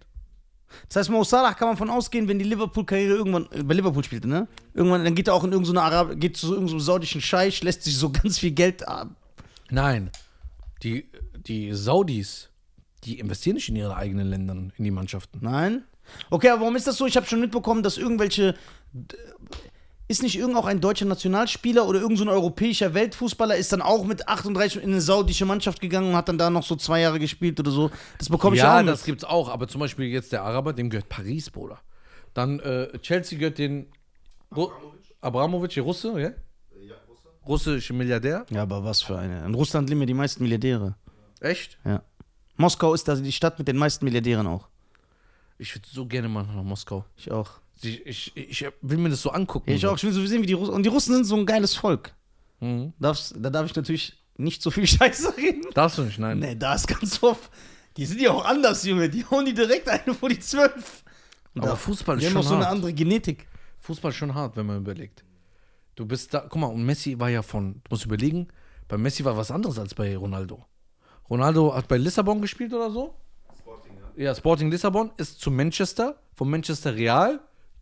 Das 0.87 0.95
heißt, 0.95 1.09
Mo 1.09 1.23
Salah 1.25 1.53
kann 1.55 1.67
man 1.67 1.75
von 1.75 1.89
ausgehen, 1.89 2.27
wenn 2.29 2.39
die 2.39 2.45
Liverpool-Karriere 2.45 3.15
irgendwann, 3.15 3.49
äh, 3.51 3.63
bei 3.63 3.73
Liverpool 3.73 4.03
spielte, 4.03 4.29
ne? 4.29 4.47
Irgendwann, 4.73 5.03
dann 5.03 5.15
geht 5.15 5.27
er 5.27 5.33
auch 5.33 5.43
in 5.43 5.51
irgendeine 5.51 5.81
Arab, 5.81 6.17
geht 6.17 6.37
zu 6.37 6.53
irgendeinem 6.53 6.79
saudischen 6.79 7.19
Scheich, 7.19 7.61
lässt 7.61 7.83
sich 7.83 7.97
so 7.97 8.09
ganz 8.09 8.39
viel 8.39 8.51
Geld 8.51 8.87
ab. 8.87 9.09
Nein. 9.69 10.09
Die, 10.83 11.09
die 11.35 11.73
Saudis, 11.73 12.49
die 13.03 13.19
investieren 13.19 13.55
nicht 13.55 13.67
in 13.67 13.75
ihre 13.75 13.97
eigenen 13.97 14.27
Ländern, 14.27 14.71
in 14.77 14.85
die 14.85 14.91
Mannschaften. 14.91 15.39
Nein? 15.41 15.83
Okay, 16.29 16.49
aber 16.49 16.61
warum 16.61 16.77
ist 16.77 16.87
das 16.87 16.95
so? 16.95 17.07
Ich 17.07 17.17
habe 17.17 17.25
schon 17.25 17.41
mitbekommen, 17.41 17.83
dass 17.83 17.97
irgendwelche. 17.97 18.55
Ist 20.09 20.23
nicht 20.23 20.35
irgend 20.35 20.57
auch 20.57 20.65
ein 20.65 20.81
deutscher 20.81 21.05
Nationalspieler 21.05 21.87
oder 21.87 21.99
irgendein 21.99 22.17
so 22.17 22.23
ein 22.23 22.29
europäischer 22.29 22.95
Weltfußballer 22.95 23.55
ist 23.55 23.71
dann 23.71 23.83
auch 23.83 24.05
mit 24.05 24.27
38 24.27 24.81
in 24.81 24.89
eine 24.89 25.01
saudische 25.01 25.45
Mannschaft 25.45 25.79
gegangen 25.79 26.09
und 26.09 26.15
hat 26.15 26.27
dann 26.27 26.39
da 26.39 26.49
noch 26.49 26.63
so 26.63 26.75
zwei 26.75 27.01
Jahre 27.01 27.19
gespielt 27.19 27.59
oder 27.59 27.69
so? 27.69 27.91
Das 28.17 28.27
bekomme 28.27 28.55
ich 28.55 28.63
ja, 28.63 28.73
auch 28.73 28.79
mit. 28.79 28.89
das 28.89 29.03
gibt's 29.03 29.23
auch. 29.23 29.49
Aber 29.49 29.67
zum 29.67 29.79
Beispiel 29.79 30.07
jetzt 30.07 30.31
der 30.31 30.41
Araber, 30.41 30.73
dem 30.73 30.89
gehört 30.89 31.09
Paris, 31.09 31.51
Bruder. 31.51 31.79
Dann 32.33 32.59
äh, 32.59 32.97
Chelsea 33.03 33.37
gehört 33.37 33.59
den 33.59 33.85
Ru 34.55 34.63
Abramovic, 34.63 35.15
Abramovic, 35.21 35.73
der 35.75 35.83
Russe, 35.83 36.07
ja? 36.19 36.29
ja, 36.81 36.95
Russe. 37.07 37.29
Russische 37.45 37.93
Milliardär. 37.93 38.47
Ja, 38.49 38.63
aber 38.63 38.83
was 38.83 39.03
für 39.03 39.15
eine. 39.15 39.45
In 39.45 39.53
Russland 39.53 39.89
leben 39.89 40.01
ja 40.01 40.07
die 40.07 40.15
meisten 40.15 40.41
Milliardäre. 40.41 40.95
Echt? 41.39 41.77
Ja. 41.85 42.01
Moskau 42.57 42.95
ist 42.95 43.07
da 43.07 43.15
die 43.15 43.31
Stadt 43.31 43.59
mit 43.59 43.67
den 43.67 43.77
meisten 43.77 44.03
Milliardären 44.05 44.47
auch. 44.47 44.67
Ich 45.59 45.75
würde 45.75 45.87
so 45.87 46.07
gerne 46.07 46.29
mal 46.29 46.43
nach 46.43 46.63
Moskau. 46.63 47.05
Ich 47.15 47.29
auch. 47.29 47.59
Ich, 47.81 48.05
ich, 48.05 48.35
ich 48.37 48.65
will 48.81 48.97
mir 48.97 49.09
das 49.09 49.21
so 49.21 49.29
angucken. 49.31 49.69
Ja, 49.69 49.75
ich 49.75 49.85
auch. 49.87 49.95
Ich 49.97 50.03
will 50.03 50.11
so 50.11 50.25
sehen, 50.25 50.41
wie 50.41 50.47
die 50.47 50.53
Russen. 50.53 50.73
Und 50.73 50.83
die 50.83 50.89
Russen 50.89 51.13
sind 51.15 51.23
so 51.25 51.35
ein 51.37 51.45
geiles 51.45 51.75
Volk. 51.75 52.13
Mhm. 52.59 52.93
Darf's, 52.99 53.33
da 53.37 53.49
darf 53.49 53.65
ich 53.65 53.75
natürlich 53.75 54.21
nicht 54.37 54.61
so 54.61 54.69
viel 54.71 54.85
Scheiße 54.87 55.37
reden. 55.37 55.65
Darfst 55.73 55.97
du 55.97 56.03
nicht, 56.03 56.19
nein. 56.19 56.39
Nee, 56.39 56.55
da 56.55 56.73
ist 56.75 56.87
ganz 56.87 57.21
oft. 57.23 57.49
Die 57.97 58.05
sind 58.05 58.21
ja 58.21 58.31
auch 58.31 58.45
anders, 58.45 58.83
Junge. 58.85 59.09
Die 59.09 59.25
hauen 59.25 59.45
die 59.45 59.53
direkt 59.53 59.87
eine 59.89 60.13
vor 60.13 60.29
die 60.29 60.39
zwölf. 60.39 61.03
Und 61.55 61.61
Aber 61.61 61.71
da- 61.71 61.75
Fußball 61.75 62.17
ist 62.17 62.21
die 62.21 62.25
haben 62.27 62.33
schon 62.33 62.41
noch 62.41 62.47
so 62.49 62.55
eine 62.55 62.65
hart. 62.65 62.73
andere 62.75 62.93
Genetik. 62.93 63.47
Fußball 63.79 64.11
ist 64.11 64.17
schon 64.17 64.33
hart, 64.33 64.55
wenn 64.57 64.65
man 64.65 64.77
überlegt. 64.77 65.23
Du 65.95 66.05
bist 66.05 66.33
da, 66.33 66.39
guck 66.47 66.61
mal, 66.61 66.67
und 66.67 66.85
Messi 66.85 67.19
war 67.19 67.29
ja 67.29 67.41
von, 67.41 67.73
du 67.75 67.81
musst 67.89 68.05
überlegen, 68.05 68.47
bei 68.87 68.97
Messi 68.97 69.25
war 69.25 69.35
was 69.35 69.51
anderes 69.51 69.77
als 69.79 69.93
bei 69.95 70.15
Ronaldo. 70.15 70.65
Ronaldo 71.29 71.73
hat 71.75 71.87
bei 71.87 71.97
Lissabon 71.97 72.41
gespielt 72.41 72.73
oder 72.73 72.89
so. 72.89 73.15
Sporting, 73.57 73.93
ja. 74.17 74.23
Ja, 74.25 74.35
Sporting 74.35 74.71
Lissabon 74.71 75.11
ist 75.17 75.39
zu 75.41 75.51
Manchester, 75.51 76.21
von 76.35 76.49
Manchester 76.49 76.95
Real, 76.95 77.39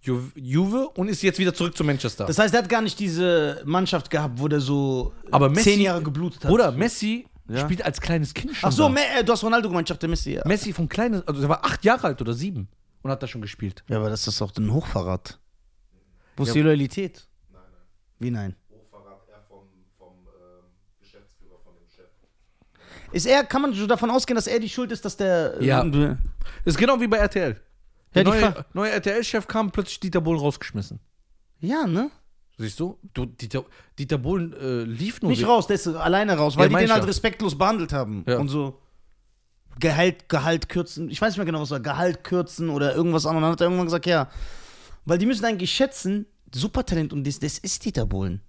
Ju 0.07 0.21
Juve 0.35 0.87
und 0.95 1.09
ist 1.09 1.21
jetzt 1.21 1.37
wieder 1.39 1.53
zurück 1.53 1.75
zu 1.75 1.83
Manchester. 1.83 2.25
Das 2.25 2.39
heißt, 2.39 2.53
er 2.53 2.61
hat 2.63 2.69
gar 2.69 2.81
nicht 2.81 2.97
diese 2.99 3.61
Mannschaft 3.65 4.09
gehabt, 4.09 4.39
wo 4.39 4.47
der 4.47 4.59
so 4.61 5.13
Aber 5.31 5.47
Messi- 5.49 5.63
zehn 5.63 5.81
Jahre 5.81 6.01
geblutet 6.01 6.43
hat. 6.43 6.49
Bruder, 6.49 6.71
Messi 6.71 7.27
Ja. 7.49 7.59
spielt 7.59 7.83
als 7.83 7.99
kleines 8.01 8.33
Kind 8.33 8.55
schon. 8.55 8.69
Ach 8.69 8.71
so, 8.73 8.83
da. 8.83 8.89
Me 8.89 9.01
äh, 9.19 9.23
du 9.23 9.31
hast 9.33 9.43
Ronaldo 9.43 9.67
gemeint, 9.69 9.89
ich 9.89 9.93
dachte 9.95 10.07
Messi. 10.07 10.33
Ja. 10.35 10.41
Messi 10.45 10.71
von 10.73 10.87
kleines, 10.89 11.27
also 11.27 11.39
der 11.41 11.49
war 11.49 11.63
acht 11.65 11.83
Jahre 11.85 12.07
alt 12.07 12.21
oder 12.21 12.33
sieben 12.33 12.67
und 13.03 13.11
hat 13.11 13.21
da 13.21 13.27
schon 13.27 13.41
gespielt. 13.41 13.83
ja, 13.89 13.97
aber 13.97 14.09
das 14.09 14.25
ist 14.27 14.39
doch 14.41 14.51
ein 14.57 14.71
Hochverrat. 14.73 15.39
Wo 16.35 16.43
ist 16.43 16.49
Ja. 16.49 16.53
die 16.55 16.61
Loyalität? 16.61 17.27
Nein, 17.51 17.61
nein. 17.71 17.81
Wie 18.19 18.31
nein? 18.31 18.55
Hochverrat 18.69 19.21
er 19.31 19.41
vom, 19.47 19.67
vom 19.97 20.13
ähm, 20.27 20.65
Geschäftsführer, 20.99 21.57
von 21.63 21.73
dem 21.75 21.87
Chef. 21.87 22.05
Ist 23.11 23.25
er, 23.25 23.43
kann 23.45 23.61
man 23.61 23.73
so 23.73 23.87
davon 23.87 24.09
ausgehen, 24.11 24.35
dass 24.35 24.47
er 24.47 24.59
die 24.59 24.69
Schuld 24.69 24.91
ist, 24.91 25.03
dass 25.05 25.17
der. 25.17 25.61
Ja. 25.61 25.83
äh, 25.83 26.15
Ist 26.65 26.77
genau 26.77 26.99
wie 26.99 27.07
bei 27.07 27.17
RTL. 27.17 27.59
Der 28.23 28.33
die 28.33 28.39
neue, 28.41 28.65
neue 28.73 28.91
RTL-Chef 28.91 29.47
kam 29.47 29.71
plötzlich 29.71 29.99
Dieter 29.99 30.21
Bohlen 30.21 30.39
rausgeschmissen. 30.39 30.99
ja, 31.59 31.85
ne? 31.87 32.09
Siehst 32.59 32.79
du? 32.79 32.97
du 33.13 33.25
Dieter, 33.27 33.63
Dieter 33.99 34.17
Bohlen 34.17 34.51
äh, 34.53 34.81
lief 34.81 35.21
nur. 35.21 35.29
Nicht 35.29 35.45
raus, 35.47 35.67
der 35.67 35.75
ist 35.75 35.87
alleine 35.87 36.35
raus, 36.37 36.57
weil 36.57 36.71
Ja, 36.71 36.79
die 36.79 36.85
den 36.85 36.91
halt 36.93 37.05
respektlos 37.05 37.55
behandelt 37.55 37.93
haben. 37.93 38.23
Ja. 38.27 38.39
Und 38.39 38.47
so 38.49 38.79
Gehalt, 39.79 40.27
Gehalt 40.27 40.67
kürzen. 40.69 41.09
Ich 41.11 41.21
weiß 41.21 41.33
nicht 41.33 41.37
mehr 41.37 41.45
genau, 41.45 41.61
was 41.61 41.69
war. 41.69 41.79
Gehalt 41.79 42.23
kürzen 42.23 42.69
oder 42.71 42.95
irgendwas 42.95 43.27
anderes. 43.27 43.43
Dann 43.43 43.51
hat 43.51 43.61
er 43.61 43.65
irgendwann 43.65 43.85
gesagt, 43.85 44.07
ja. 44.07 44.27
Weil 45.05 45.19
die 45.19 45.27
müssen 45.27 45.45
eigentlich 45.45 45.71
schätzen, 45.71 46.25
Supertalent 46.53 47.13
und 47.13 47.27
das, 47.27 47.37
das 47.39 47.59
ist 47.59 47.85
Dieter 47.85 48.07
Bohlen. 48.07 48.41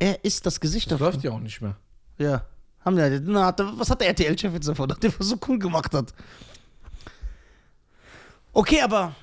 Er 0.00 0.24
ist 0.24 0.44
das 0.44 0.58
Gesicht 0.58 0.90
Das 0.90 0.98
davon. 0.98 1.12
läuft 1.14 1.24
ja 1.24 1.30
auch 1.30 1.38
nicht 1.40 1.60
mehr. 1.60 1.76
Ja. 2.18 2.44
Haben 2.84 2.96
wir, 2.96 3.20
na, 3.20 3.46
hat 3.46 3.60
er- 3.60 3.78
was 3.78 3.90
hat 3.90 4.00
der 4.00 4.08
RTL-Chef 4.08 4.52
jetzt 4.54 4.66
davon, 4.68 4.88
nachdem 4.88 5.12
er 5.16 5.24
so 5.24 5.36
cool 5.46 5.58
gemacht 5.60 5.94
hat? 5.94 6.12
Okay, 8.54 8.80
aber 8.80 9.14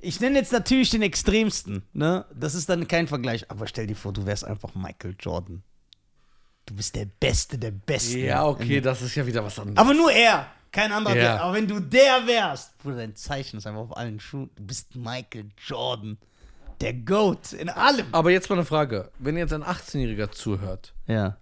ich 0.00 0.20
nenne 0.20 0.38
jetzt 0.38 0.52
natürlich 0.52 0.90
den 0.90 1.02
extremsten, 1.02 1.82
ne? 1.92 2.24
Das 2.34 2.54
ist 2.54 2.68
dann 2.68 2.88
kein 2.88 3.06
Vergleich. 3.08 3.50
Aber 3.50 3.66
stell 3.66 3.86
dir 3.86 3.96
vor, 3.96 4.12
du 4.12 4.24
wärst 4.24 4.44
einfach 4.44 4.74
Michael 4.74 5.16
Jordan. 5.18 5.62
Du 6.66 6.74
bist 6.74 6.94
der 6.94 7.06
Beste 7.06 7.58
der 7.58 7.72
Besten. 7.72 8.18
Ja, 8.18 8.46
okay, 8.46 8.80
das 8.80 9.02
ist 9.02 9.14
ja 9.16 9.26
wieder 9.26 9.44
was 9.44 9.58
anderes. 9.58 9.78
Aber 9.78 9.94
nur 9.94 10.12
er. 10.12 10.46
Kein 10.70 10.90
anderer. 10.90 11.16
Ja. 11.16 11.40
Aber 11.40 11.54
wenn 11.54 11.68
du 11.68 11.80
der 11.80 12.26
wärst, 12.26 12.78
Bruder, 12.78 12.96
dein 12.96 13.14
Zeichen 13.14 13.58
ist 13.58 13.66
einfach 13.66 13.82
auf 13.82 13.96
allen 13.96 14.20
Schuhen. 14.20 14.48
Du 14.56 14.62
bist 14.64 14.96
Michael 14.96 15.50
Jordan. 15.66 16.16
Der 16.80 16.94
Goat 16.94 17.52
in 17.52 17.68
allem. 17.68 18.06
Aber 18.12 18.30
jetzt 18.30 18.48
mal 18.48 18.56
eine 18.56 18.64
Frage. 18.64 19.10
Wenn 19.18 19.36
jetzt 19.36 19.52
ein 19.52 19.62
18-Jähriger 19.62 20.30
zuhört, 20.30 20.94
Ja. 21.06 21.36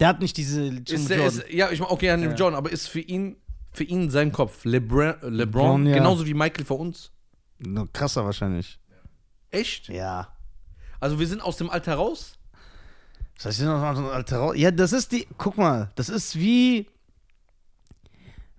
Der 0.00 0.08
hat 0.08 0.20
nicht 0.20 0.36
diese 0.36 0.66
ist 0.66 1.08
der, 1.08 1.18
Jordan. 1.18 1.38
ist, 1.40 1.50
ja, 1.50 1.70
ich 1.70 1.80
meine, 1.80 1.90
okay, 1.90 2.10
an 2.10 2.20
dem 2.20 2.34
John, 2.34 2.54
aber 2.54 2.70
ist 2.70 2.86
für 2.88 3.00
ihn, 3.00 3.36
für 3.76 3.84
ihn 3.84 4.10
sein 4.10 4.32
Kopf 4.32 4.64
LeBron, 4.64 5.14
LeBron, 5.22 5.32
LeBron, 5.32 5.86
ja. 5.86 5.94
genauso 5.96 6.26
wie 6.26 6.34
Michael 6.34 6.64
für 6.64 6.74
uns? 6.74 7.10
No, 7.58 7.86
krasser 7.92 8.24
wahrscheinlich. 8.24 8.78
Echt? 9.50 9.88
Ja. 9.88 10.28
Also 11.00 11.18
wir 11.18 11.26
sind 11.26 11.40
aus 11.42 11.56
dem 11.56 11.70
Alter 11.70 11.94
raus? 11.94 12.32
Das 13.36 13.46
heißt, 13.46 13.60
noch 13.62 13.80
mal 13.80 13.94
so 13.94 14.02
ein 14.02 14.10
alter 14.10 14.38
Rau- 14.38 14.54
Ja, 14.54 14.70
das 14.70 14.92
ist 14.92 15.12
die. 15.12 15.26
Guck 15.36 15.58
mal, 15.58 15.90
das 15.94 16.08
ist 16.08 16.36
wie. 16.36 16.86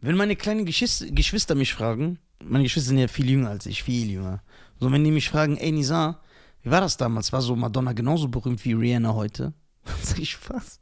Wenn 0.01 0.15
meine 0.15 0.35
kleinen 0.35 0.65
Geschis 0.65 1.03
Geschwister 1.09 1.55
mich 1.55 1.73
fragen, 1.73 2.19
meine 2.43 2.63
Geschwister 2.63 2.89
sind 2.89 2.99
ja 2.99 3.07
viel 3.07 3.29
jünger 3.29 3.49
als 3.49 3.65
ich, 3.65 3.81
viel 3.83 4.09
jünger. 4.11 4.43
So, 4.79 4.91
wenn 4.91 5.03
die 5.03 5.09
mich 5.11 5.29
fragen, 5.29 5.57
ey 5.57 5.71
Nisa, 5.71 6.19
wie 6.61 6.69
war 6.69 6.81
das 6.81 6.97
damals? 6.97 7.33
War 7.33 7.41
so 7.41 7.55
Madonna 7.55 7.93
genauso 7.93 8.27
berühmt 8.27 8.63
wie 8.65 8.73
Rihanna 8.73 9.13
heute? 9.15 9.53
Dann 9.83 9.95
sag 10.03 10.19
ich, 10.19 10.37
was? 10.49 10.79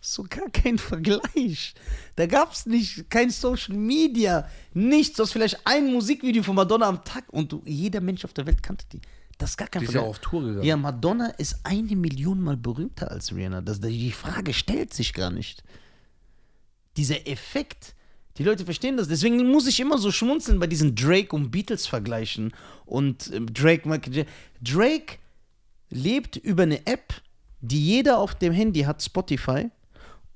So 0.00 0.24
gar 0.28 0.48
kein 0.50 0.78
Vergleich. 0.78 1.74
Da 2.14 2.26
gab's 2.26 2.66
nicht, 2.66 3.10
kein 3.10 3.30
Social 3.30 3.74
Media, 3.76 4.48
nichts. 4.74 5.16
Du 5.16 5.22
hast 5.24 5.32
vielleicht 5.32 5.58
ein 5.64 5.92
Musikvideo 5.92 6.42
von 6.42 6.54
Madonna 6.54 6.86
am 6.86 7.04
Tag 7.04 7.24
und 7.32 7.50
du, 7.52 7.62
jeder 7.64 8.00
Mensch 8.00 8.24
auf 8.24 8.32
der 8.32 8.46
Welt 8.46 8.62
kannte 8.62 8.86
die. 8.92 9.00
Das 9.38 9.50
ist 9.50 9.56
gar 9.56 9.68
kein 9.68 9.80
Die 9.80 9.86
ist 9.86 9.92
ja 9.94 10.00
Vergleich. 10.00 10.16
auf 10.16 10.18
Tour 10.20 10.42
gegangen. 10.42 10.64
Ja, 10.64 10.76
Madonna 10.76 11.28
ist 11.30 11.58
eine 11.64 11.94
Million 11.96 12.40
Mal 12.40 12.56
berühmter 12.56 13.10
als 13.10 13.34
Rihanna. 13.34 13.60
Das, 13.60 13.80
die 13.80 14.12
Frage 14.12 14.54
stellt 14.54 14.94
sich 14.94 15.12
gar 15.12 15.30
nicht. 15.30 15.62
Dieser 16.96 17.26
Effekt, 17.28 17.94
die 18.38 18.44
Leute 18.44 18.64
verstehen 18.64 18.96
das. 18.96 19.08
Deswegen 19.08 19.36
muss 19.50 19.66
ich 19.66 19.78
immer 19.80 19.98
so 19.98 20.10
schmunzeln 20.10 20.58
bei 20.58 20.66
diesen 20.66 20.94
Drake 20.94 21.34
und 21.36 21.50
Beatles 21.50 21.86
vergleichen. 21.86 22.54
Und 22.86 23.30
ähm, 23.34 23.52
Drake, 23.52 23.86
Michael. 23.88 24.24
Drake 24.62 25.18
lebt 25.90 26.36
über 26.36 26.62
eine 26.62 26.86
App, 26.86 27.14
die 27.60 27.84
jeder 27.84 28.18
auf 28.18 28.34
dem 28.34 28.52
Handy 28.52 28.82
hat, 28.82 29.02
Spotify, 29.02 29.70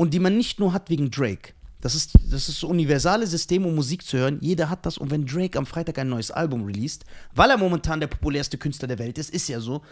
und 0.01 0.15
die 0.15 0.19
man 0.19 0.35
nicht 0.35 0.59
nur 0.59 0.73
hat 0.73 0.89
wegen 0.89 1.11
Drake. 1.11 1.53
Das 1.83 1.95
ist, 1.95 2.13
das 2.31 2.49
ist 2.49 2.65
universale 2.65 3.27
System, 3.27 3.67
um 3.67 3.75
Musik 3.75 4.03
zu 4.03 4.17
hören. 4.17 4.39
Jeder 4.41 4.71
hat 4.71 4.87
das. 4.87 4.97
Und 4.97 5.11
wenn 5.11 5.27
Drake 5.27 5.59
am 5.59 5.67
Freitag 5.67 5.99
ein 5.99 6.09
neues 6.09 6.31
Album 6.31 6.65
released, 6.65 7.05
weil 7.35 7.51
er 7.51 7.59
momentan 7.59 8.01
der 8.01 8.07
populärste 8.07 8.57
Künstler 8.57 8.89
der 8.89 8.99
Welt 8.99 9.19
ist, 9.19 9.29
ist 9.29 9.47
ja 9.51 9.61
so, 9.61 9.83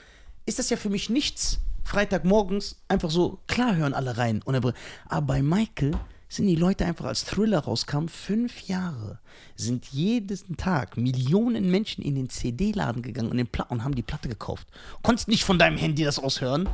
ist 0.47 0.59
das 0.59 0.71
ja 0.71 0.79
für 0.79 0.89
mich 0.89 1.11
nichts. 1.11 1.59
Freitagmorgens 1.85 2.77
einfach 2.89 3.11
so, 3.11 3.41
klar 3.49 3.77
hören 3.77 3.93
alle 3.93 4.17
rein. 4.17 4.41
Er, 4.47 4.73
aber 5.09 5.27
bei 5.27 5.43
Michael 5.43 5.93
sind 6.31 6.47
die 6.47 6.57
Leute 6.57 6.87
einfach 6.87 7.05
als 7.05 7.27
Thriller 7.27 7.59
rauskam, 7.59 8.09
fünf 8.09 8.63
Jahre, 8.63 9.19
sind 9.57 9.85
jeden 9.89 10.57
Tag 10.57 10.97
Millionen 10.97 11.71
Menschen 11.71 12.03
in 12.03 12.15
den 12.15 12.31
CD-Laden 12.31 13.03
gegangen 13.03 13.31
und, 13.31 13.61
und 13.71 13.85
haben 13.85 13.95
die 13.95 14.01
Platte 14.01 14.31
gekauft. 14.31 14.69
Konntest 15.03 15.29
nicht 15.29 15.45
von 15.45 15.59
deinem 15.59 15.77
Handy 15.77 16.03
das 16.03 16.19
aushören. 16.19 16.67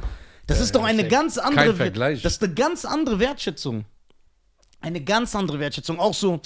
Das 0.47 0.61
ist 0.61 0.75
doch 0.75 0.85
eine 0.85 1.09
ganz 1.09 1.39
andere 1.39 1.75
Vergleich. 1.75 2.23
Das 2.23 2.35
ist 2.35 2.43
eine 2.43 2.55
ganz 2.55 2.85
andere 2.85 3.19
Wertschätzung. 3.19 3.85
Eine 4.81 5.03
ganz 5.03 5.35
andere 5.35 5.59
Wertschätzung. 5.61 5.99
Auch 5.99 6.13
so, 6.13 6.41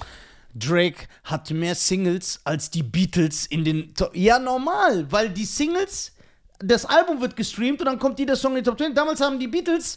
Drake 0.55 1.09
hat 1.25 1.51
mehr 1.51 1.75
Singles 1.75 2.41
als 2.45 2.71
die 2.71 2.83
Beatles 2.83 3.47
in 3.47 3.65
den 3.65 3.95
Top. 3.95 4.15
Ja, 4.15 4.39
normal, 4.39 5.11
weil 5.11 5.31
die 5.31 5.45
Singles, 5.45 6.13
das 6.59 6.85
Album 6.85 7.21
wird 7.21 7.37
gestreamt 7.37 7.81
und 7.81 7.87
dann 7.87 7.99
kommt 7.99 8.19
jeder 8.19 8.37
Song 8.37 8.53
in 8.57 8.65
die 8.65 8.71
Top 8.71 8.79
10. 8.79 8.95
Damals 8.95 9.21
haben 9.21 9.39
die 9.39 9.49
Beatles 9.49 9.97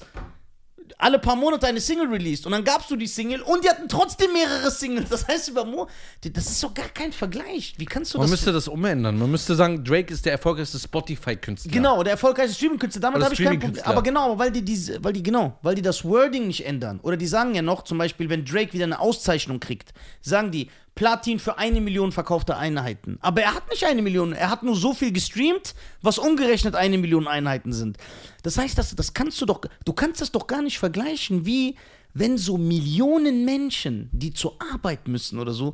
alle 0.98 1.20
paar 1.20 1.36
Monate 1.36 1.68
eine 1.68 1.80
Single 1.82 2.08
released 2.08 2.46
und 2.46 2.52
dann 2.52 2.64
gabst 2.64 2.90
du 2.92 2.96
die 2.96 3.08
Single 3.08 3.42
und 3.42 3.64
die 3.64 3.70
hatten 3.70 3.88
trotzdem 3.88 4.34
mehrere 4.34 4.72
Singles. 4.72 5.10
Das 5.10 5.28
heißt, 5.28 5.50
über 5.50 5.66
Mo 5.66 5.88
das 6.22 6.50
ist 6.50 6.64
doch 6.64 6.74
gar 6.74 6.90
kein 6.90 7.12
Vergleich. 7.12 7.74
Wie 7.78 7.86
kannst 7.86 8.14
du 8.14 8.18
Man 8.18 8.26
das? 8.26 8.32
müsste 8.32 8.52
das 8.52 8.68
umändern. 8.68 9.18
Man 9.18 9.32
müsste 9.32 9.56
sagen, 9.56 9.84
Drake 9.84 10.14
ist 10.14 10.26
der 10.26 10.34
erfolgreichste 10.34 10.80
Spotify-Künstler. 10.80 11.72
Genau, 11.72 12.04
der 12.04 12.12
erfolgreichste 12.14 12.56
Streaming-Künstler. 12.56 13.02
Damit 13.02 13.24
habe 13.24 13.34
ich 13.34 13.44
kein 13.44 13.60
Problem. 13.60 13.84
Aber 13.84 14.04
genau, 14.04 14.38
weil 14.38 14.52
die 14.52 14.64
diese, 14.64 15.04
weil 15.04 15.14
die 15.14 15.24
genau, 15.24 15.58
weil 15.62 15.76
die 15.76 15.82
das 15.82 16.04
Wording 16.04 16.48
nicht 16.48 16.66
ändern. 16.66 17.00
Oder 17.02 17.18
die 17.18 17.28
sagen 17.28 17.56
ja 17.56 17.62
noch, 17.62 17.84
zum 17.84 17.98
Beispiel, 17.98 18.30
wenn 18.30 18.46
Drake 18.46 18.74
wieder 18.74 18.86
eine 18.86 19.00
Auszeichnung 19.00 19.60
kriegt, 19.60 19.94
sagen 20.22 20.52
die 20.52 20.70
Platin 20.96 21.40
für 21.40 21.58
eine 21.58 21.82
Million 21.82 22.12
verkaufte 22.12 22.58
Einheiten. 22.58 23.18
Aber 23.22 23.42
er 23.42 23.54
hat 23.54 23.70
nicht 23.70 23.86
eine 23.86 24.02
Million, 24.02 24.34
er 24.34 24.50
hat 24.50 24.64
nur 24.64 24.76
so 24.76 24.94
viel 24.94 25.12
gestreamt, 25.12 25.74
was 26.02 26.18
umgerechnet 26.18 26.76
eine 26.76 26.98
Million 26.98 27.28
Einheiten 27.28 27.74
sind. 27.74 27.98
Das 28.44 28.58
heißt, 28.58 28.78
das, 28.78 28.96
das 28.96 29.14
kannst 29.14 29.40
du 29.42 29.46
doch, 29.46 29.62
du 29.86 29.94
kannst 29.94 30.22
das 30.22 30.32
doch 30.32 30.48
gar 30.48 30.62
nicht 30.62 30.80
vergleichen, 30.80 31.46
wie 31.46 31.76
wenn 32.14 32.38
so 32.38 32.58
Millionen 32.58 33.46
Menschen, 33.46 34.10
die 34.12 34.34
zur 34.34 34.58
Arbeit 34.74 35.08
müssen 35.08 35.40
oder 35.40 35.54
so, 35.54 35.74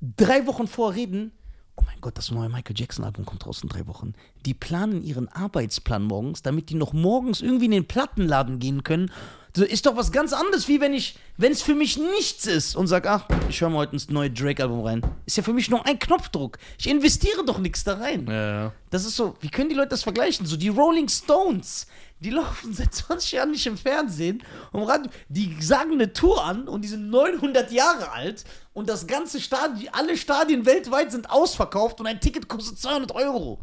drei 0.00 0.46
Wochen 0.46 0.68
vorreden, 0.68 1.32
oh 1.76 1.82
mein 1.84 2.00
Gott, 2.00 2.16
das 2.16 2.30
neue 2.30 2.48
Michael 2.48 2.76
Jackson-Album 2.76 3.24
kommt 3.24 3.46
raus 3.46 3.62
in 3.62 3.68
drei 3.68 3.86
Wochen. 3.86 4.14
Die 4.44 4.54
planen 4.54 5.02
ihren 5.02 5.28
Arbeitsplan 5.28 6.02
morgens, 6.02 6.42
damit 6.42 6.70
die 6.70 6.74
noch 6.74 6.92
morgens 6.92 7.40
irgendwie 7.40 7.66
in 7.66 7.72
den 7.72 7.88
Plattenladen 7.88 8.58
gehen 8.58 8.82
können. 8.82 9.10
So 9.56 9.64
ist 9.64 9.86
doch 9.86 9.96
was 9.96 10.12
ganz 10.12 10.34
anderes, 10.34 10.68
wie 10.68 10.82
wenn 10.82 10.92
ich, 10.92 11.16
wenn 11.38 11.50
es 11.50 11.62
für 11.62 11.74
mich 11.74 11.96
nichts 11.96 12.44
ist 12.44 12.76
und 12.76 12.88
sag, 12.88 13.06
ach, 13.06 13.26
ich 13.48 13.62
höre 13.62 13.70
mal 13.70 13.78
heute 13.78 13.94
ins 13.94 14.10
neue 14.10 14.30
Drake-Album 14.30 14.84
rein. 14.84 15.02
Ist 15.24 15.38
ja 15.38 15.42
für 15.42 15.54
mich 15.54 15.70
nur 15.70 15.86
ein 15.86 15.98
Knopfdruck. 15.98 16.58
Ich 16.76 16.86
investiere 16.86 17.42
doch 17.42 17.56
nichts 17.58 17.82
da 17.82 17.94
rein. 17.94 18.26
Ja, 18.28 18.64
ja. 18.64 18.72
Das 18.90 19.06
ist 19.06 19.16
so, 19.16 19.34
wie 19.40 19.48
können 19.48 19.70
die 19.70 19.74
Leute 19.74 19.88
das 19.88 20.02
vergleichen? 20.02 20.44
So 20.44 20.58
die 20.58 20.68
Rolling 20.68 21.08
Stones, 21.08 21.86
die 22.20 22.28
laufen 22.28 22.74
seit 22.74 22.92
20 22.92 23.32
Jahren 23.32 23.50
nicht 23.50 23.66
im 23.66 23.78
Fernsehen 23.78 24.42
und 24.72 24.82
im 24.82 24.86
Radio. 24.86 25.10
Die 25.30 25.56
sagen 25.62 25.92
eine 25.92 26.12
Tour 26.12 26.44
an 26.44 26.68
und 26.68 26.82
die 26.82 26.88
sind 26.88 27.08
900 27.08 27.72
Jahre 27.72 28.12
alt 28.12 28.44
und 28.74 28.90
das 28.90 29.06
ganze 29.06 29.40
Stadion, 29.40 29.88
alle 29.94 30.18
Stadien 30.18 30.66
weltweit 30.66 31.12
sind 31.12 31.30
ausverkauft 31.30 31.98
und 31.98 32.06
ein 32.06 32.20
Ticket 32.20 32.46
kostet 32.46 32.78
200 32.78 33.12
Euro. 33.12 33.60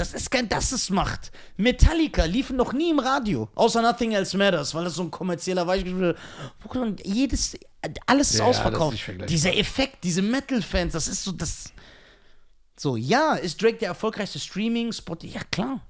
Das 0.00 0.14
ist 0.14 0.30
kein, 0.30 0.48
das 0.48 0.72
ist 0.72 0.88
Macht. 0.88 1.30
Metallica 1.58 2.24
liefen 2.24 2.56
noch 2.56 2.72
nie 2.72 2.88
im 2.90 3.00
Radio, 3.00 3.50
außer 3.54 3.82
Nothing 3.82 4.12
Else 4.12 4.34
Matters, 4.34 4.74
weil 4.74 4.84
das 4.84 4.94
so 4.94 5.02
ein 5.02 5.10
kommerzieller 5.10 5.66
Weichgespiel 5.66 6.16
ist. 6.16 7.04
Jedes, 7.06 7.58
alles 8.06 8.30
ist 8.30 8.38
Ja, 8.38 8.44
ist 8.48 8.56
ausverkauft. 8.56 8.98
vergleichbar. 8.98 9.26
Dieser 9.26 9.54
Effekt, 9.54 10.02
diese 10.02 10.22
Metal-Fans, 10.22 10.94
das 10.94 11.06
ist 11.06 11.22
so, 11.22 11.32
das. 11.32 11.74
So, 12.78 12.96
ja, 12.96 13.34
ist 13.34 13.60
Drake 13.62 13.76
der 13.76 13.88
erfolgreichste 13.88 14.38
Streaming-Spot? 14.38 15.18
Ja, 15.20 15.42
klar. 15.50 15.82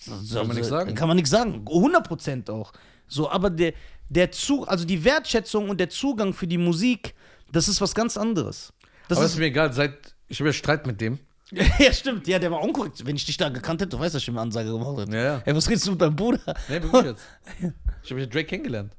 So, 0.00 0.38
Kann 0.38 0.48
man 0.48 0.56
nichts 0.56 0.68
sagen. 0.70 0.94
Kann 0.96 1.06
man 1.06 1.16
nichts 1.16 1.30
sagen. 1.30 1.64
100% 1.64 2.50
auch. 2.50 2.72
So, 3.06 3.30
aber 3.30 3.50
der, 3.50 3.72
der 4.08 4.32
Zug, 4.32 4.66
also 4.66 4.84
die 4.84 5.04
Wertschätzung 5.04 5.68
und 5.68 5.78
der 5.78 5.90
Zugang 5.90 6.32
für 6.34 6.48
die 6.48 6.58
Musik, 6.58 7.14
das 7.52 7.68
ist 7.68 7.80
was 7.80 7.94
ganz 7.94 8.16
anderes. 8.16 8.72
Das 9.06 9.18
Aber 9.18 9.26
ist, 9.26 9.34
ist 9.34 9.38
mir 9.38 9.44
egal, 9.44 9.72
seit. 9.72 10.16
Ich 10.26 10.40
habe 10.40 10.48
ja 10.48 10.52
Streit 10.52 10.88
mit 10.88 11.00
dem. 11.00 11.20
ja, 11.78 11.92
stimmt. 11.92 12.26
Ja, 12.26 12.38
der 12.38 12.50
war 12.50 12.60
unkorrekt. 12.62 13.04
Wenn 13.06 13.16
ich 13.16 13.24
dich 13.26 13.36
da 13.36 13.48
gekannt 13.48 13.80
hätte, 13.80 13.90
du 13.90 13.98
weißt, 13.98 14.14
dass 14.14 14.22
ich 14.22 14.28
ihm 14.28 14.34
eine 14.34 14.42
Ansage 14.42 14.70
gemacht 14.70 14.98
hätte. 14.98 15.16
Ja, 15.16 15.22
ja. 15.22 15.42
Ey, 15.44 15.54
was 15.54 15.68
redest 15.68 15.86
du 15.86 15.92
mit 15.92 16.00
deinem 16.00 16.16
Bruder? 16.16 16.40
Nee, 16.68 16.82
wirklich 16.82 17.04
jetzt. 17.04 17.24
Ich 18.02 18.10
habe 18.10 18.20
ja 18.20 18.26
Drake 18.26 18.44
kennengelernt. 18.46 18.92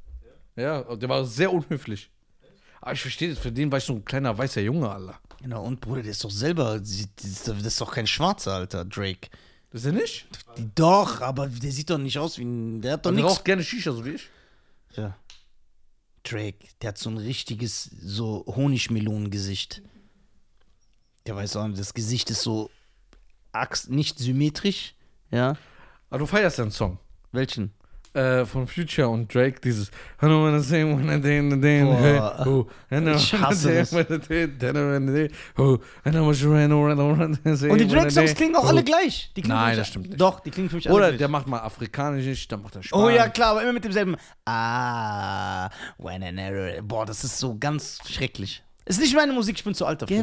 Ja, 0.55 0.79
und 0.79 0.99
der 1.01 1.09
war 1.09 1.23
sehr 1.25 1.51
unhöflich. 1.53 2.09
Aber 2.81 2.93
ich 2.93 3.01
verstehe 3.01 3.29
das, 3.29 3.39
für 3.39 3.51
den 3.51 3.71
war 3.71 3.77
ich 3.79 3.83
so 3.83 3.93
ein 3.93 4.05
kleiner 4.05 4.35
weißer 4.37 4.61
Junge, 4.61 4.89
Alter. 4.89 5.19
Genau, 5.41 5.63
und 5.63 5.79
Bruder, 5.81 6.01
der 6.01 6.11
ist 6.11 6.23
doch 6.23 6.31
selber, 6.31 6.79
das 6.79 6.89
ist 7.47 7.81
doch 7.81 7.91
kein 7.91 8.07
Schwarzer, 8.07 8.53
Alter, 8.53 8.85
Drake. 8.85 9.29
Das 9.71 9.81
ist 9.81 9.87
er 9.87 9.91
nicht? 9.93 10.27
Die, 10.57 10.69
doch, 10.73 11.21
aber 11.21 11.47
der 11.47 11.71
sieht 11.71 11.89
doch 11.89 11.97
nicht 11.97 12.17
aus 12.17 12.37
wie 12.39 12.45
ein, 12.45 12.81
der 12.81 12.93
hat 12.93 13.05
doch 13.05 13.09
Und 13.09 13.17
der 13.17 13.25
nichts. 13.25 13.37
raucht 13.39 13.45
gerne 13.45 13.63
Shisha, 13.63 13.91
so 13.91 14.05
wie 14.05 14.11
ich. 14.11 14.29
Ja. 14.95 15.15
Drake, 16.23 16.65
der 16.81 16.89
hat 16.89 16.97
so 16.97 17.09
ein 17.09 17.17
richtiges, 17.17 17.83
so 17.83 18.45
Honigmelonengesicht. 18.47 19.81
Der 21.25 21.35
weiß 21.35 21.55
auch 21.57 21.67
nicht, 21.67 21.79
das 21.79 21.93
Gesicht 21.93 22.29
ist 22.29 22.41
so 22.41 22.69
nicht 23.87 24.19
symmetrisch, 24.19 24.95
Ja. 25.31 25.55
Aber 26.09 26.19
du 26.19 26.25
feierst 26.25 26.57
ja 26.57 26.65
einen 26.65 26.71
Song. 26.71 26.99
Welchen? 27.31 27.73
Äh, 28.13 28.45
von 28.45 28.67
Future 28.67 29.09
und 29.09 29.33
Drake, 29.33 29.59
dieses 29.61 29.89
I 30.21 30.25
don't 30.25 30.41
wanna 30.43 30.59
say 30.59 30.83
when 30.85 31.09
I 31.09 31.19
day 31.19 31.37
in 31.39 31.51
the 31.51 31.59
day 31.59 31.81
and 31.81 31.99
hey, 31.99 32.17
oh, 32.45 32.65
I 32.89 32.95
Ich 32.95 33.33
wanna 33.33 33.47
hasse 33.47 33.55
say 33.55 33.75
das. 33.79 33.91
when 33.91 34.05
I 34.09 34.19
day, 34.19 34.47
then 34.57 34.75
I 34.77 34.79
wanna 34.79 35.11
day, 35.11 35.31
oh, 35.57 35.79
and 36.05 36.15
I 36.15 36.19
was 36.19 36.41
ran 36.45 36.71
around 36.71 36.99
around 36.99 37.39
and 37.43 37.57
say 37.57 37.69
Und 37.69 37.79
die 37.79 37.85
when 37.85 37.89
I 37.89 37.93
Drake-Songs 38.01 38.29
day, 38.29 38.35
klingen 38.35 38.55
auch 38.55 38.63
oh. 38.63 38.67
alle 38.67 38.83
gleich. 38.85 39.31
Die 39.35 39.41
klingen 39.41 39.57
Nein, 39.57 39.75
das 39.75 39.87
stimmt 39.87 40.07
nicht. 40.07 40.21
Doch, 40.21 40.39
die 40.39 40.51
klingen 40.51 40.69
für 40.69 40.77
mich 40.77 40.87
alle 40.87 40.95
Oder 40.95 41.07
gleich. 41.09 41.17
der 41.17 41.27
macht 41.27 41.47
mal 41.47 41.59
afrikanisch, 41.59 42.47
dann 42.47 42.61
macht 42.61 42.75
er 42.77 42.83
Spanisch. 42.83 43.05
Oh 43.05 43.09
ja, 43.09 43.27
klar, 43.27 43.51
aber 43.51 43.63
immer 43.63 43.73
mit 43.73 43.83
demselben. 43.83 44.15
Ah, 44.45 45.69
when 45.97 46.23
an 46.23 46.37
error. 46.37 46.81
Boah, 46.83 47.05
das 47.05 47.23
ist 47.25 47.37
so 47.39 47.57
ganz 47.57 47.99
schrecklich. 48.07 48.63
Ist 48.85 48.99
nicht 48.99 49.15
meine 49.15 49.33
Musik, 49.33 49.57
ich 49.57 49.63
bin 49.63 49.73
zu 49.73 49.85
alt 49.85 50.01
dafür. 50.01 50.15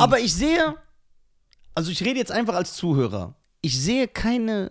Aber 0.00 0.20
ich 0.20 0.32
sehe, 0.34 0.76
also 1.74 1.90
ich 1.90 2.02
rede 2.04 2.18
jetzt 2.18 2.32
einfach 2.32 2.54
als 2.54 2.74
Zuhörer. 2.74 3.34
Ich 3.60 3.78
sehe 3.78 4.06
keine 4.08 4.70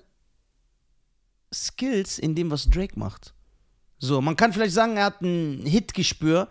Skills 1.54 2.20
in 2.20 2.36
dem, 2.36 2.52
was 2.52 2.70
Drake 2.70 2.98
macht. 2.98 3.34
So, 4.00 4.22
man 4.22 4.36
kann 4.36 4.54
vielleicht 4.54 4.74
sagen, 4.74 4.96
er 4.98 5.06
hat 5.06 5.22
ein 5.22 5.66
Hitgespür, 5.66 6.48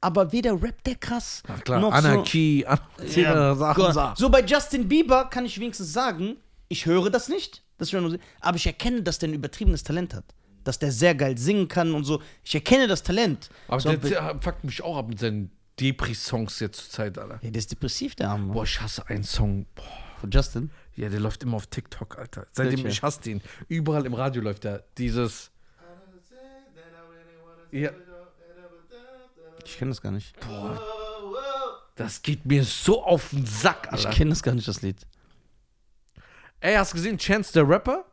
aber 0.00 0.32
weder 0.32 0.60
rappt 0.62 0.86
der 0.86 0.94
krass, 0.94 1.42
Na 1.46 1.56
klar, 1.56 1.80
noch 1.80 1.92
Anarchie, 1.92 2.64
so. 3.04 3.20
Ja, 3.20 3.32
Anarchie, 3.32 3.58
Sachen, 3.58 3.82
Gott. 3.82 3.94
Sachen. 3.94 4.16
so 4.16 4.30
bei 4.30 4.42
Justin 4.42 4.88
Bieber 4.88 5.26
kann 5.26 5.44
ich 5.44 5.58
wenigstens 5.60 5.92
sagen, 5.92 6.36
ich 6.68 6.86
höre 6.86 7.10
das 7.10 7.28
nicht, 7.28 7.62
das 7.76 7.92
ist 7.92 8.00
Musik, 8.00 8.20
aber 8.40 8.56
ich 8.56 8.66
erkenne, 8.66 9.02
dass 9.02 9.18
der 9.18 9.28
ein 9.28 9.34
übertriebenes 9.34 9.82
Talent 9.82 10.14
hat. 10.14 10.24
Dass 10.66 10.78
der 10.78 10.90
sehr 10.92 11.14
geil 11.14 11.38
singen 11.38 11.68
kann 11.68 11.94
und 11.94 12.04
so. 12.04 12.20
Ich 12.42 12.54
erkenne 12.54 12.88
das 12.88 13.02
Talent. 13.02 13.50
Aber 13.68 13.80
so, 13.80 13.88
der, 13.90 13.98
der 13.98 14.38
fuckt 14.40 14.64
mich 14.64 14.82
auch 14.82 14.96
ab 14.96 15.08
mit 15.08 15.18
seinen 15.20 15.50
Depri-Songs 15.78 16.58
jetzt 16.60 16.76
zur 16.78 16.90
Zeit, 16.90 17.18
Alter. 17.18 17.38
ja, 17.42 17.50
der 17.50 17.58
ist 17.58 17.70
depressiv, 17.70 18.14
der 18.14 18.30
Arme. 18.30 18.52
Boah, 18.52 18.64
ich 18.64 18.80
hasse 18.80 19.06
einen 19.08 19.24
Song. 19.24 19.66
Boah. 19.74 19.84
Von 20.20 20.30
Justin. 20.30 20.70
Ja, 20.94 21.10
der 21.10 21.20
läuft 21.20 21.42
immer 21.42 21.56
auf 21.56 21.66
TikTok, 21.66 22.18
Alter. 22.18 22.46
Seitdem 22.52 22.86
ich 22.86 23.02
hasse 23.02 23.20
den. 23.20 23.42
Überall 23.68 24.06
im 24.06 24.14
Radio 24.14 24.40
läuft 24.42 24.64
der. 24.64 24.82
Dieses. 24.96 25.50
Ja, 27.70 27.90
Ich 29.64 29.76
kenne 29.78 29.90
das 29.90 30.00
gar 30.00 30.12
nicht. 30.12 30.34
das 31.96 32.22
geht 32.22 32.46
mir 32.46 32.64
so 32.64 33.04
auf 33.04 33.30
den 33.30 33.44
Sack, 33.44 33.88
Ich 33.92 34.06
Alter. 34.06 34.10
kenne 34.16 34.30
das 34.30 34.42
gar 34.42 34.54
nicht, 34.54 34.66
das 34.68 34.82
Lied. 34.82 35.06
Ey, 36.60 36.74
hast 36.76 36.92
du 36.92 36.96
gesehen, 36.96 37.18
Chance 37.18 37.50
the 37.52 37.60
Rapper? 37.60 38.04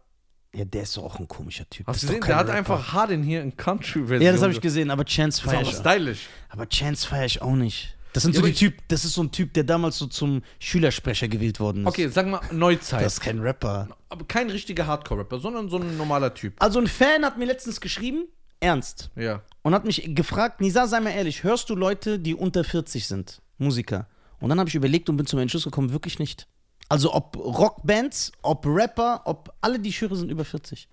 Ja, 0.56 0.66
der 0.66 0.84
ist 0.84 0.96
doch 0.98 1.04
auch 1.04 1.20
ein 1.20 1.28
komischer 1.28 1.68
Typ. 1.70 1.88
Hast 1.88 2.04
du 2.04 2.08
gesehen? 2.08 2.22
Der 2.22 2.36
hat 2.36 2.48
Rapper. 2.48 2.58
einfach 2.58 2.94
Harden 2.94 3.24
hier 3.24 3.42
in 3.42 3.58
Country-Version. 3.58 4.22
Ja, 4.22 4.32
das 4.32 4.42
habe 4.44 4.54
ich 4.54 4.62
gesehen, 4.62 4.92
aber 4.92 5.04
Chance 5.04 5.42
feier 5.42 5.60
aber 5.62 5.70
ich. 5.70 5.76
stylisch. 5.76 6.28
Aber 6.50 6.68
Chance 6.70 7.08
feier 7.08 7.26
ich 7.26 7.42
auch 7.42 7.56
nicht. 7.56 7.96
Das 8.14 8.22
sind 8.22 8.36
Ja, 8.36 8.42
so 8.42 8.46
die 8.46 8.54
Typ, 8.54 8.76
das 8.90 9.04
ist 9.06 9.14
so 9.16 9.24
ein 9.24 9.32
Typ, 9.32 9.52
der 9.56 9.64
damals 9.64 9.98
so 9.98 10.06
zum 10.06 10.44
Schülersprecher 10.60 11.28
gewählt 11.28 11.60
worden 11.60 11.82
ist. 11.82 11.88
Okay, 11.88 12.08
sag 12.10 12.28
mal 12.28 12.40
Neuzeit. 12.52 13.04
Das 13.04 13.14
ist 13.14 13.22
kein 13.22 13.40
Rapper. 13.40 13.88
aber 14.10 14.26
kein 14.26 14.52
richtiger 14.52 14.86
Hardcore-Rapper, 14.86 15.40
sondern 15.40 15.70
so 15.70 15.78
ein 15.80 15.98
normaler 15.98 16.32
Typ. 16.36 16.54
Also 16.62 16.80
ein 16.80 16.86
Fan 16.86 17.26
hat 17.26 17.40
mir 17.40 17.46
letztens 17.46 17.82
geschrieben, 17.82 18.26
ernst, 18.60 19.10
Ja. 19.16 19.42
und 19.64 19.74
hat 19.74 19.86
mich 19.86 20.14
gefragt, 20.14 20.62
Nisa, 20.62 20.86
sei 20.86 21.00
mal 21.00 21.10
ehrlich, 21.10 21.44
hörst 21.44 21.72
du 21.72 21.76
Leute, 21.76 22.20
die 22.20 22.36
unter 22.36 22.64
40 22.64 23.08
sind, 23.08 23.42
Musiker? 23.58 24.06
Und 24.40 24.50
dann 24.50 24.60
habe 24.60 24.70
ich 24.70 24.76
überlegt 24.76 25.10
und 25.10 25.18
bin 25.18 25.26
zum 25.26 25.40
Entschluss 25.40 25.64
gekommen, 25.64 25.92
wirklich 25.92 26.20
nicht. 26.20 26.46
Also 26.94 27.12
ob 27.12 27.36
Rockbands, 27.36 28.32
ob 28.44 28.68
Rapper, 28.68 29.24
ob 29.26 29.52
alle, 29.62 29.80
die 29.80 29.90
ich 29.90 30.00
höre, 30.00 30.16
sind 30.16 30.30
über 30.30 30.46
40. 30.46 30.88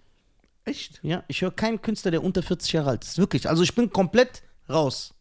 Echt? 0.65 0.99
Ja, 1.03 1.25
ich 1.29 1.43
höre 1.43 1.51
keinen 1.51 1.83
Künstler, 1.83 2.11
der 2.11 2.25
unter 2.25 2.43
40 2.43 2.73
Jahre 2.73 2.89
alt 2.89 3.05
ist. 3.05 3.19
Wirklich. 3.19 3.47
Also 3.47 3.63
ich 3.63 3.75
bin 3.75 3.93
komplett 3.93 4.43
raus. 4.67 5.13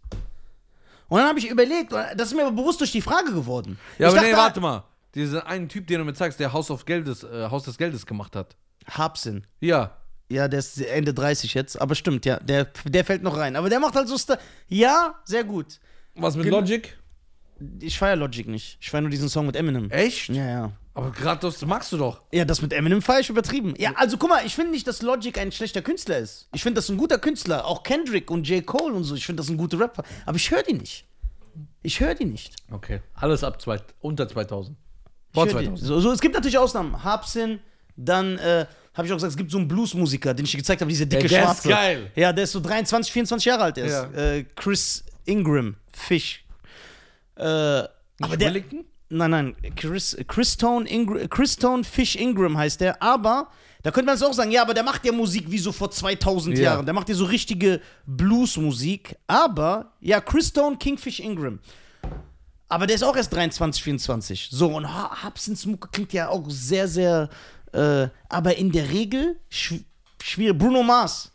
Und 1.10 1.20
dann 1.20 1.28
habe 1.28 1.38
ich 1.38 1.50
überlegt, 1.50 1.92
das 1.92 2.30
ist 2.30 2.34
mir 2.34 2.46
aber 2.46 2.56
bewusst 2.56 2.80
durch 2.80 2.94
die 2.94 3.02
Frage 3.02 3.34
geworden. 3.34 3.78
Ja, 3.98 4.08
ich 4.08 4.14
aber 4.14 4.22
nee, 4.22 4.32
dachte, 4.32 4.42
warte 4.42 4.62
mal. 4.62 4.84
Dieser 5.16 5.46
einen 5.48 5.68
Typ, 5.68 5.86
den 5.86 6.00
du 6.00 6.06
mir 6.06 6.14
zeigst, 6.14 6.40
der 6.40 6.54
Haus, 6.54 6.72
Geldes, 6.86 7.26
äh, 7.26 7.50
Haus 7.50 7.64
des 7.64 7.78
Geldes 7.78 8.06
gemacht 8.06 8.38
hat. 8.38 8.56
Habsin. 8.88 9.46
Ja. 9.60 9.98
Ja, 10.30 10.48
der 10.48 10.60
ist 10.60 10.80
Ende 10.80 11.14
30 11.14 11.56
jetzt, 11.56 11.82
aber 11.82 11.94
stimmt, 11.94 12.26
ja, 12.26 12.40
der, 12.40 12.70
der 12.86 13.04
fällt 13.04 13.22
noch 13.22 13.36
rein. 13.36 13.58
Aber 13.58 13.70
der 13.70 13.82
macht 13.82 13.96
halt 13.96 14.08
so, 14.08 14.18
Sta 14.18 14.38
ja, 14.70 15.16
sehr 15.26 15.44
gut. 15.44 15.82
Was 16.16 16.38
mit 16.38 16.46
Logic? 16.46 16.98
Ich 17.80 17.98
feiere 17.98 18.16
Logic 18.16 18.48
nicht. 18.48 18.78
Ich 18.82 18.90
feiere 18.90 19.02
nur 19.02 19.10
diesen 19.10 19.30
Song 19.30 19.46
mit 19.46 19.56
Eminem. 19.56 19.90
Echt? 19.92 20.30
Ja, 20.30 20.46
ja. 20.46 20.72
Aber 20.94 21.12
gerade 21.12 21.40
das 21.42 21.64
magst 21.66 21.92
du 21.92 21.98
doch. 21.98 22.22
Ja, 22.32 22.44
das 22.46 22.62
mit 22.62 22.74
Eminem 22.74 23.02
feiere 23.02 23.20
ich 23.22 23.30
übertrieben. 23.30 23.74
Ja, 23.78 23.94
also 23.96 24.18
guck 24.18 24.30
mal, 24.30 24.46
ich 24.46 24.56
finde 24.56 24.72
nicht, 24.72 24.86
dass 24.88 25.02
Logic 25.02 25.38
ein 25.38 25.52
schlechter 25.52 25.82
Künstler 25.82 26.18
ist. 26.18 26.48
Ich 26.54 26.64
finde, 26.64 26.76
das 26.76 26.86
ist 26.86 26.90
ein 26.92 26.98
guter 26.98 27.18
Künstler. 27.18 27.66
Auch 27.66 27.84
Kendrick 27.84 28.30
und 28.32 28.48
J. 28.48 28.66
Cole 28.66 28.94
und 28.94 29.04
so. 29.04 29.16
Ich 29.16 29.26
finde, 29.26 29.42
das 29.42 29.48
sind 29.48 29.58
gute 29.58 29.80
Rapper. 29.80 30.04
Aber 30.26 30.36
ich 30.38 30.52
höre 30.52 30.64
die 30.64 30.74
nicht. 30.74 31.06
Ich 31.82 32.00
höre 32.02 32.16
die 32.16 32.26
nicht. 32.26 32.56
Okay. 32.72 33.02
Alles 33.14 33.44
ab 33.44 33.62
zwei, 33.62 33.80
unter 34.02 34.28
2000. 34.28 34.76
Ich 35.30 35.34
Vor 35.34 35.46
hör 35.46 35.54
die. 35.54 35.66
2000. 35.68 35.80
So, 35.88 36.00
so, 36.02 36.12
es 36.12 36.20
gibt 36.20 36.36
natürlich 36.36 36.58
Ausnahmen. 36.58 37.02
Habsin, 37.04 37.60
dann 37.96 38.38
äh, 38.40 38.66
habe 38.94 39.08
ich 39.08 39.14
auch 39.14 39.18
gesagt, 39.18 39.32
es 39.32 39.38
gibt 39.38 39.52
so 39.52 39.58
einen 39.58 39.68
Bluesmusiker, 39.70 40.34
den 40.34 40.44
ich 40.46 40.52
dir 40.52 40.58
gezeigt 40.58 40.82
habe, 40.82 40.90
diese 40.90 41.08
dicke 41.08 41.28
der 41.30 41.40
ist 41.40 41.46
Schwarze. 41.46 41.70
geil. 41.70 42.12
Ja, 42.16 42.34
der 42.34 42.44
ist 42.44 42.52
so 42.52 42.60
23, 42.60 43.12
24 43.14 43.46
Jahre 43.46 43.64
alt. 43.64 43.78
Der 43.78 43.86
Ja. 43.88 44.04
ist. 44.04 44.16
Äh, 44.18 44.44
Chris 44.56 45.06
Ingram, 45.26 45.76
Fish. 45.94 46.44
Äh, 47.40 47.88
aber 48.22 48.38
der, 48.38 48.50
Wellington? 48.50 48.86
Nein, 49.10 49.32
nein, 49.32 49.56
Chris, 49.76 50.16
Christone, 50.28 50.88
Ingr 50.88 51.28
Christone 51.28 51.84
Fish 51.84 52.16
Ingram 52.16 52.58
heißt 52.58 52.82
der, 52.82 53.02
aber 53.02 53.50
da 53.82 53.92
könnte 53.92 54.08
man 54.08 54.16
es 54.16 54.24
auch 54.24 54.34
sagen, 54.34 54.52
ja, 54.52 54.62
aber 54.62 54.74
der 54.74 54.84
macht 54.84 55.06
ja 55.06 55.12
Musik 55.12 55.50
wie 55.50 55.58
so 55.58 55.72
vor 55.72 55.90
2000 55.90 56.58
Ja. 56.58 56.64
Jahren. 56.64 56.86
Der 56.86 56.94
macht 56.94 57.08
ja 57.10 57.16
so 57.16 57.26
richtige 57.26 57.82
Bluesmusik, 58.06 59.16
aber 59.26 59.94
ja, 60.02 60.20
Christone 60.20 60.78
Kingfish 60.78 61.22
Ingram. 61.22 61.60
Aber 62.68 62.86
der 62.86 62.98
ist 62.98 63.04
auch 63.04 63.16
erst 63.16 63.34
23, 63.34 63.82
24. 63.82 64.50
So, 64.52 64.76
und 64.76 64.86
Hubsons 65.24 65.66
Mucke 65.66 65.88
klingt 65.92 66.14
ja 66.14 66.28
auch 66.28 66.46
sehr, 66.50 66.88
sehr, 66.88 67.30
äh, 67.72 68.10
aber 68.28 68.58
in 68.58 68.72
der 68.72 68.90
Regel 68.90 69.40
schw 69.50 69.80
schwierig. 70.22 70.58
Bruno 70.58 70.84
Mars. 70.84 71.32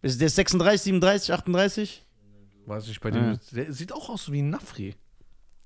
Ist 0.00 0.20
der 0.20 0.30
36, 0.30 0.80
37, 0.82 1.32
38? 1.32 2.02
Weiß 2.66 2.88
ich 2.88 3.00
bei 3.00 3.10
dem. 3.10 3.38
Der 3.52 3.72
sieht 3.72 3.92
auch 3.92 4.08
aus 4.08 4.30
wie 4.30 4.40
ein 4.42 4.50
Nafri. 4.50 4.94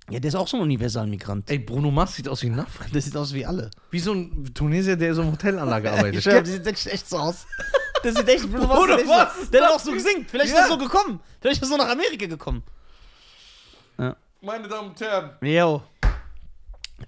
Ja, 0.09 0.21
der 0.21 0.29
ist 0.29 0.35
auch 0.37 0.47
so 0.47 0.57
ein 0.57 0.63
Universalmigrant. 0.63 1.51
Ey, 1.51 1.59
Bruno 1.59 1.91
Mars 1.91 2.15
sieht 2.15 2.29
aus 2.29 2.43
wie 2.43 2.47
ein 2.47 2.55
Nafri. 2.57 2.89
Der 2.93 3.03
sieht 3.03 3.17
aus 3.17 3.35
wie 3.35 3.45
alle. 3.45 3.71
Wie 3.91 3.99
so 3.99 4.13
ein 4.13 4.55
Tunesier, 4.55 4.97
der 4.97 5.13
so 5.15 5.23
eine 5.23 5.33
Hotelanlage 5.33 5.91
arbeitet. 5.93 6.15
Ich 6.19 6.23
schwör, 6.23 6.43
der 6.43 6.53
sieht 6.53 6.67
echt, 6.67 6.87
echt 6.87 7.09
so 7.09 7.19
aus. 7.19 7.45
Der 8.05 8.13
sieht 8.15 8.29
echt, 8.29 8.49
Bruno 8.49 8.67
Mars 8.69 8.79
Bruno 8.87 9.05
Mars 9.05 9.51
Der 9.51 9.63
hat 9.65 9.73
auch 9.73 9.81
so 9.81 9.91
gesingt. 9.91 10.31
Vielleicht 10.31 10.53
Ja. 10.55 10.61
ist 10.61 10.67
er 10.67 10.69
so 10.69 10.79
gekommen. 10.79 11.19
Vielleicht 11.41 11.61
ist 11.61 11.69
er 11.69 11.77
so 11.77 11.77
nach 11.77 11.91
Amerika 11.91 12.27
gekommen. 12.27 12.63
Meine 14.41 14.69
Damen 14.69 14.91
und 14.91 15.01
Herren. 15.01 15.31
Jo. 15.41 15.83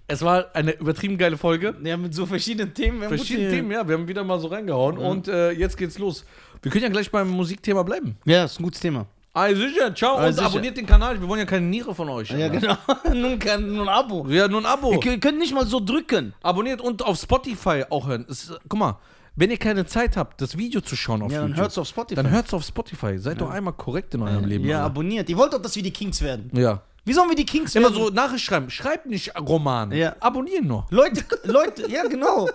Es 0.09 0.21
war 0.23 0.47
eine 0.55 0.73
übertrieben 0.73 1.17
geile 1.17 1.37
Folge. 1.37 1.77
Ja, 1.85 1.97
mit 1.97 2.15
so 2.15 2.27
verschiedenen 2.27 2.75
Themen. 2.75 2.99
Wir 3.01 3.07
haben 3.09 3.17
Verschiedene 3.17 3.51
Themen, 3.51 3.71
ja. 3.71 3.87
Wir 3.87 3.97
haben 3.97 4.09
wieder 4.09 4.25
mal 4.25 4.41
so 4.41 4.49
reingehauen. 4.49 4.99
Und 4.99 5.29
äh, 5.29 5.53
jetzt 5.53 5.77
geht's 5.77 5.99
los. 5.99 6.25
Wir 6.63 6.73
können 6.73 6.83
ja 6.85 6.91
gleich 6.91 7.11
beim 7.11 7.29
Musikthema 7.29 7.83
bleiben. 7.85 8.17
Ja, 8.25 8.45
ist 8.45 8.59
ein 8.59 8.65
gutes 8.65 8.81
Thema. 8.81 9.07
Ah, 9.39 9.55
sicher. 9.55 9.95
Ciao. 9.95 10.25
Und 10.27 10.33
sicher. 10.33 10.47
abonniert 10.47 10.77
den 10.77 10.87
Kanal. 10.87 11.21
Wir 11.21 11.29
wollen 11.29 11.41
ja 11.41 11.47
keine 11.47 11.67
Niere 11.67 11.95
von 11.95 12.09
euch. 12.09 12.31
Ja, 12.31 12.49
genau. 12.49 12.75
nun, 13.15 13.39
kann, 13.39 13.67
nun 13.75 13.89
ein 13.89 13.95
Abo. 13.95 14.27
Ja, 14.29 14.49
nur 14.49 14.61
ein 14.61 14.67
Abo. 14.67 14.93
Ihr 14.93 15.19
könnt- 15.21 15.39
nicht 15.39 15.55
mal 15.55 15.67
so 15.67 15.81
drücken. 15.81 16.35
Abonniert 16.43 16.81
und 16.81 17.05
auf 17.05 17.19
Spotify 17.19 17.85
auch 17.91 18.07
hören. 18.07 18.27
Es, 18.29 18.53
guck 18.69 18.79
mal, 18.79 18.99
wenn 19.37 19.51
ihr 19.51 19.59
keine 19.59 19.87
Zeit 19.87 20.17
habt, 20.17 20.41
das 20.41 20.57
Video 20.59 20.81
zu 20.81 20.97
schauen 20.97 21.23
auf 21.23 21.31
Ja, 21.31 21.39
dann 21.41 21.49
YouTube, 21.51 21.63
hört's 21.63 21.79
auf 21.79 21.87
Spotify. 21.89 22.17
dann 22.23 22.31
hört's 22.31 22.53
auf 22.53 22.65
Spotify. 22.65 23.19
Seid 23.19 23.41
doch 23.41 23.51
einmal 23.51 23.75
korrekt 23.75 24.15
in 24.15 24.23
eurem 24.23 24.45
Leben. 24.45 24.65
Ja, 24.65 24.79
Alter. 24.79 24.87
abonniert. 24.87 25.29
Ihr 25.31 25.37
wollt 25.37 25.53
doch, 25.53 25.63
dass 25.63 25.77
wir 25.77 25.83
die 25.83 25.93
Kings 25.93 26.21
werden. 26.23 26.51
ja. 26.55 26.83
Wie 27.05 27.15
sollen 27.15 27.31
wir 27.31 27.37
die 27.37 27.47
Kings 27.47 27.75
Immer 27.75 27.89
werden? 27.91 28.05
so 28.05 28.11
Nachricht 28.11 28.45
schreiben. 28.45 28.69
Schreibt 28.69 29.07
nicht 29.07 29.33
Roman. 29.41 29.93
Ja. 29.93 30.15
Abonnieren 30.21 30.67
nur. 30.67 30.87
Leute, 30.91 31.25
Leute, 31.45 31.91
ja 31.91 32.03
genau. 32.07 32.47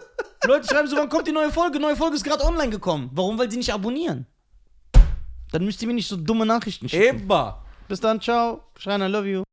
Leute 0.45 0.67
schreiben 0.67 0.87
so, 0.87 0.95
wann 0.95 1.09
kommt 1.09 1.25
die 1.25 1.31
neue 1.31 1.49
Folge? 1.49 1.79
Neue 1.79 1.95
Folge 1.95 2.17
ist 2.17 2.23
gerade 2.23 2.43
online 2.43 2.69
gekommen. 2.69 3.09
Warum? 3.13 3.39
Weil 3.39 3.49
sie 3.49 3.57
nicht 3.57 3.73
abonnieren. 3.73 4.27
Dann 5.53 5.65
müsst 5.65 5.83
ihr 5.83 5.87
mir 5.87 5.93
nicht 5.93 6.07
so 6.07 6.17
dumme 6.17 6.47
Nachrichten 6.47 6.89
schicken. 6.89 7.25
Eba. 7.25 7.63
Bis 7.87 7.99
dann, 7.99 8.19
ciao. 8.19 8.63
Schreien, 8.75 9.03
I 9.03 9.05
love 9.05 9.29
you. 9.29 9.43